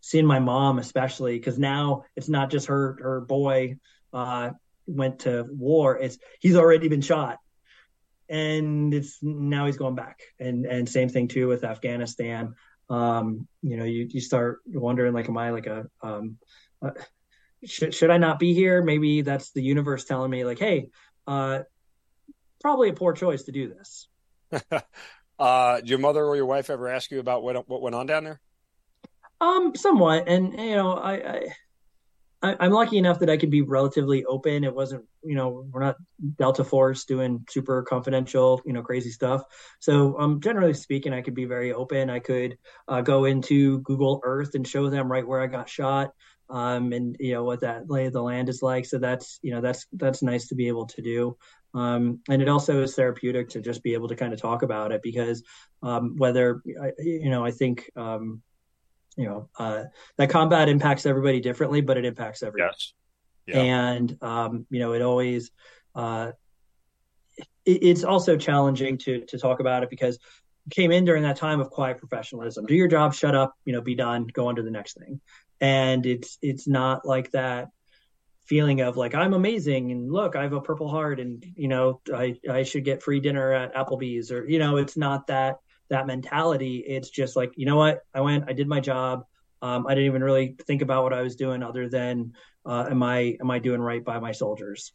[0.00, 3.76] seeing my mom, especially because now it's not just her her boy
[4.12, 4.50] uh,
[4.86, 7.38] went to war; it's he's already been shot
[8.28, 10.20] and it's now he's going back.
[10.38, 12.54] And and same thing too with afghanistan.
[12.88, 16.38] Um you know you, you start wondering like am i like a um
[16.82, 16.90] uh,
[17.64, 18.82] should, should i not be here?
[18.82, 20.88] Maybe that's the universe telling me like hey
[21.26, 21.60] uh
[22.60, 24.08] probably a poor choice to do this.
[25.38, 28.24] Uh your mother or your wife ever ask you about what what went on down
[28.24, 28.40] there?
[29.38, 31.48] Um, somewhat, and you know, I, I
[32.46, 34.64] I, am lucky enough that I could be relatively open.
[34.64, 35.96] It wasn't, you know, we're not
[36.38, 39.42] Delta Force doing super confidential, you know, crazy stuff.
[39.80, 42.10] So, um, generally speaking, I could be very open.
[42.10, 42.56] I could
[42.88, 46.12] uh, go into Google Earth and show them right where I got shot,
[46.48, 48.86] um, and you know what that lay of the land is like.
[48.86, 51.36] So that's, you know, that's that's nice to be able to do.
[51.74, 54.92] Um, and it also is therapeutic to just be able to kind of talk about
[54.92, 55.42] it because
[55.82, 56.62] um, whether,
[56.98, 58.40] you know, I think um,
[59.16, 59.84] you know uh,
[60.16, 62.72] that combat impacts everybody differently, but it impacts everybody.
[62.72, 62.92] Yes.
[63.46, 63.60] Yeah.
[63.60, 65.50] And um, you know, it always
[65.94, 66.32] uh,
[67.64, 70.18] it, it's also challenging to to talk about it because
[70.70, 72.66] came in during that time of quiet professionalism.
[72.66, 75.20] Do your job, shut up, you know, be done, go on to the next thing.
[75.60, 77.68] And it's it's not like that
[78.46, 82.00] feeling of like I'm amazing and look, I have a purple heart and you know,
[82.12, 85.56] I I should get free dinner at Applebee's or you know, it's not that
[85.88, 86.84] that mentality.
[86.86, 88.00] It's just like, you know what?
[88.14, 89.24] I went, I did my job.
[89.62, 92.34] Um, I didn't even really think about what I was doing other than,
[92.64, 94.92] uh, am I, am I doing right by my soldiers?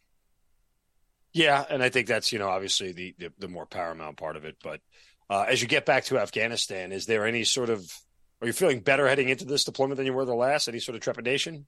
[1.34, 1.64] Yeah.
[1.70, 4.58] And I think that's, you know, obviously the, the, the more paramount part of it.
[4.64, 4.82] But
[5.30, 7.89] uh, as you get back to Afghanistan, is there any sort of,
[8.42, 10.68] are you feeling better heading into this deployment than you were the last?
[10.68, 11.66] Any sort of trepidation?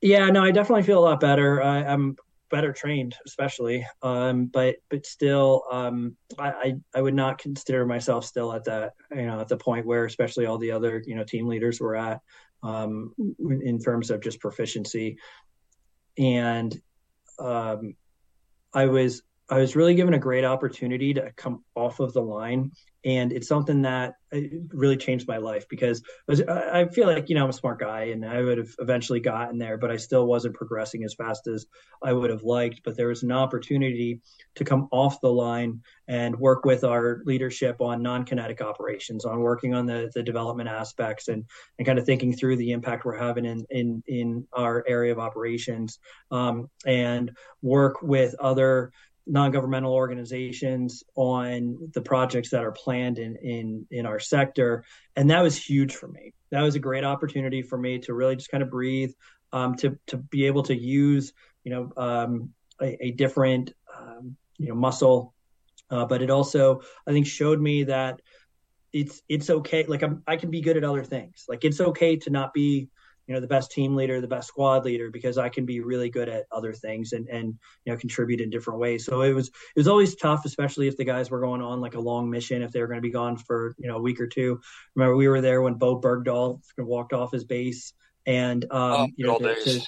[0.00, 1.62] Yeah, no, I definitely feel a lot better.
[1.62, 2.16] I, I'm
[2.52, 3.84] better trained, especially.
[4.02, 9.26] Um, but but still, um, I, I would not consider myself still at that you
[9.26, 12.20] know at the point where especially all the other you know team leaders were at
[12.62, 15.18] um, in terms of just proficiency,
[16.16, 16.80] and
[17.40, 17.96] um,
[18.72, 22.70] I was I was really given a great opportunity to come off of the line
[23.04, 26.02] and it's something that uh, really changed my life because
[26.48, 29.58] I feel like you know I'm a smart guy and I would have eventually gotten
[29.58, 31.66] there, but I still wasn't progressing as fast as
[32.02, 32.82] I would have liked.
[32.84, 34.20] But there was an opportunity
[34.54, 39.74] to come off the line and work with our leadership on non-kinetic operations, on working
[39.74, 41.44] on the the development aspects and
[41.78, 45.18] and kind of thinking through the impact we're having in in in our area of
[45.18, 45.98] operations,
[46.30, 48.92] um, and work with other
[49.26, 54.84] non-governmental organizations on the projects that are planned in in in our sector.
[55.16, 56.34] And that was huge for me.
[56.50, 59.12] That was a great opportunity for me to really just kind of breathe
[59.52, 61.32] um, to to be able to use
[61.64, 62.50] you know um,
[62.80, 65.34] a, a, different um, you know muscle.
[65.90, 68.22] Uh, but it also i think showed me that
[68.92, 69.84] it's it's okay.
[69.84, 71.46] Like I'm, i can be good at other things.
[71.48, 72.88] Like it's okay to not be
[73.32, 76.10] you know the best team leader the best squad leader because i can be really
[76.10, 77.54] good at other things and and
[77.86, 79.06] you know contribute in different ways.
[79.06, 81.94] So it was it was always tough especially if the guys were going on like
[81.94, 84.20] a long mission if they were going to be gone for you know a week
[84.20, 84.60] or two.
[84.94, 87.94] Remember we were there when Bowe Bergdahl walked off his base
[88.26, 89.80] and um oh, you know to, to,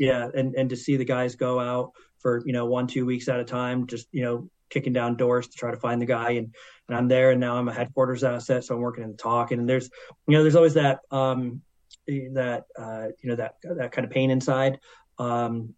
[0.00, 3.28] yeah and and to see the guys go out for you know one two weeks
[3.28, 6.32] at a time just you know kicking down doors to try to find the guy.
[6.32, 6.54] And
[6.88, 9.52] and I'm there and now I'm a headquarters asset so I'm working in the TOC.
[9.52, 9.90] And there's
[10.26, 11.62] you know there's always that um
[12.32, 14.78] that uh, you know that that kind of pain inside.
[15.18, 15.74] Um,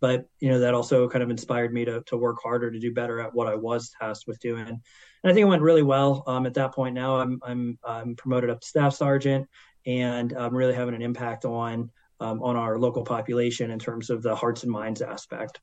[0.00, 2.92] but you know that also kind of inspired me to to work harder to do
[2.92, 4.68] better at what I was tasked with doing.
[4.68, 4.80] And
[5.24, 6.22] I think it went really well.
[6.26, 9.48] Um, at that point now, I'm I'm I'm promoted up to staff sergeant,
[9.86, 11.90] and I'm really having an impact on
[12.20, 15.60] um, on our local population in terms of the hearts and minds aspect.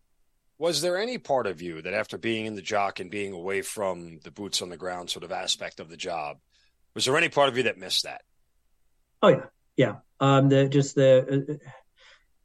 [0.60, 3.62] Was there any part of you that, after being in the jock and being away
[3.62, 6.38] from the boots on the ground sort of aspect of the job,
[6.94, 8.22] was there any part of you that missed that?
[9.22, 9.46] Oh yeah,
[9.76, 9.96] yeah.
[10.20, 11.54] Um, the just the uh,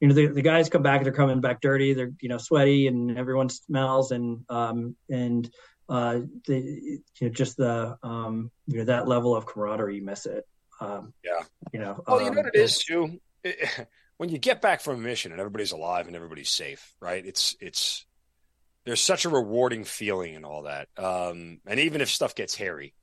[0.01, 2.87] you know the, the guys come back they're coming back dirty they're you know sweaty
[2.87, 5.51] and everyone smells and um and
[5.89, 10.27] uh the you know just the um you know that level of camaraderie you miss
[10.27, 10.47] it.
[10.81, 11.43] Um yeah.
[11.73, 13.21] you know well um, you know what it is too?
[13.43, 17.25] It, when you get back from a mission and everybody's alive and everybody's safe right?
[17.25, 18.05] It's it's
[18.85, 20.89] there's such a rewarding feeling and all that.
[20.97, 22.95] Um and even if stuff gets hairy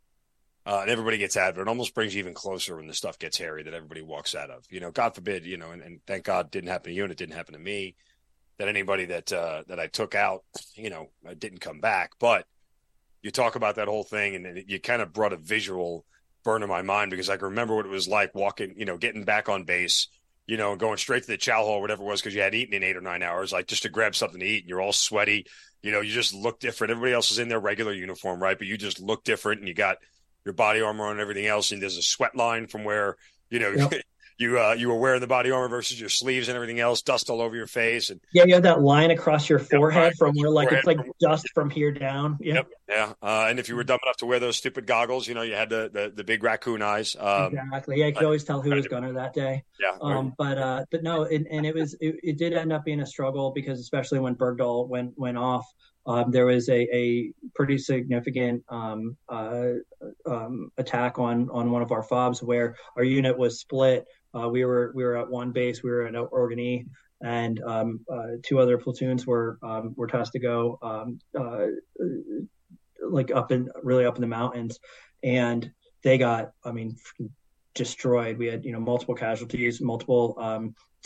[0.66, 1.62] uh, and everybody gets out of it.
[1.62, 4.50] It almost brings you even closer when the stuff gets hairy that everybody walks out
[4.50, 4.64] of.
[4.70, 7.12] You know, God forbid, you know, and, and thank God didn't happen to you and
[7.12, 7.96] it didn't happen to me.
[8.58, 10.44] That anybody that uh, that I took out,
[10.76, 12.14] you know, uh, didn't come back.
[12.20, 12.46] But
[13.22, 16.06] you talk about that whole thing, and you kind of brought a visual
[16.46, 18.96] burn in my mind because I can remember what it was like walking, you know,
[18.98, 20.08] getting back on base,
[20.48, 22.56] you know, going straight to the chow hall, or whatever it was, because you had
[22.56, 24.82] eaten in eight or nine hours, like just to grab something to eat, and you're
[24.82, 25.48] all sweaty.
[25.82, 26.92] You know, you just look different.
[26.92, 28.58] Everybody else is in their regular uniform, right?
[28.58, 29.98] But you just look different, and you got
[30.46, 33.18] your body armor and everything else, and there's a sweat line from where
[33.50, 33.94] you know yep.
[34.38, 37.30] you uh, you were wearing the body armor versus your sleeves and everything else, dust
[37.30, 40.50] all over your face, and yeah, you have that line across your forehead from where
[40.50, 42.38] like it's like from, dust from here down.
[42.42, 43.14] Yep, yep yeah.
[43.22, 45.56] Uh, and if you were dumb enough to wear those stupid goggles, you know, you
[45.56, 47.16] had the the, the big raccoon eyes.
[47.20, 48.00] Um, exactly.
[48.00, 49.64] Yeah, you could always tell who was gunner that day.
[49.80, 49.98] Yeah.
[50.02, 53.02] Um, but uh, but no, it, and it was it, it did end up being
[53.02, 55.66] a struggle because especially when Bergdahl went went off
[56.06, 59.74] um, there was a, a pretty significant um, uh,
[60.26, 64.06] um, attack on on one of our fobs where our unit was split.
[64.38, 66.86] Uh, we were we were at one base, we were at Orgun-E,
[67.24, 71.68] and um, uh, two other platoons were um, were tasked to go um, uh,
[73.08, 74.80] like up in really up in the mountains,
[75.24, 75.72] and
[76.04, 76.96] they got I mean
[77.74, 78.38] destroyed.
[78.38, 80.38] We had you know multiple casualties, multiple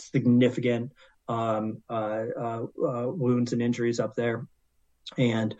[0.00, 0.92] significant
[1.30, 4.46] um, uh, uh, uh, wounds and injuries up there,
[5.18, 5.54] and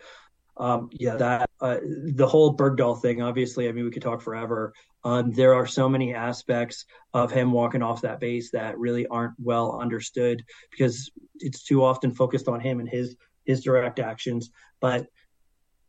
[0.57, 3.21] um, yeah, that uh, the whole Bergdahl thing.
[3.21, 4.73] Obviously, I mean, we could talk forever.
[5.03, 9.33] Um, there are so many aspects of him walking off that base that really aren't
[9.39, 13.15] well understood because it's too often focused on him and his
[13.45, 15.07] his direct actions, but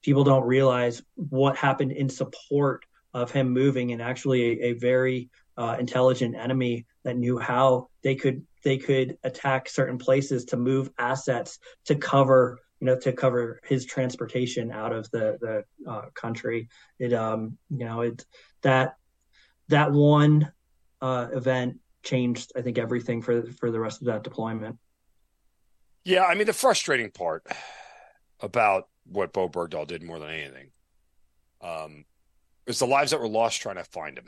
[0.03, 2.85] people don't realize what happened in support
[3.15, 8.15] of him moving and actually a, a very uh, intelligent enemy that knew how they
[8.15, 13.61] could they could attack certain places to move assets to cover you know to cover
[13.63, 16.69] his transportation out of the the uh, country
[16.99, 18.27] it um you know it
[18.63, 18.97] that
[19.69, 20.51] that one
[21.01, 24.77] uh, event changed i think everything for for the rest of that deployment
[26.05, 27.47] yeah i mean the frustrating part
[28.41, 30.71] about what Bowe Bergdahl did more than anything
[31.61, 32.05] um
[32.67, 34.27] is the lives that were lost trying to find him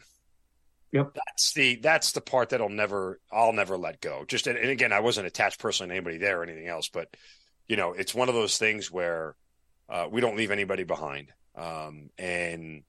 [0.92, 1.12] Yep.
[1.12, 4.24] That's the that's the part that'll never I'll never let go.
[4.28, 7.09] Just and, and again, I wasn't attached personally to anybody there or anything else, but
[7.68, 9.34] you know, it's one of those things where
[9.88, 11.32] uh, we don't leave anybody behind.
[11.54, 12.82] Um, and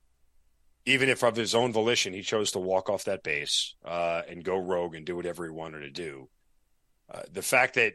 [0.85, 4.43] even if of his own volition he chose to walk off that base uh, and
[4.43, 6.29] go rogue and do whatever he wanted to do,
[7.13, 7.93] uh, the fact that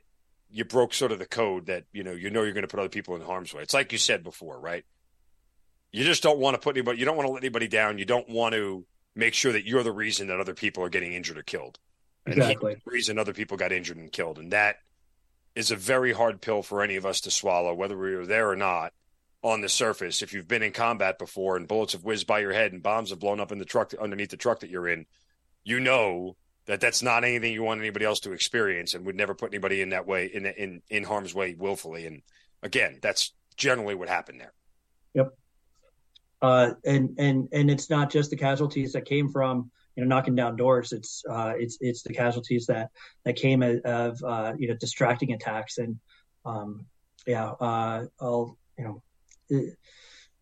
[0.50, 2.80] you broke sort of the code that you know you know you're going to put
[2.80, 3.62] other people in harm's way.
[3.62, 4.84] It's like you said before, right?
[5.92, 6.98] You just don't want to put anybody.
[6.98, 7.98] You don't want to let anybody down.
[7.98, 11.12] You don't want to make sure that you're the reason that other people are getting
[11.12, 11.78] injured or killed.
[12.26, 12.74] Exactly.
[12.74, 14.38] the reason other people got injured and killed.
[14.38, 14.76] And that
[15.54, 18.50] is a very hard pill for any of us to swallow, whether we were there
[18.50, 18.92] or not
[19.42, 20.22] on the surface.
[20.22, 23.10] If you've been in combat before and bullets have whizzed by your head and bombs
[23.10, 25.06] have blown up in the truck underneath the truck that you're in,
[25.64, 26.36] you know
[26.66, 29.80] that that's not anything you want anybody else to experience and would never put anybody
[29.80, 32.06] in that way in in in harm's way willfully.
[32.06, 32.22] And
[32.62, 34.52] again, that's generally what happened there.
[35.14, 35.34] Yep.
[36.42, 39.70] Uh, and and and it's not just the casualties that came from
[40.00, 40.92] you know knocking down doors.
[40.92, 42.90] It's uh, it's it's the casualties that
[43.24, 45.98] that came of uh, you know distracting attacks and
[46.44, 46.86] um,
[47.26, 47.50] yeah.
[47.50, 49.02] Uh, I'll you know.
[49.48, 49.76] It,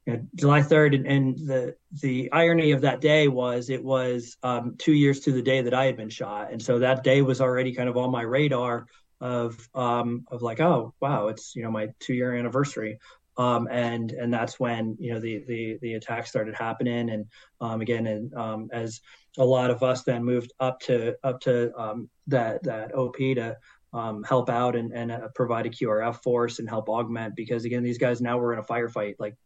[0.06, 4.38] you know, July 3rd, and, and, the the irony of that day was it was
[4.42, 7.20] um, two years to the day that I had been shot, and so that day
[7.20, 8.86] was already kind of on my radar
[9.20, 12.98] of um, of like, oh wow, it's you know my two year anniversary.
[13.38, 17.26] Um, and and that's when you know the the the attacks started happening and
[17.60, 19.00] um, again and um, as
[19.38, 23.56] a lot of us then moved up to up to um, that that OP to
[23.92, 27.82] um, help out and, and uh, provide a QRF force and help augment because again
[27.82, 29.36] these guys now were in a firefight like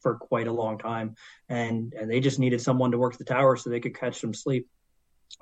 [0.00, 1.14] for quite a long time.
[1.48, 4.34] And and they just needed someone to work the tower so they could catch some
[4.34, 4.68] sleep.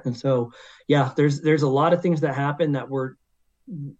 [0.05, 0.53] And so
[0.87, 3.17] yeah there's there's a lot of things that happened that were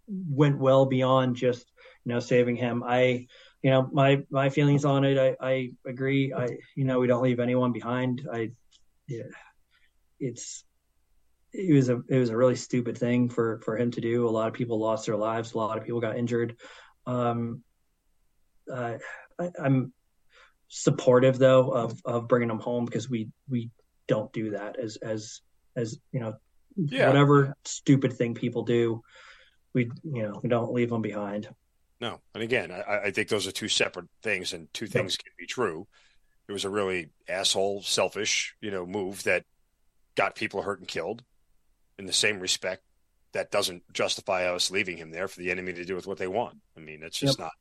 [0.09, 1.67] went well beyond just
[2.05, 2.85] you know saving him.
[2.87, 3.27] I
[3.63, 6.33] you know my my feelings on it i i agree.
[6.33, 8.29] I you know we don't leave anyone behind.
[8.33, 8.53] I
[9.09, 9.25] yeah
[10.21, 10.65] it's
[11.53, 14.29] it was a it was a really stupid thing for for him to do.
[14.29, 15.55] A lot of people lost their lives.
[15.55, 16.57] A lot of people got injured.
[17.07, 17.63] Um
[18.71, 18.99] uh,
[19.41, 19.93] I, i'm
[20.69, 23.71] supportive though of of bringing them home because we we
[24.07, 25.41] don't do that as as
[25.75, 26.35] as you know
[26.77, 27.09] yeah.
[27.09, 29.03] whatever stupid thing people do
[29.73, 31.49] we you know we don't leave them behind.
[32.01, 35.33] No, and again, I, I think those are two separate things, and two things can
[35.39, 35.87] be true.
[36.49, 39.45] It was a really asshole, selfish, you know, move that
[40.17, 41.23] got people hurt and killed.
[41.99, 42.83] In the same respect,
[43.33, 46.27] that doesn't justify us leaving him there for the enemy to do with what they
[46.27, 46.59] want.
[46.77, 47.47] I mean, it's just yep.
[47.47, 47.53] not.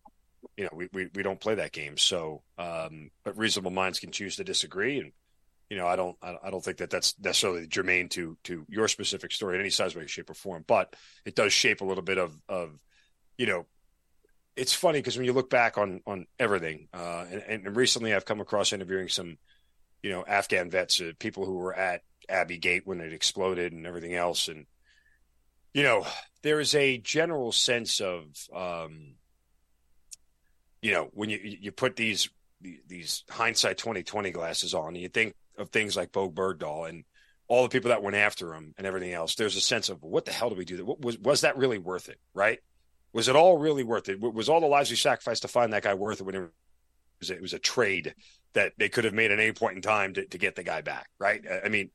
[0.55, 1.97] You know, we, we we don't play that game.
[1.97, 5.11] So, um, but reasonable minds can choose to disagree, and
[5.69, 9.33] you know, I don't I don't think that that's necessarily germane to to your specific
[9.33, 10.63] story in any size, way, shape, or form.
[10.65, 10.95] But
[11.25, 12.79] it does shape a little bit of of
[13.37, 13.65] you know
[14.59, 18.25] it's funny because when you look back on on everything, uh, and, and, recently I've
[18.25, 19.37] come across interviewing some,
[20.03, 23.85] you know, Afghan vets, uh, people who were at Abbey Gate when it exploded and
[23.85, 24.65] everything else, and
[25.73, 26.05] you know,
[26.41, 29.15] there is a general sense of, um,
[30.81, 32.29] you know, when you you put these
[32.87, 37.03] these hindsight twenty twenty glasses on, you think of things like Bowe Bergdahl and
[37.47, 39.35] all the people that went after him and everything else.
[39.35, 40.77] There's a sense of what the hell did we do?
[40.77, 42.19] That was was that really worth it?
[42.33, 42.59] Right?
[43.11, 44.21] Was it all really worth it?
[44.21, 46.49] Was all the lives we sacrificed to find that guy worth it when it
[47.19, 48.13] was, it was a trade
[48.53, 50.81] that they could have made at any point in time to, to get the guy
[50.81, 51.09] back?
[51.17, 51.43] Right.
[51.63, 51.89] I mean,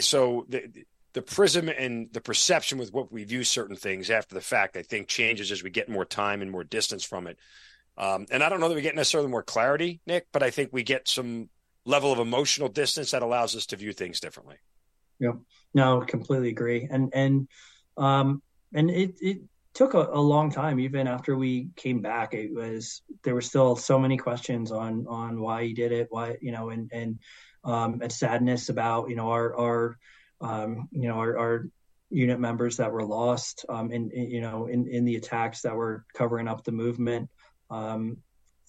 [0.00, 4.40] so the, the prism and the perception with what we view certain things after the
[4.40, 7.38] fact, I think changes as we get more time and more distance from it.
[7.96, 10.70] Um, and I don't know that we get necessarily more clarity, Nick, but I think
[10.72, 11.48] we get some
[11.84, 14.56] level of emotional distance that allows us to view things differently.
[15.20, 15.36] Yep.
[15.74, 16.88] No, completely agree.
[16.90, 17.48] And and
[17.96, 19.38] um and it it
[19.74, 23.76] took a, a, long time even after we came back it was there were still
[23.76, 27.18] so many questions on on why he did it why you know and and
[27.64, 29.98] um and sadness about you know our our
[30.40, 31.68] um you know our, our
[32.10, 35.74] unit members that were lost um in, in, you know in in the attacks that
[35.74, 37.28] were covering up the movement.
[37.70, 38.18] Um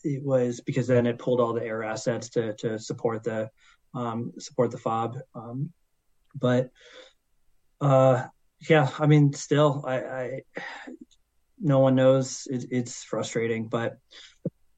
[0.03, 3.49] it was because then it pulled all the air assets to to support the
[3.93, 5.17] um support the fob.
[5.33, 5.71] Um
[6.39, 6.69] but
[7.81, 8.25] uh
[8.69, 10.41] yeah, I mean, still, I, I
[11.59, 12.47] no one knows.
[12.49, 13.97] It, it's frustrating, but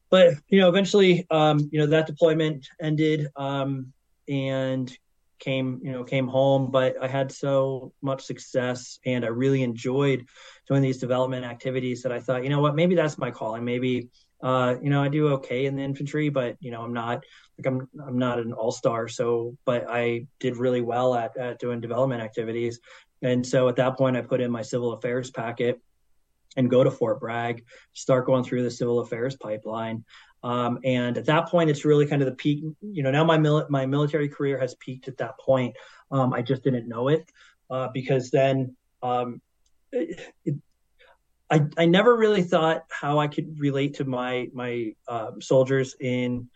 [0.10, 3.94] but you know, eventually, um, you know, that deployment ended, um,
[4.28, 4.96] and
[5.40, 10.26] came you know came home but i had so much success and i really enjoyed
[10.68, 13.64] doing these development activities that i thought you know what maybe that's my calling.
[13.64, 14.10] Maybe
[14.42, 17.24] uh you know i do okay in the infantry but you know i'm not
[17.58, 19.08] like i'm i'm not an all-star.
[19.08, 22.80] So but i did really well at, at doing development activities.
[23.22, 25.82] And so at that point, I put in my civil affairs packet
[26.56, 30.06] and go to Fort Bragg, start going through the civil affairs pipeline.
[30.44, 32.64] Um, and at that point, it's really kind of the peak.
[32.82, 35.76] You know, now my mil- my military career has peaked at that point.
[36.12, 37.30] Um, I just didn't know it
[37.70, 39.42] uh, because then um,
[39.92, 40.56] it, it,
[41.50, 46.50] I I never really thought how I could relate to my my uh, soldiers in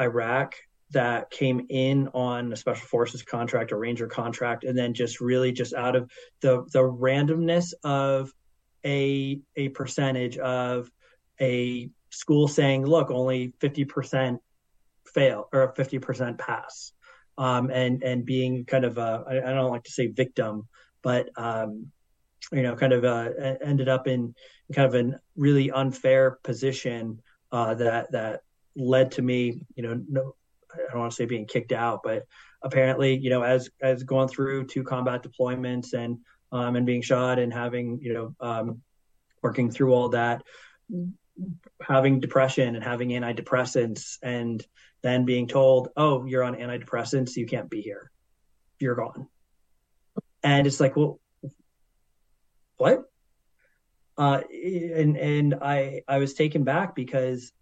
[0.00, 0.54] Iraq
[0.90, 5.52] that came in on a special forces contract or ranger contract and then just really
[5.52, 8.32] just out of the the randomness of
[8.84, 10.90] a a percentage of
[11.40, 14.38] a school saying look only 50%
[15.06, 16.92] fail or 50% pass.
[17.36, 20.66] Um, and and being kind of a I, I don't like to say victim
[21.02, 21.86] but um,
[22.50, 23.30] you know kind of uh,
[23.62, 24.34] ended up in
[24.74, 28.40] kind of a really unfair position uh, that that
[28.74, 30.34] led to me you know no,
[30.74, 32.26] I don't want to say being kicked out, but
[32.62, 36.18] apparently, you know, as as going through two combat deployments and
[36.52, 38.82] um, and being shot and having you know um,
[39.42, 40.42] working through all that,
[41.80, 44.64] having depression and having antidepressants, and
[45.02, 48.10] then being told, "Oh, you're on antidepressants, you can't be here,
[48.78, 49.28] you're gone,"
[50.42, 51.20] and it's like, well,
[52.76, 53.04] what?
[54.16, 57.52] Uh, and and I I was taken back because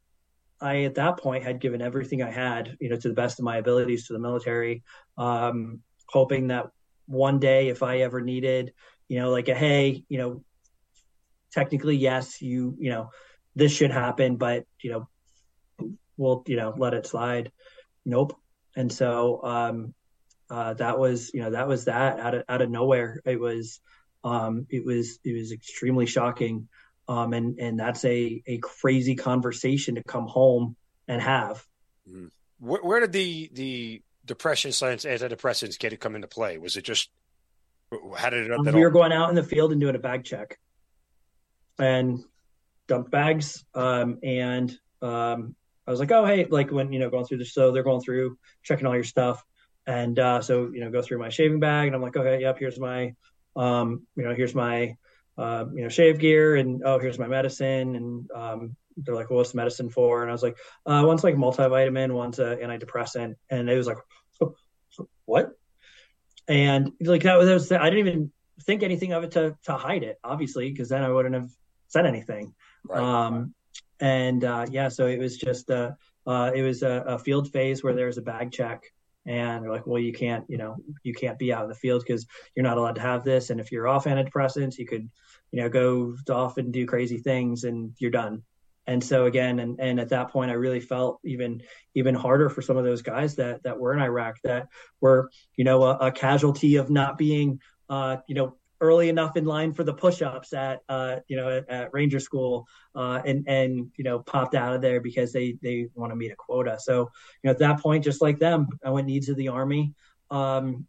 [0.61, 3.45] I at that point had given everything I had, you know, to the best of
[3.45, 4.83] my abilities to the military,
[5.19, 6.67] um, hoping that
[7.07, 8.73] one day if I ever needed,
[9.09, 10.45] you know, like a hey, you know,
[11.53, 13.11] technically yes, you, you know,
[13.57, 15.09] this should happen, but you know,
[16.17, 17.51] we'll, you know, let it slide.
[18.05, 18.39] Nope.
[18.77, 19.95] And so um,
[20.49, 23.21] uh, that was, you know, that was that out of out of nowhere.
[23.25, 23.81] It was,
[24.23, 26.69] um, it was, it was extremely shocking
[27.09, 30.77] um, and and that's a a crazy conversation to come home
[31.09, 31.65] and have.
[32.09, 32.31] Mm.
[32.59, 36.59] Where, where, did the the depression science antidepressants get to come into play?
[36.59, 37.11] Was it just
[38.17, 38.53] how did it?
[38.53, 38.81] Um, we all...
[38.81, 40.59] were going out in the field and doing a bag check,
[41.79, 42.25] and
[42.89, 44.71] dumped bags, um, and
[45.03, 45.55] um,
[45.87, 48.01] I was like, oh hey, like when you know going through the so they're going
[48.01, 49.45] through checking all your stuff,
[49.87, 52.59] and uh, so you know go through my shaving bag, and I'm like, okay, yep,
[52.59, 53.15] here's my,
[53.55, 54.97] um, you know, here's my
[55.39, 57.95] uh, you know, shave gear and oh, here's my medicine.
[57.95, 60.23] And um, they're like, well, what's the medicine for?
[60.23, 60.57] And I was like,
[60.87, 63.35] uh, one's like multivitamin, one's an antidepressant.
[63.51, 63.99] And it was like,
[65.27, 65.53] what?
[66.49, 68.33] And like that was, that was, I didn't even
[68.63, 71.51] think anything of it to to hide it, obviously, because then I wouldn't have
[71.89, 72.55] said anything.
[72.89, 73.03] Right.
[73.03, 73.55] Um,
[74.01, 75.93] and uh, yeah, so it was just uh,
[76.27, 78.85] uh, it was a, a field phase where there was a bag check
[79.27, 82.03] and they're like well you can't you know you can't be out in the field
[82.07, 85.09] because you're not allowed to have this and if you're off antidepressants you could
[85.51, 88.43] you know go off and do crazy things and you're done
[88.87, 91.61] and so again and, and at that point i really felt even
[91.95, 94.69] even harder for some of those guys that that were in iraq that
[95.01, 97.61] were you know a, a casualty of not being
[97.91, 101.69] uh you know early enough in line for the push-ups at uh, you know at,
[101.69, 105.89] at Ranger School uh, and and you know popped out of there because they they
[105.95, 106.79] want to meet a quota.
[106.81, 107.11] So
[107.43, 109.95] you know at that point, just like them, I went needs of the army.
[110.31, 110.87] Um,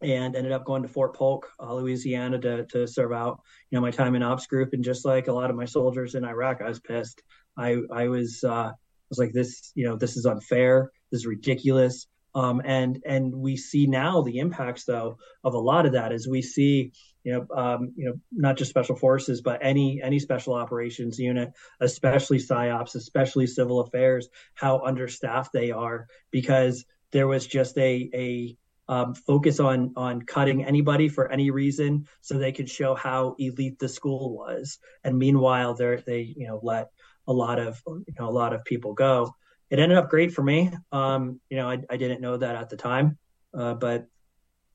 [0.00, 3.82] and ended up going to Fort Polk, uh, Louisiana, to to serve out, you know,
[3.82, 4.72] my time in ops group.
[4.72, 7.20] And just like a lot of my soldiers in Iraq, I was pissed.
[7.56, 8.70] I I was uh,
[9.08, 10.90] was like, this, you know, this is unfair.
[11.10, 12.06] This is ridiculous.
[12.34, 16.28] Um, and and we see now the impacts though of a lot of that as
[16.28, 16.92] we see
[17.24, 21.52] you know, um, you know, not just special forces, but any any special operations unit,
[21.80, 28.56] especially psyops, especially civil affairs, how understaffed they are because there was just a a
[28.90, 33.78] um, focus on on cutting anybody for any reason so they could show how elite
[33.78, 36.88] the school was, and meanwhile they they you know let
[37.26, 39.34] a lot of you know a lot of people go.
[39.70, 40.72] It ended up great for me.
[40.92, 43.18] Um, you know, I, I didn't know that at the time,
[43.52, 44.06] uh, but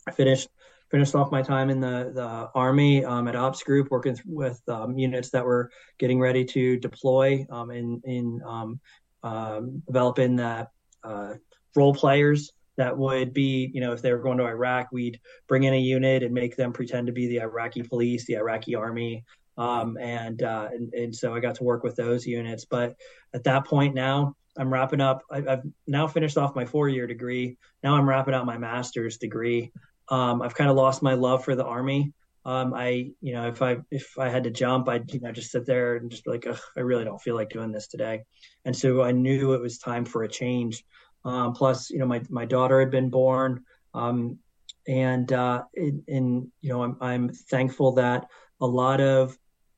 [0.08, 0.50] I finished
[0.94, 4.96] finished off my time in the the army um, at ops group working with um,
[4.96, 8.80] units that were getting ready to deploy um, in in um,
[9.24, 10.70] um, developing that
[11.04, 11.34] uh,
[11.76, 15.64] role players that would be you know if they were going to Iraq we'd bring
[15.64, 19.26] in a unit and make them pretend to be the Iraqi police the Iraqi army.
[19.56, 22.66] Um, and, uh, and and so I got to work with those units.
[22.66, 22.96] But
[23.36, 27.08] at that point now I'm wrapping up I, have now finished off my four year
[27.08, 27.58] degree.
[27.84, 29.72] Now I'm wrapping up my master's degree
[30.10, 32.14] um, I've kind of lost my love for the army.
[32.45, 35.51] Um, I, you know, if I if I had to jump, I'd you know just
[35.51, 36.45] sit there and just be like,
[36.78, 38.24] I really don't feel like doing this today.
[38.66, 40.84] And so I knew it was time for a change.
[41.26, 44.39] Um, plus, you know, my my daughter had been born, um,
[44.88, 48.28] and uh, and you know, I'm I'm thankful that
[48.60, 49.38] a lot of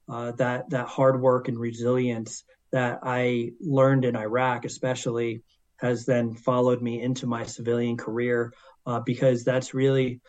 [0.09, 5.43] uh, that that hard work and resilience that I learned in Iraq, especially,
[5.77, 8.53] has then followed me into my civilian career
[8.85, 10.21] uh, because that's really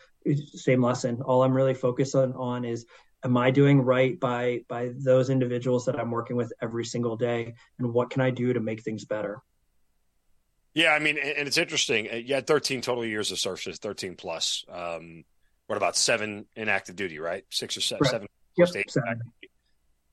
[0.53, 1.21] same lesson.
[1.21, 2.85] All I'm really focused on, on is
[3.23, 7.53] am I doing right by by those individuals that I'm working with every single day,
[7.79, 9.41] and what can I do to make things better?
[10.73, 12.07] Yeah, I mean, and it's interesting.
[12.11, 14.63] Uh, you had 13 total years of service, 13 plus.
[14.71, 15.23] Um,
[15.65, 17.43] what about seven in active duty, right?
[17.49, 18.11] Six or seven, right.
[18.11, 18.27] seven,
[18.57, 19.21] yep, seven.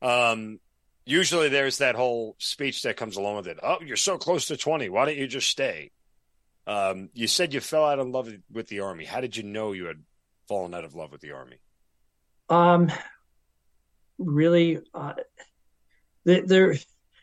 [0.00, 0.60] Um,
[1.04, 3.58] usually there's that whole speech that comes along with it.
[3.62, 4.88] Oh, you're so close to 20.
[4.88, 5.90] Why don't you just stay?
[6.66, 9.04] Um, you said you fell out of love with the army.
[9.04, 10.02] How did you know you had
[10.48, 11.58] fallen out of love with the army?
[12.48, 12.90] Um,
[14.18, 15.14] really, uh,
[16.24, 16.76] there.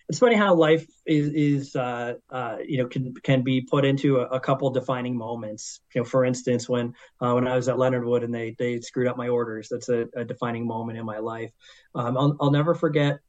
[0.09, 4.17] It's funny how life is, is uh, uh, you know, can can be put into
[4.17, 5.79] a, a, couple defining moments.
[5.95, 8.81] You know, for instance, when uh, when I was at Leonard Wood and they they
[8.81, 11.51] screwed up my orders, that's a, a defining moment in my life.
[11.95, 13.19] Um, I'll, I'll never forget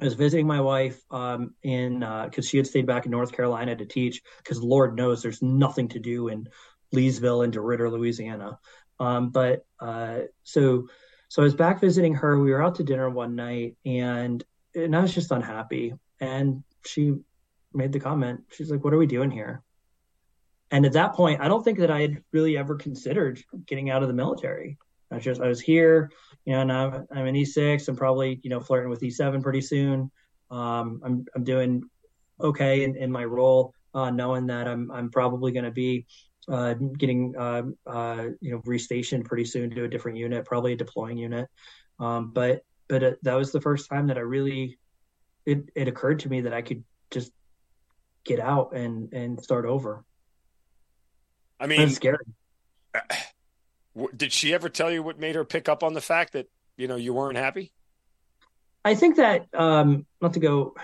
[0.00, 3.32] I was visiting my wife um, in because uh, she had stayed back in North
[3.32, 6.48] Carolina to teach because Lord knows there's nothing to do in
[6.94, 8.58] Leesville and DeRidder, Louisiana.
[8.98, 10.88] Um, but uh, so
[11.28, 12.38] so I was back visiting her.
[12.38, 14.42] We were out to dinner one night, and
[14.74, 15.94] and I was just unhappy.
[16.20, 17.14] And she
[17.72, 18.42] made the comment.
[18.50, 19.62] She's like, "What are we doing here?"
[20.70, 24.02] And at that point, I don't think that I had really ever considered getting out
[24.02, 24.78] of the military.
[25.10, 26.10] I was just I was here,
[26.44, 27.88] you know, and I'm I'm in E6.
[27.88, 30.10] I'm probably you know flirting with E7 pretty soon.
[30.50, 31.82] Um, I'm I'm doing
[32.40, 36.06] okay in, in my role, uh, knowing that I'm I'm probably going to be
[36.48, 40.76] uh, getting uh, uh, you know restationed pretty soon to a different unit, probably a
[40.76, 41.48] deploying unit.
[41.98, 44.78] Um, but but it, that was the first time that I really
[45.46, 47.32] it it occurred to me that I could just
[48.24, 50.04] get out and and start over.
[51.60, 52.18] I mean, it's scary.
[54.16, 56.88] Did she ever tell you what made her pick up on the fact that you
[56.88, 57.72] know you weren't happy?
[58.84, 60.74] I think that um, not to go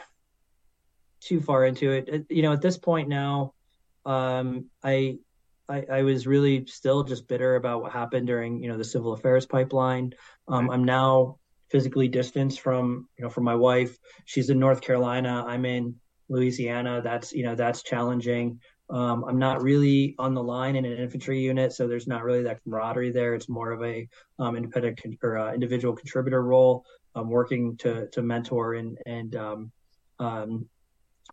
[1.21, 3.53] too far into it, you know, at this point now,
[4.07, 5.19] um, I,
[5.69, 9.13] I, I was really still just bitter about what happened during you know the civil
[9.13, 10.15] affairs pipeline.
[10.49, 11.39] Um, I'm now
[11.71, 13.97] physically distanced from you know from my wife.
[14.25, 15.45] She's in North Carolina.
[15.47, 15.97] I'm in
[16.29, 17.03] Louisiana.
[17.03, 18.61] That's you know that's challenging.
[18.91, 22.43] Um, I'm not really on the line in an infantry unit, so there's not really
[22.43, 23.35] that camaraderie there.
[23.35, 26.85] It's more of a um, independent con- or uh, individual contributor role.
[27.15, 29.73] I'm working to to mentor and and um,
[30.19, 30.69] um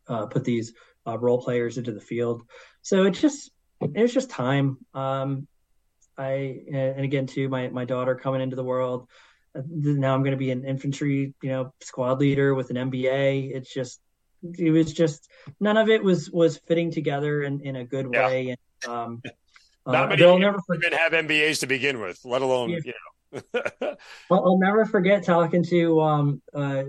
[0.07, 0.73] uh, put these
[1.07, 2.43] uh, role players into the field.
[2.81, 3.51] So it's just
[3.81, 4.77] it's just time.
[4.93, 5.47] Um,
[6.17, 9.07] I and again too, my my daughter coming into the world.
[9.55, 13.55] Now I'm going to be an infantry, you know, squad leader with an MBA.
[13.55, 13.99] It's just
[14.43, 15.29] it was just
[15.59, 18.27] none of it was was fitting together in, in a good yeah.
[18.27, 18.49] way.
[18.49, 19.21] And um,
[19.87, 22.79] not uh, many they'll never forget, have MBAs to begin with, let alone yeah.
[22.83, 22.97] you know.
[24.29, 26.83] well, I'll never forget talking to um, uh,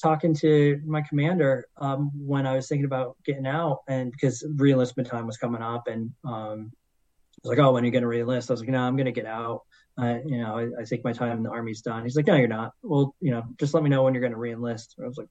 [0.00, 5.08] talking to my commander um, when I was thinking about getting out, and because reenlistment
[5.08, 8.08] time was coming up, and um, I was like, "Oh, when are you going to
[8.08, 9.62] reenlist?" I was like, "No, I'm going to get out."
[10.00, 12.04] Uh, you know, I, I, think my time in the army's done.
[12.04, 14.32] He's like, "No, you're not." Well, you know, just let me know when you're going
[14.32, 14.94] to reenlist.
[15.02, 15.28] I was like,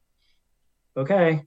[0.97, 1.43] okay.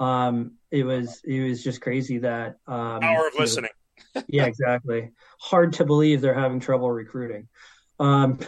[0.00, 3.70] Um, it was it was just crazy that um, power of listening.
[4.14, 5.12] Know, yeah, exactly.
[5.38, 7.48] Hard to believe they're having trouble recruiting,
[8.00, 8.40] um,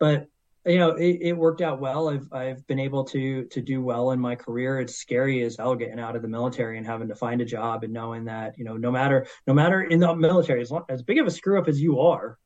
[0.00, 0.26] but
[0.66, 2.08] you know it, it, worked out well.
[2.08, 4.80] I've I've been able to to do well in my career.
[4.80, 7.84] It's scary as hell getting out of the military and having to find a job
[7.84, 11.02] and knowing that you know no matter no matter in the military as long, as
[11.02, 12.38] big of a screw up as you are,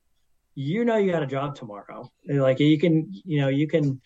[0.54, 2.10] you know you got a job tomorrow.
[2.26, 4.00] Like you can you know you can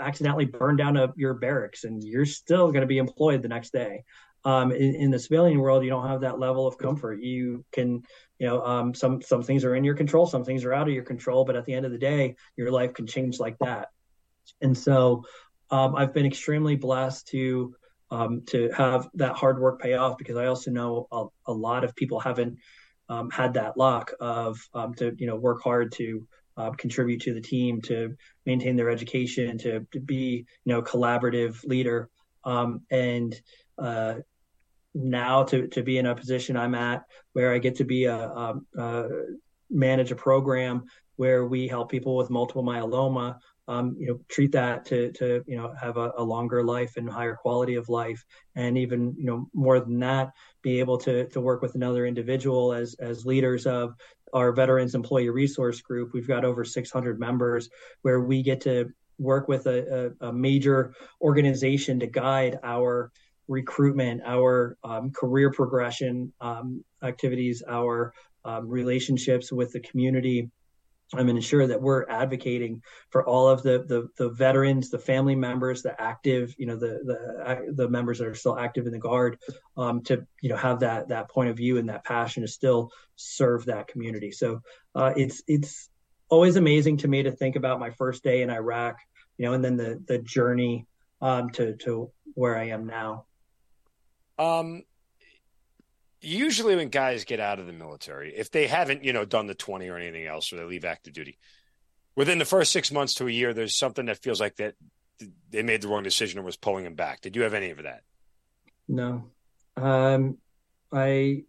[0.00, 3.72] accidentally burn down a, your barracks and you're still going to be employed the next
[3.72, 4.04] day.
[4.44, 7.22] Um, in, in, the civilian world, you don't have that level of comfort.
[7.22, 8.02] You can,
[8.38, 10.94] you know, um, some some things are in your control, some things are out of
[10.94, 11.44] your control.
[11.44, 13.88] But at the end of the day, your life can change like that.
[14.62, 15.24] And so,
[15.70, 17.74] um, I've been extremely blessed to
[18.10, 21.84] um, to have that hard work pay off because I also know a, a lot
[21.84, 22.58] of people haven't
[23.10, 26.26] um, had that luck of um, to you know work hard to
[26.60, 28.14] uh, contribute to the team, to
[28.46, 32.08] maintain their education, to, to be you know collaborative leader,
[32.44, 33.40] um, and
[33.78, 34.14] uh,
[34.94, 38.16] now to to be in a position I'm at where I get to be a,
[38.16, 39.08] a, a
[39.70, 40.84] manage a program
[41.16, 43.38] where we help people with multiple myeloma
[43.70, 47.08] um, you know, treat that to to you know have a, a, longer life and
[47.08, 48.24] higher quality of life,
[48.56, 52.72] and even you know more than that, be able to to work with another individual
[52.72, 53.94] as as leaders of
[54.34, 56.10] our veterans employee resource group.
[56.12, 57.68] We've got over 600 members
[58.02, 63.12] where we get to work with a, a, a major organization to guide our
[63.46, 68.12] recruitment, our um, career progression um, activities, our
[68.44, 70.50] um, relationships with the community
[71.14, 75.82] I'm ensure that we're advocating for all of the, the, the veterans, the family members,
[75.82, 79.38] the active, you know, the the the members that are still active in the guard,
[79.76, 82.92] um, to you know have that that point of view and that passion to still
[83.16, 84.30] serve that community.
[84.30, 84.62] So
[84.94, 85.90] uh, it's it's
[86.28, 88.96] always amazing to me to think about my first day in Iraq,
[89.36, 90.86] you know, and then the the journey
[91.20, 93.26] um, to to where I am now.
[94.38, 94.84] Um,
[96.20, 99.54] usually when guys get out of the military, if they haven't, you know, done the
[99.54, 101.38] 20 or anything else, or they leave active duty,
[102.14, 104.74] within the first six months to a year, there's something that feels like that
[105.50, 107.20] they made the wrong decision and was pulling them back.
[107.20, 108.02] Did you have any of that?
[108.88, 109.24] No.
[109.76, 110.38] Um,
[110.92, 111.44] I,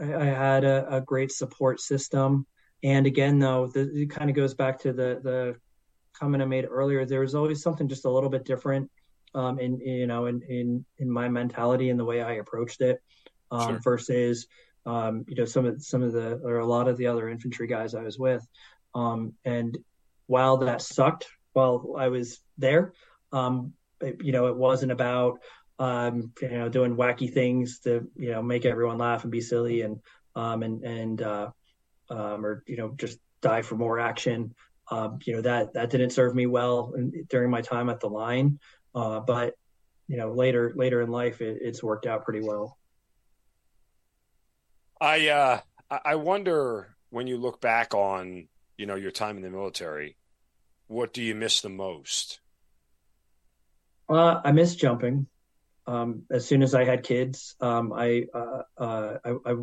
[0.00, 2.46] I had a, a, great support system.
[2.82, 5.56] And again, though, the, it kind of goes back to the, the
[6.12, 7.06] comment I made earlier.
[7.06, 8.90] There was always something just a little bit different
[9.34, 13.00] um, in, you know, in, in, in my mentality and the way I approached it
[13.50, 13.80] um, sure.
[13.80, 14.46] versus
[14.86, 17.66] um, you know some of some of the or a lot of the other infantry
[17.66, 18.46] guys I was with.
[18.94, 19.76] Um, and
[20.26, 22.92] while that sucked while I was there,
[23.32, 25.40] um, it, you know, it wasn't about
[25.78, 29.82] um, you know doing wacky things to you know make everyone laugh and be silly
[29.82, 30.00] and
[30.36, 31.50] um, and and uh,
[32.10, 34.54] or you know just die for more action.
[35.24, 36.92] you know that that didn't serve me well
[37.28, 38.58] during my time at the line,
[38.94, 39.54] uh, but
[40.08, 42.76] you know later later in life it, it's worked out pretty well.
[45.04, 45.60] I uh,
[45.90, 48.48] I wonder when you look back on
[48.78, 50.16] you know your time in the military,
[50.86, 52.40] what do you miss the most?
[54.08, 55.26] Uh, I miss jumping.
[55.86, 59.54] Um, as soon as I had kids, um, I, uh, uh, I,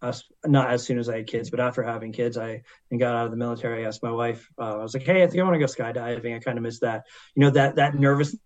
[0.00, 0.12] I,
[0.46, 3.24] not as soon as I had kids, but after having kids, I and got out
[3.24, 3.84] of the military.
[3.84, 4.48] I asked my wife.
[4.56, 6.62] Uh, I was like, "Hey, I think I want to go skydiving." I kind of
[6.62, 7.02] miss that.
[7.34, 8.36] You know that that nervous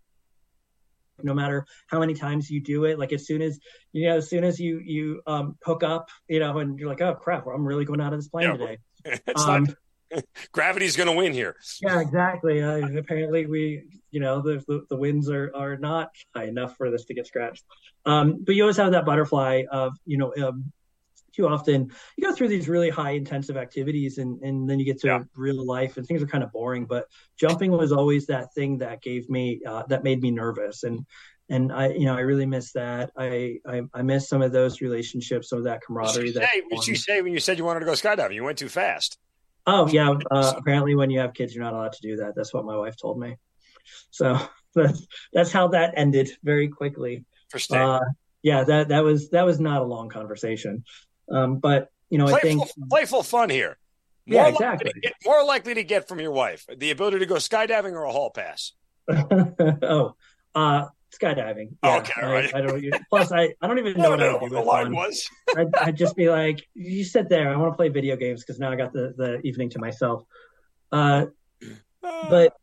[1.24, 3.58] no matter how many times you do it like as soon as
[3.92, 7.00] you know as soon as you you um hook up you know and you're like
[7.00, 8.78] oh crap i'm really going out of this plane yeah, today.
[9.26, 11.56] it's um, not, gravity's going to win here.
[11.80, 12.62] Yeah exactly.
[12.62, 16.90] Uh, apparently we you know the, the, the winds are are not high enough for
[16.90, 17.64] this to get scratched.
[18.04, 20.72] Um but you always have that butterfly of you know um,
[21.34, 25.00] too often you go through these really high intensive activities and, and then you get
[25.00, 25.22] to yeah.
[25.34, 27.06] real life and things are kind of boring but
[27.36, 31.04] jumping was always that thing that gave me uh, that made me nervous and
[31.48, 33.10] and I, you know, I really miss that.
[33.14, 36.32] I, I, I miss some of those relationships, some of that camaraderie.
[36.32, 38.34] What did you, say, you say when you said you wanted to go skydiving?
[38.34, 39.18] You went too fast.
[39.66, 40.14] Oh yeah.
[40.30, 42.34] Uh, apparently, when you have kids, you're not allowed to do that.
[42.34, 43.36] That's what my wife told me.
[44.10, 44.38] So
[44.74, 47.24] that's that's how that ended very quickly.
[47.70, 48.00] Uh,
[48.42, 50.84] yeah, that that was that was not a long conversation.
[51.30, 53.78] Um, but you know, playful, I think playful fun here.
[54.26, 54.92] More yeah, exactly.
[55.02, 58.12] Get, more likely to get from your wife the ability to go skydiving or a
[58.12, 58.72] hall pass.
[59.10, 60.14] oh,
[60.54, 61.74] uh, skydiving.
[61.82, 62.54] Yeah, okay, I, right.
[62.54, 62.84] I, don't.
[63.10, 65.28] Plus, I, I don't even know, know what, what the line was.
[65.56, 67.52] I'd, I'd, just be like, "You sit there.
[67.52, 70.24] I want to play video games because now I got the the evening to myself."
[70.92, 71.26] Uh,
[72.02, 72.54] but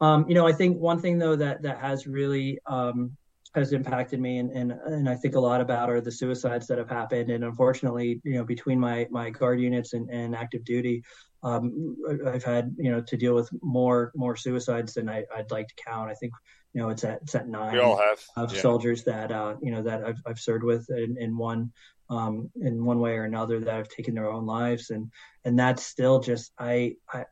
[0.00, 3.16] um, you know, I think one thing though that that has really um,
[3.54, 6.78] has impacted me and, and and I think a lot about are the suicides that
[6.78, 7.30] have happened.
[7.30, 11.02] And unfortunately you know between my my guard units and, and active duty
[11.42, 15.68] um, I've had you know to deal with more more suicides than I, would like
[15.68, 16.10] to count.
[16.10, 16.32] I think
[16.72, 18.62] you know it's at it's at nine we all have of yeah.
[18.62, 21.70] soldiers that uh, you know that I've, I've served with in, in one
[22.10, 24.90] um, in one way or another that have taken their own lives.
[24.90, 25.10] And
[25.44, 27.24] and that's still just I I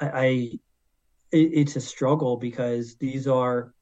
[0.00, 0.50] I, I
[1.32, 3.72] it's a struggle because these are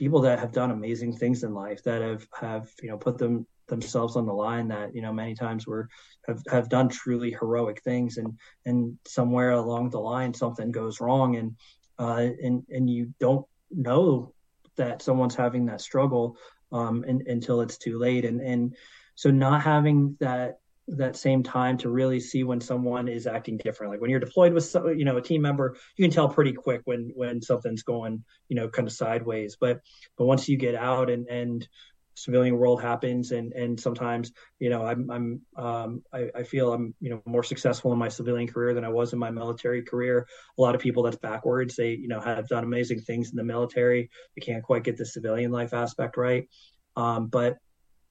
[0.00, 3.46] people that have done amazing things in life that have have you know put them
[3.68, 5.90] themselves on the line that you know many times were
[6.26, 8.16] have, have done truly heroic things.
[8.16, 11.54] And and somewhere along the line something goes wrong and
[11.98, 14.32] uh and and you don't know
[14.78, 16.38] that someone's having that struggle
[16.72, 18.24] um and, until it's too late.
[18.24, 18.74] And and
[19.16, 20.59] so not having that
[20.96, 23.92] that same time to really see when someone is acting different.
[23.92, 26.52] Like when you're deployed with some, you know a team member, you can tell pretty
[26.52, 29.56] quick when when something's going you know kind of sideways.
[29.60, 29.80] But
[30.16, 31.66] but once you get out and and
[32.14, 36.94] civilian world happens and and sometimes you know i'm i'm um, I, I, feel i'm
[37.00, 40.26] you know more successful in my civilian career than i was in my military career
[40.58, 43.44] a lot of people that's backwards they you know have done amazing things in the
[43.44, 46.48] military they can't quite get the civilian life aspect right
[46.96, 47.58] um, but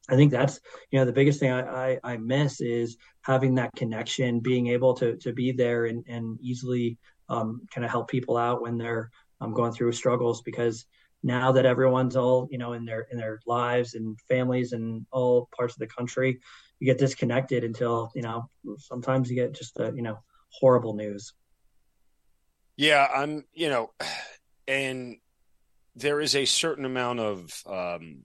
[0.09, 0.59] I think that's
[0.91, 4.93] you know the biggest thing I, I, I, miss is having that connection, being able
[4.95, 6.97] to to be there and and easily
[7.29, 10.41] um, kind of help people out when they're um, going through struggles.
[10.41, 10.85] Because
[11.21, 15.49] now that everyone's all you know in their in their lives and families and all
[15.55, 16.39] parts of the country,
[16.79, 20.19] you get disconnected until you know sometimes you get just the you know
[20.51, 21.33] horrible news.
[22.77, 23.91] Yeah, I'm you know,
[24.67, 25.17] and
[25.95, 28.23] there is a certain amount of um,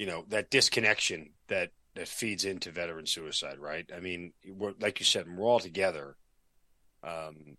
[0.00, 3.84] you know that disconnection that that feeds into veteran suicide, right?
[3.94, 4.32] I mean,
[4.80, 6.16] like you said, we're all together.
[7.04, 7.58] Um,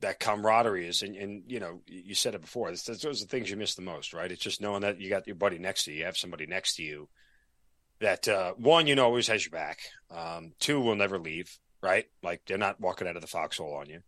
[0.00, 2.68] that camaraderie is, and, and you know, you said it before.
[2.68, 4.30] It's, those are the things you miss the most, right?
[4.30, 6.74] It's just knowing that you got your buddy next to you, you have somebody next
[6.76, 7.08] to you
[8.00, 9.78] that uh, one, you know, always has your back.
[10.10, 12.04] Um, two, will never leave, right?
[12.22, 14.00] Like they're not walking out of the foxhole on you,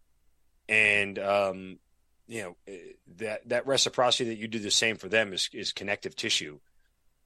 [0.69, 1.79] and um,
[2.27, 5.73] you know eh, that that reciprocity that you do the same for them is is
[5.73, 6.59] connective tissue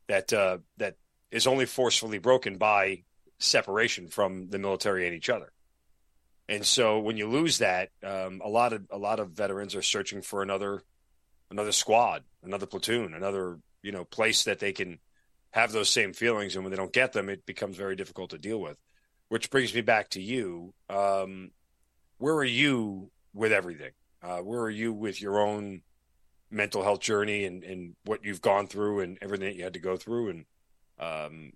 [0.08, 0.96] that uh, that
[1.30, 3.02] is only forcefully broken by
[3.38, 5.52] separation from the military and each other.
[6.48, 9.82] And so when you lose that, um, a lot of a lot of veterans are
[9.82, 10.82] searching for another
[11.50, 14.98] another squad, another platoon, another you know place that they can
[15.50, 16.54] have those same feelings.
[16.54, 18.78] And when they don't get them, it becomes very difficult to deal with.
[19.28, 20.72] Which brings me back to you.
[20.88, 21.50] Um,
[22.16, 23.92] where are you with everything?
[24.22, 25.82] Uh, where are you with your own
[26.50, 29.80] mental health journey and, and what you've gone through and everything that you had to
[29.80, 30.30] go through.
[30.30, 30.44] And
[30.98, 31.52] um,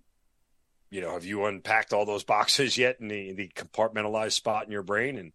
[0.93, 4.71] you know have you unpacked all those boxes yet in the, the compartmentalized spot in
[4.71, 5.17] your brain?
[5.17, 5.33] And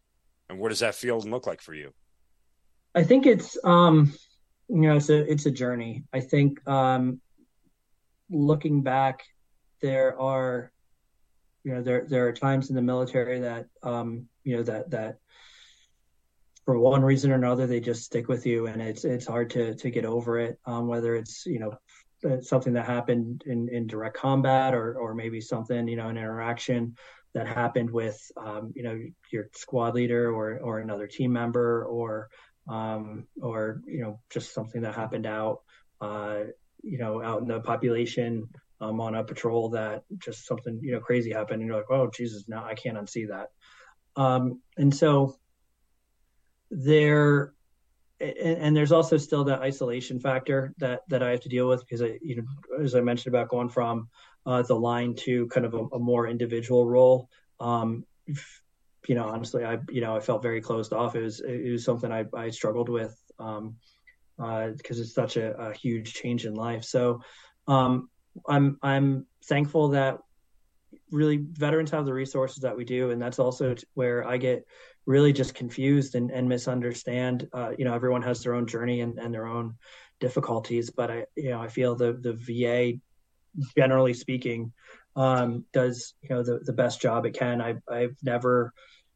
[0.48, 1.92] and what does that feel and look like for you?
[2.94, 4.14] I think it's um
[4.68, 6.04] you know it's a it's a journey.
[6.12, 7.20] I think um
[8.30, 9.24] looking back
[9.82, 10.70] there are
[11.64, 15.18] you know there there are times in the military that um you know that that
[16.68, 19.74] for one reason or another they just stick with you and it's it's hard to
[19.76, 21.72] to get over it um, whether it's you know
[22.42, 26.94] something that happened in in direct combat or or maybe something you know an interaction
[27.32, 29.00] that happened with um, you know
[29.32, 32.28] your squad leader or or another team member or
[32.68, 35.62] um, or you know just something that happened out
[36.02, 36.40] uh,
[36.82, 38.46] you know out in the population
[38.82, 42.10] um, on a patrol that just something you know crazy happened and you're like oh
[42.10, 43.46] Jesus now I can't unsee that.
[44.20, 45.38] Um, and so
[46.70, 47.52] there
[48.20, 52.02] and, there's also still that isolation factor that that I have to deal with because
[52.02, 54.08] I, you know, as I mentioned about going from
[54.44, 57.28] uh, the line to kind of a, a more individual role.
[57.60, 58.04] Um,
[59.06, 61.14] you know, honestly, I you know I felt very closed off.
[61.14, 63.76] It was it was something I I struggled with um,
[64.38, 66.84] uh, because it's such a, a, huge change in life.
[66.84, 67.20] So
[67.66, 68.08] um,
[68.48, 70.18] I'm I'm thankful that
[71.10, 74.66] really veterans have the resources that we do, and that's also where I get
[75.08, 77.48] really just confused and, and misunderstand.
[77.54, 79.74] Uh, you know, everyone has their own journey and, and their own
[80.20, 83.00] difficulties, but I, you know, I feel the the VA,
[83.74, 84.70] generally speaking,
[85.16, 87.62] um, does you know the the best job it can.
[87.62, 88.74] I've I've never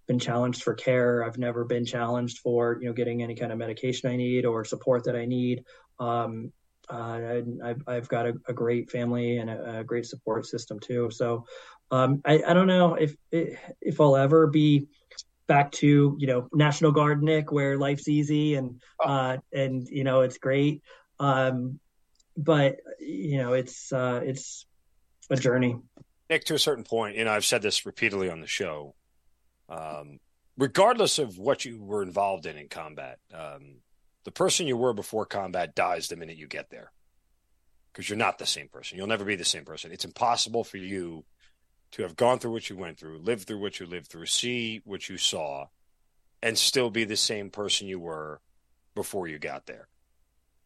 [0.08, 1.24] been challenged for care.
[1.24, 4.64] I've never been challenged for you know getting any kind of medication I need or
[4.64, 5.64] support that I need.
[6.00, 6.52] Um,
[6.90, 11.10] uh, I've, I've got a, a great family and a, a, great support system too.
[11.12, 11.46] So
[11.92, 14.88] um, I, I don't know if if I'll ever be
[15.46, 19.08] back to you know National Guard Nick, where life's easy and oh.
[19.08, 20.82] uh, and you know it's great.
[21.18, 21.78] Um,
[22.36, 24.66] but you know it's uh, it's
[25.30, 25.76] a journey.
[26.30, 28.94] Nick, to a certain point, you know I've said this repeatedly on the show.
[29.68, 30.18] Um,
[30.58, 33.76] regardless of what you were involved in in combat, um,
[34.24, 36.92] the person you were before combat dies the minute you get there
[37.92, 38.96] because you're not the same person.
[38.96, 39.92] You'll never be the same person.
[39.92, 41.24] It's impossible for you
[41.92, 44.80] to have gone through what you went through, lived through what you lived through, see
[44.84, 45.66] what you saw,
[46.42, 48.40] and still be the same person you were
[48.94, 49.88] before you got there.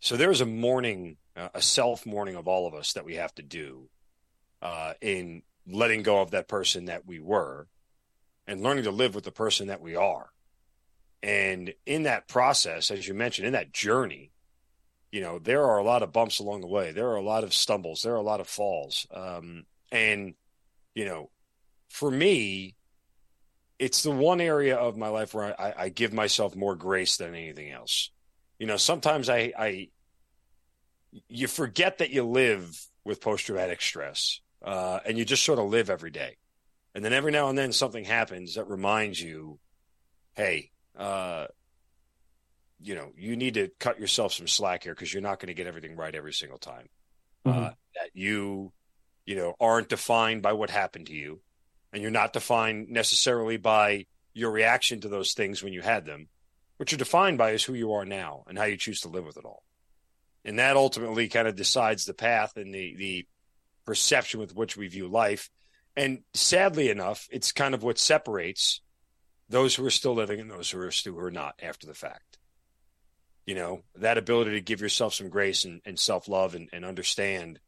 [0.00, 3.34] So there's a mourning, uh, a self mourning of all of us that we have
[3.36, 3.88] to do
[4.62, 7.66] uh, in letting go of that person that we were
[8.46, 10.30] and learning to live with the person that we are.
[11.22, 14.30] And in that process, as you mentioned, in that journey,
[15.10, 16.92] you know, there are a lot of bumps along the way.
[16.92, 18.02] There are a lot of stumbles.
[18.02, 19.06] There are a lot of falls.
[19.10, 20.34] Um, and
[20.96, 21.30] you know,
[21.90, 22.74] for me,
[23.78, 27.34] it's the one area of my life where I, I give myself more grace than
[27.34, 28.10] anything else.
[28.58, 29.88] You know, sometimes I, I,
[31.28, 32.74] you forget that you live
[33.04, 36.38] with post traumatic stress, uh, and you just sort of live every day.
[36.94, 39.58] And then every now and then something happens that reminds you,
[40.34, 41.46] hey, uh,
[42.80, 45.54] you know, you need to cut yourself some slack here because you're not going to
[45.54, 46.88] get everything right every single time.
[47.46, 47.64] Mm-hmm.
[47.64, 48.72] Uh, that you,
[49.26, 51.40] you know, aren't defined by what happened to you,
[51.92, 56.28] and you're not defined necessarily by your reaction to those things when you had them.
[56.76, 59.24] What you're defined by is who you are now and how you choose to live
[59.24, 59.62] with it all.
[60.44, 63.26] And that ultimately kind of decides the path and the the
[63.84, 65.50] perception with which we view life.
[65.96, 68.80] And sadly enough, it's kind of what separates
[69.48, 71.94] those who are still living and those who are still who are not after the
[71.94, 72.38] fact.
[73.46, 76.84] You know, that ability to give yourself some grace and, and self love and, and
[76.84, 77.58] understand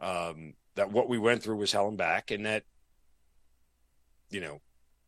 [0.00, 2.64] um, that what we went through was hell and back, and that
[4.30, 4.60] you know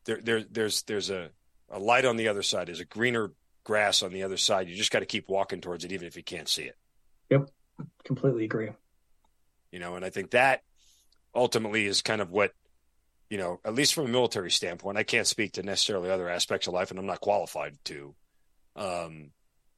[0.05, 1.31] there, there there's there's a,
[1.71, 2.69] a light on the other side.
[2.69, 3.33] There's a greener
[3.65, 4.69] grass on the other side.
[4.69, 6.77] You just got to keep walking towards it, even if you can't see it.
[7.31, 7.51] Yep,
[8.05, 8.71] completely agree.
[9.73, 10.63] You know, and I think that
[11.35, 12.53] ultimately is kind of what
[13.29, 14.99] you know, at least from a military standpoint.
[14.99, 18.15] I can't speak to necessarily other aspects of life, and I'm not qualified to.
[18.77, 19.31] Um,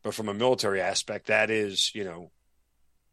[0.03, 2.31] but from a military aspect, that is, you know,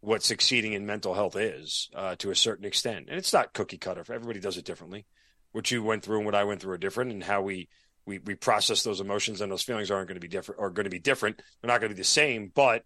[0.05, 3.07] what succeeding in mental health is uh, to a certain extent.
[3.09, 4.01] And it's not cookie cutter.
[4.01, 5.05] Everybody does it differently.
[5.51, 7.69] What you went through and what I went through are different, and how we
[8.05, 10.61] we we process those emotions and those feelings aren't going to be different.
[10.61, 11.41] Are going to be different.
[11.61, 12.83] They're not going to be the same, but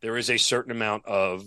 [0.00, 1.44] there is a certain amount of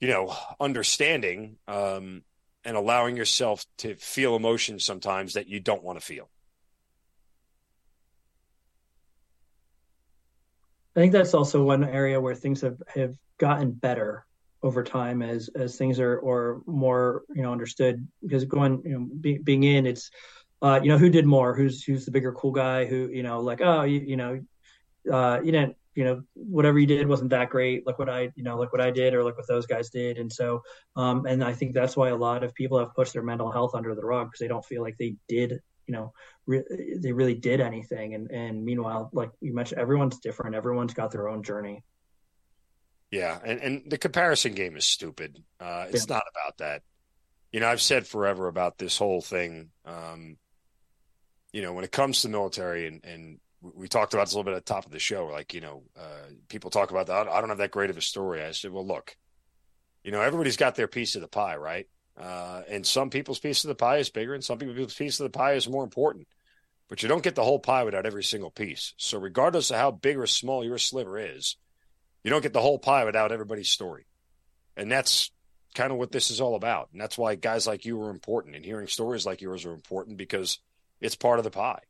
[0.00, 2.22] you know understanding um,
[2.64, 6.28] and allowing yourself to feel emotions sometimes that you don't want to feel.
[10.96, 14.26] I think that's also one area where things have, have gotten better
[14.62, 18.06] over time as as things are or more you know understood.
[18.22, 20.10] Because going you know be, being in it's
[20.62, 21.54] uh you know who did more?
[21.54, 24.40] Who's who's the bigger cool guy who you know like oh you, you know
[25.10, 27.86] uh you didn't you know whatever you did wasn't that great.
[27.86, 30.18] Look what i you know look what i did or look what those guys did.
[30.18, 30.62] And so
[30.96, 33.74] um and i think that's why a lot of people have pushed their mental health
[33.74, 35.60] under the rug because they don't feel like they did
[35.90, 36.12] you know
[36.46, 38.14] re- they really did anything.
[38.14, 40.54] And and meanwhile like you mentioned everyone's different.
[40.54, 41.82] Everyone's got their own journey.
[43.10, 43.36] Yeah.
[43.44, 45.42] And and the comparison game is stupid.
[45.58, 46.14] Uh it's yeah.
[46.14, 46.82] not about that.
[47.50, 49.70] You know i've said forever about this whole thing.
[49.84, 50.36] Um
[51.52, 54.50] you know when it comes to military and and we talked about this a little
[54.50, 57.26] bit at the top of the show like you know uh people talk about that.
[57.26, 58.44] I don't have that great of a story.
[58.44, 59.16] I said well look
[60.04, 61.88] you know everybody's got their piece of the pie right
[62.20, 65.24] uh, and some people's piece of the pie is bigger, and some people's piece of
[65.24, 66.28] the pie is more important.
[66.88, 68.94] But you don't get the whole pie without every single piece.
[68.96, 71.56] So, regardless of how big or small your sliver is,
[72.24, 74.06] you don't get the whole pie without everybody's story.
[74.76, 75.30] And that's
[75.74, 76.88] kind of what this is all about.
[76.92, 80.18] And that's why guys like you are important, and hearing stories like yours are important
[80.18, 80.58] because
[81.00, 81.82] it's part of the pie.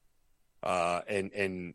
[0.63, 1.75] Uh, and and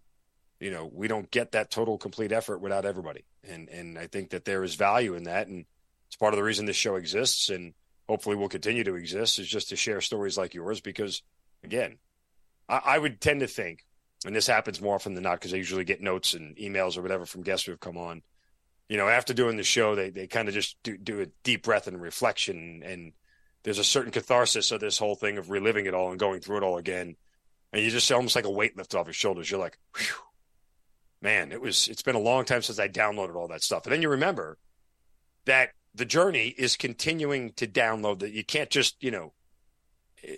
[0.60, 3.26] you know we don't get that total complete effort without everybody.
[3.44, 5.66] And and I think that there is value in that, and
[6.08, 7.50] it's part of the reason this show exists.
[7.50, 7.74] And
[8.08, 11.24] hopefully will continue to exist is just to share stories like yours because
[11.64, 11.98] again
[12.70, 13.86] I, I would tend to think
[14.26, 17.02] and this happens more often than not because i usually get notes and emails or
[17.02, 18.22] whatever from guests who have come on
[18.90, 21.64] you know after doing the show they, they kind of just do, do a deep
[21.64, 23.14] breath and reflection and
[23.64, 26.58] there's a certain catharsis of this whole thing of reliving it all and going through
[26.58, 27.16] it all again
[27.74, 29.52] and you just almost like a weight lifted off your shoulders.
[29.52, 29.78] You're like
[31.22, 33.86] man it was it's been a long time since i downloaded all that stuff.
[33.86, 34.58] And then you remember
[35.46, 38.32] that the journey is continuing to download that.
[38.32, 39.34] You can't just you know
[40.24, 40.36] eh,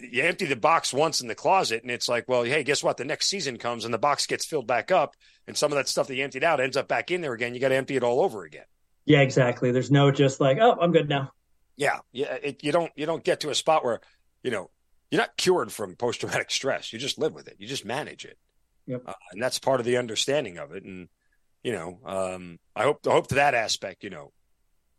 [0.00, 2.96] you empty the box once in the closet and it's like well hey guess what?
[2.96, 5.14] The next season comes and the box gets filled back up
[5.46, 7.54] and some of that stuff that you emptied out ends up back in there again.
[7.54, 8.66] You got to empty it all over again.
[9.04, 9.72] Yeah exactly.
[9.72, 11.32] There's no just like oh i'm good now.
[11.76, 11.98] Yeah.
[12.12, 14.00] Yeah it, you don't you don't get to a spot where
[14.42, 14.70] you know
[15.10, 16.92] you're not cured from post-traumatic stress.
[16.92, 17.56] You just live with it.
[17.58, 18.38] You just manage it.
[18.86, 19.02] Yep.
[19.06, 20.84] Uh, and that's part of the understanding of it.
[20.84, 21.08] And
[21.62, 24.32] you know um, i hope i hope to that aspect you know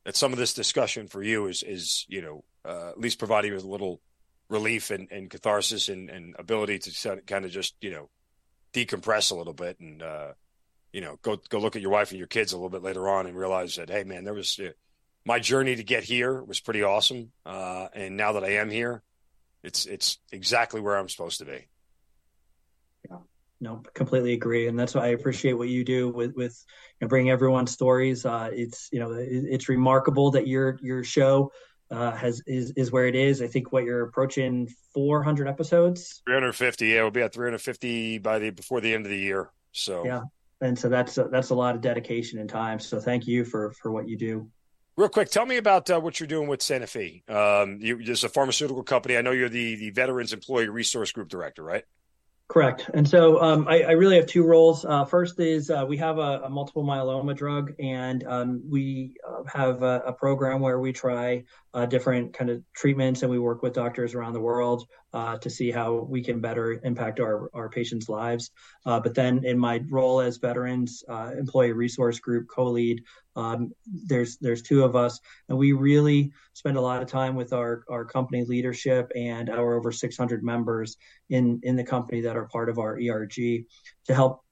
[0.06, 3.49] that some of this discussion for you is is you know uh, at least providing
[3.49, 4.02] you with a little
[4.49, 8.10] relief and, and catharsis and, and ability to kind of just you know
[8.73, 10.32] decompress a little bit and uh,
[10.91, 13.07] you know go go look at your wife and your kids a little bit later
[13.07, 14.72] on and realize that hey man there was uh,
[15.26, 17.32] my journey to get here was pretty awesome.
[17.45, 19.03] Uh, and now that I am here
[19.64, 21.68] it's it's exactly where I'm supposed to be
[23.62, 26.66] no, completely agree, and that's why I appreciate what you do with with
[27.00, 28.26] you know, bringing everyone's stories.
[28.26, 31.52] Uh, it's you know it, it's remarkable that your your show
[31.92, 33.42] uh, has is is where it is.
[33.42, 36.24] I think what you're approaching 400 episodes.
[36.26, 39.52] 350, yeah, we'll be at 350 by the before the end of the year.
[39.74, 40.22] So yeah,
[40.60, 42.80] and so that's that's a lot of dedication and time.
[42.80, 44.50] So thank you for for what you do.
[44.98, 47.30] Real quick, tell me about uh, what you're doing with Sanofi.
[47.30, 49.18] Um, you, just a pharmaceutical company.
[49.18, 51.84] I know you're the the Veterans Employee Resource Group Director, right?
[52.52, 52.90] Correct.
[52.94, 54.84] And so um, I, I, really have two roles.
[54.84, 59.44] Uh, first is uh, we have a, a, multiple myeloma drug, and um, we uh,
[59.45, 63.61] have a, a, program where we try uh, different kind of treatments, and we work
[63.61, 67.69] with doctors around the world uh, to see how we can better impact our, our
[67.69, 68.52] patients' lives.
[68.85, 73.03] Uh, but then in my role as Veterans Employee Resource Group co-lead,
[73.35, 73.72] um,
[74.07, 77.84] there's there's two of us, and we really spend a lot of time with our
[77.89, 80.98] our company leadership and our over 600 members
[81.30, 83.35] in in the company that are part of our ERG
[84.06, 84.43] to help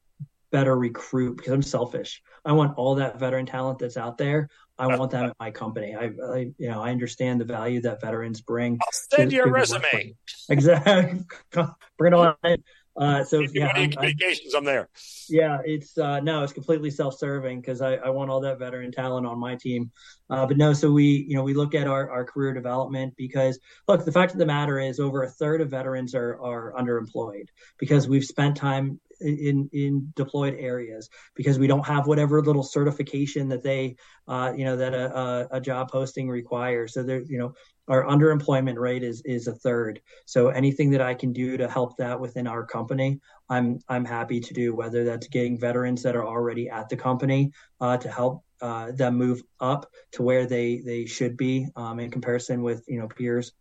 [0.51, 2.21] better recruit because I'm selfish.
[2.45, 4.49] I want all that veteran talent that's out there.
[4.78, 5.94] I want them at my company.
[5.94, 8.80] I, I, you know, I understand the value that veterans bring.
[8.82, 10.16] I'll send to, you a resume.
[10.49, 11.26] Exactly.
[11.98, 12.64] Bring it on in.
[12.99, 14.90] Uh, so yeah, I'm, communications, I'm, I'm, there.
[15.30, 19.26] Yeah, it's uh, no, it's completely self-serving because I, I want all that veteran talent
[19.26, 19.91] on my team.
[20.30, 23.57] Uh, but no, so we you know we look at our, our career development because
[23.88, 27.48] look, the fact of the matter is over a third of veterans are are underemployed
[27.78, 33.49] because we've spent time in in deployed areas because we don't have whatever little certification
[33.49, 33.95] that they
[34.27, 36.93] uh, you know that a, a, job posting requires.
[36.93, 37.53] So there you know
[37.87, 40.01] our underemployment rate is is a third.
[40.25, 43.19] So anything that i can do to help that within our company
[43.49, 47.51] i'm i'm happy to do whether that's getting veterans that are already at the company
[47.81, 52.11] uh, to help uh, them move up to where they they should be um, in
[52.11, 53.53] comparison with you know peers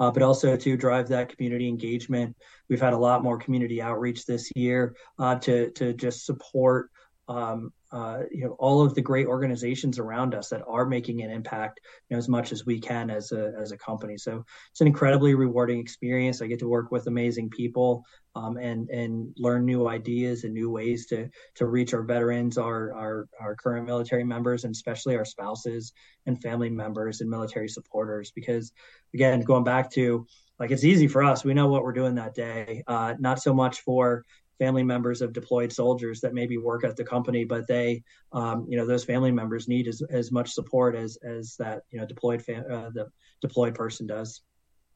[0.00, 2.36] uh, but also to drive that community engagement.
[2.68, 6.90] We've had a lot more community outreach this year uh, to to just support
[7.28, 11.30] um, uh, you know all of the great organizations around us that are making an
[11.30, 14.18] impact you know, as much as we can as a as a company.
[14.18, 16.42] So it's an incredibly rewarding experience.
[16.42, 18.04] I get to work with amazing people
[18.34, 22.92] um, and and learn new ideas and new ways to to reach our veterans, our
[22.94, 25.92] our our current military members, and especially our spouses
[26.26, 28.32] and family members and military supporters.
[28.34, 28.72] Because
[29.12, 30.26] again, going back to
[30.58, 31.44] like it's easy for us.
[31.44, 32.82] We know what we're doing that day.
[32.86, 34.24] Uh, not so much for
[34.58, 38.02] family members of deployed soldiers that maybe work at the company, but they,
[38.32, 41.98] um, you know, those family members need as, as much support as as that you
[41.98, 43.06] know deployed fam- uh, the
[43.40, 44.42] deployed person does.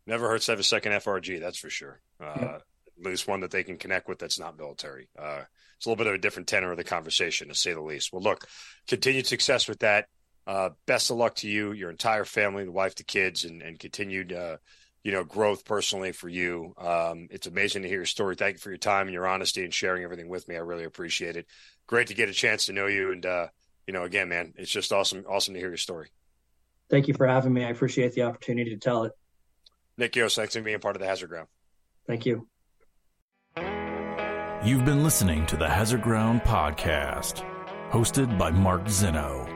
[0.06, 2.00] Never hurts to have a second FRG, that's for sure.
[2.18, 2.58] Uh, yeah.
[2.98, 5.08] At least one that they can connect with that's not military.
[5.18, 5.42] Uh,
[5.76, 8.12] it's a little bit of a different tenor of the conversation, to say the least.
[8.12, 8.46] Well, look,
[8.88, 10.06] continued success with that.
[10.46, 13.78] Uh, best of luck to you, your entire family, the wife, the kids, and, and
[13.78, 14.56] continued uh,
[15.04, 16.74] you know, growth personally for you.
[16.76, 18.34] Um, it's amazing to hear your story.
[18.34, 20.56] Thank you for your time and your honesty and sharing everything with me.
[20.56, 21.46] I really appreciate it.
[21.86, 23.12] Great to get a chance to know you.
[23.12, 23.46] And, uh,
[23.86, 26.08] you know, again, man, it's just awesome, awesome to hear your story.
[26.90, 27.64] Thank you for having me.
[27.64, 29.12] I appreciate the opportunity to tell it.
[29.96, 31.48] Nick Yost, thanks for being part of the Hazard Ground.
[32.06, 32.46] Thank you.
[34.64, 37.44] You've been listening to the Hazard Ground podcast,
[37.90, 39.46] hosted by Mark Zeno.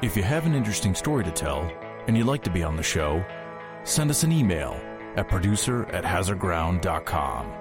[0.00, 1.70] If you have an interesting story to tell
[2.06, 3.22] and you'd like to be on the show,
[3.82, 4.80] send us an email
[5.16, 7.52] at producer at hazardground.com.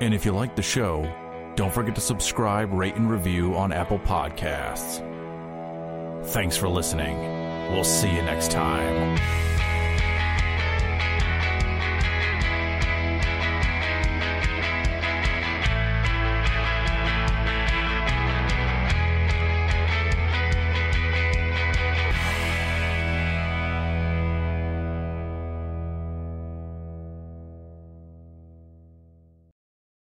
[0.00, 1.02] And if you like the show,
[1.54, 5.04] don't forget to subscribe, rate, and review on Apple Podcasts.
[6.28, 7.18] Thanks for listening.
[7.70, 9.57] We'll see you next time.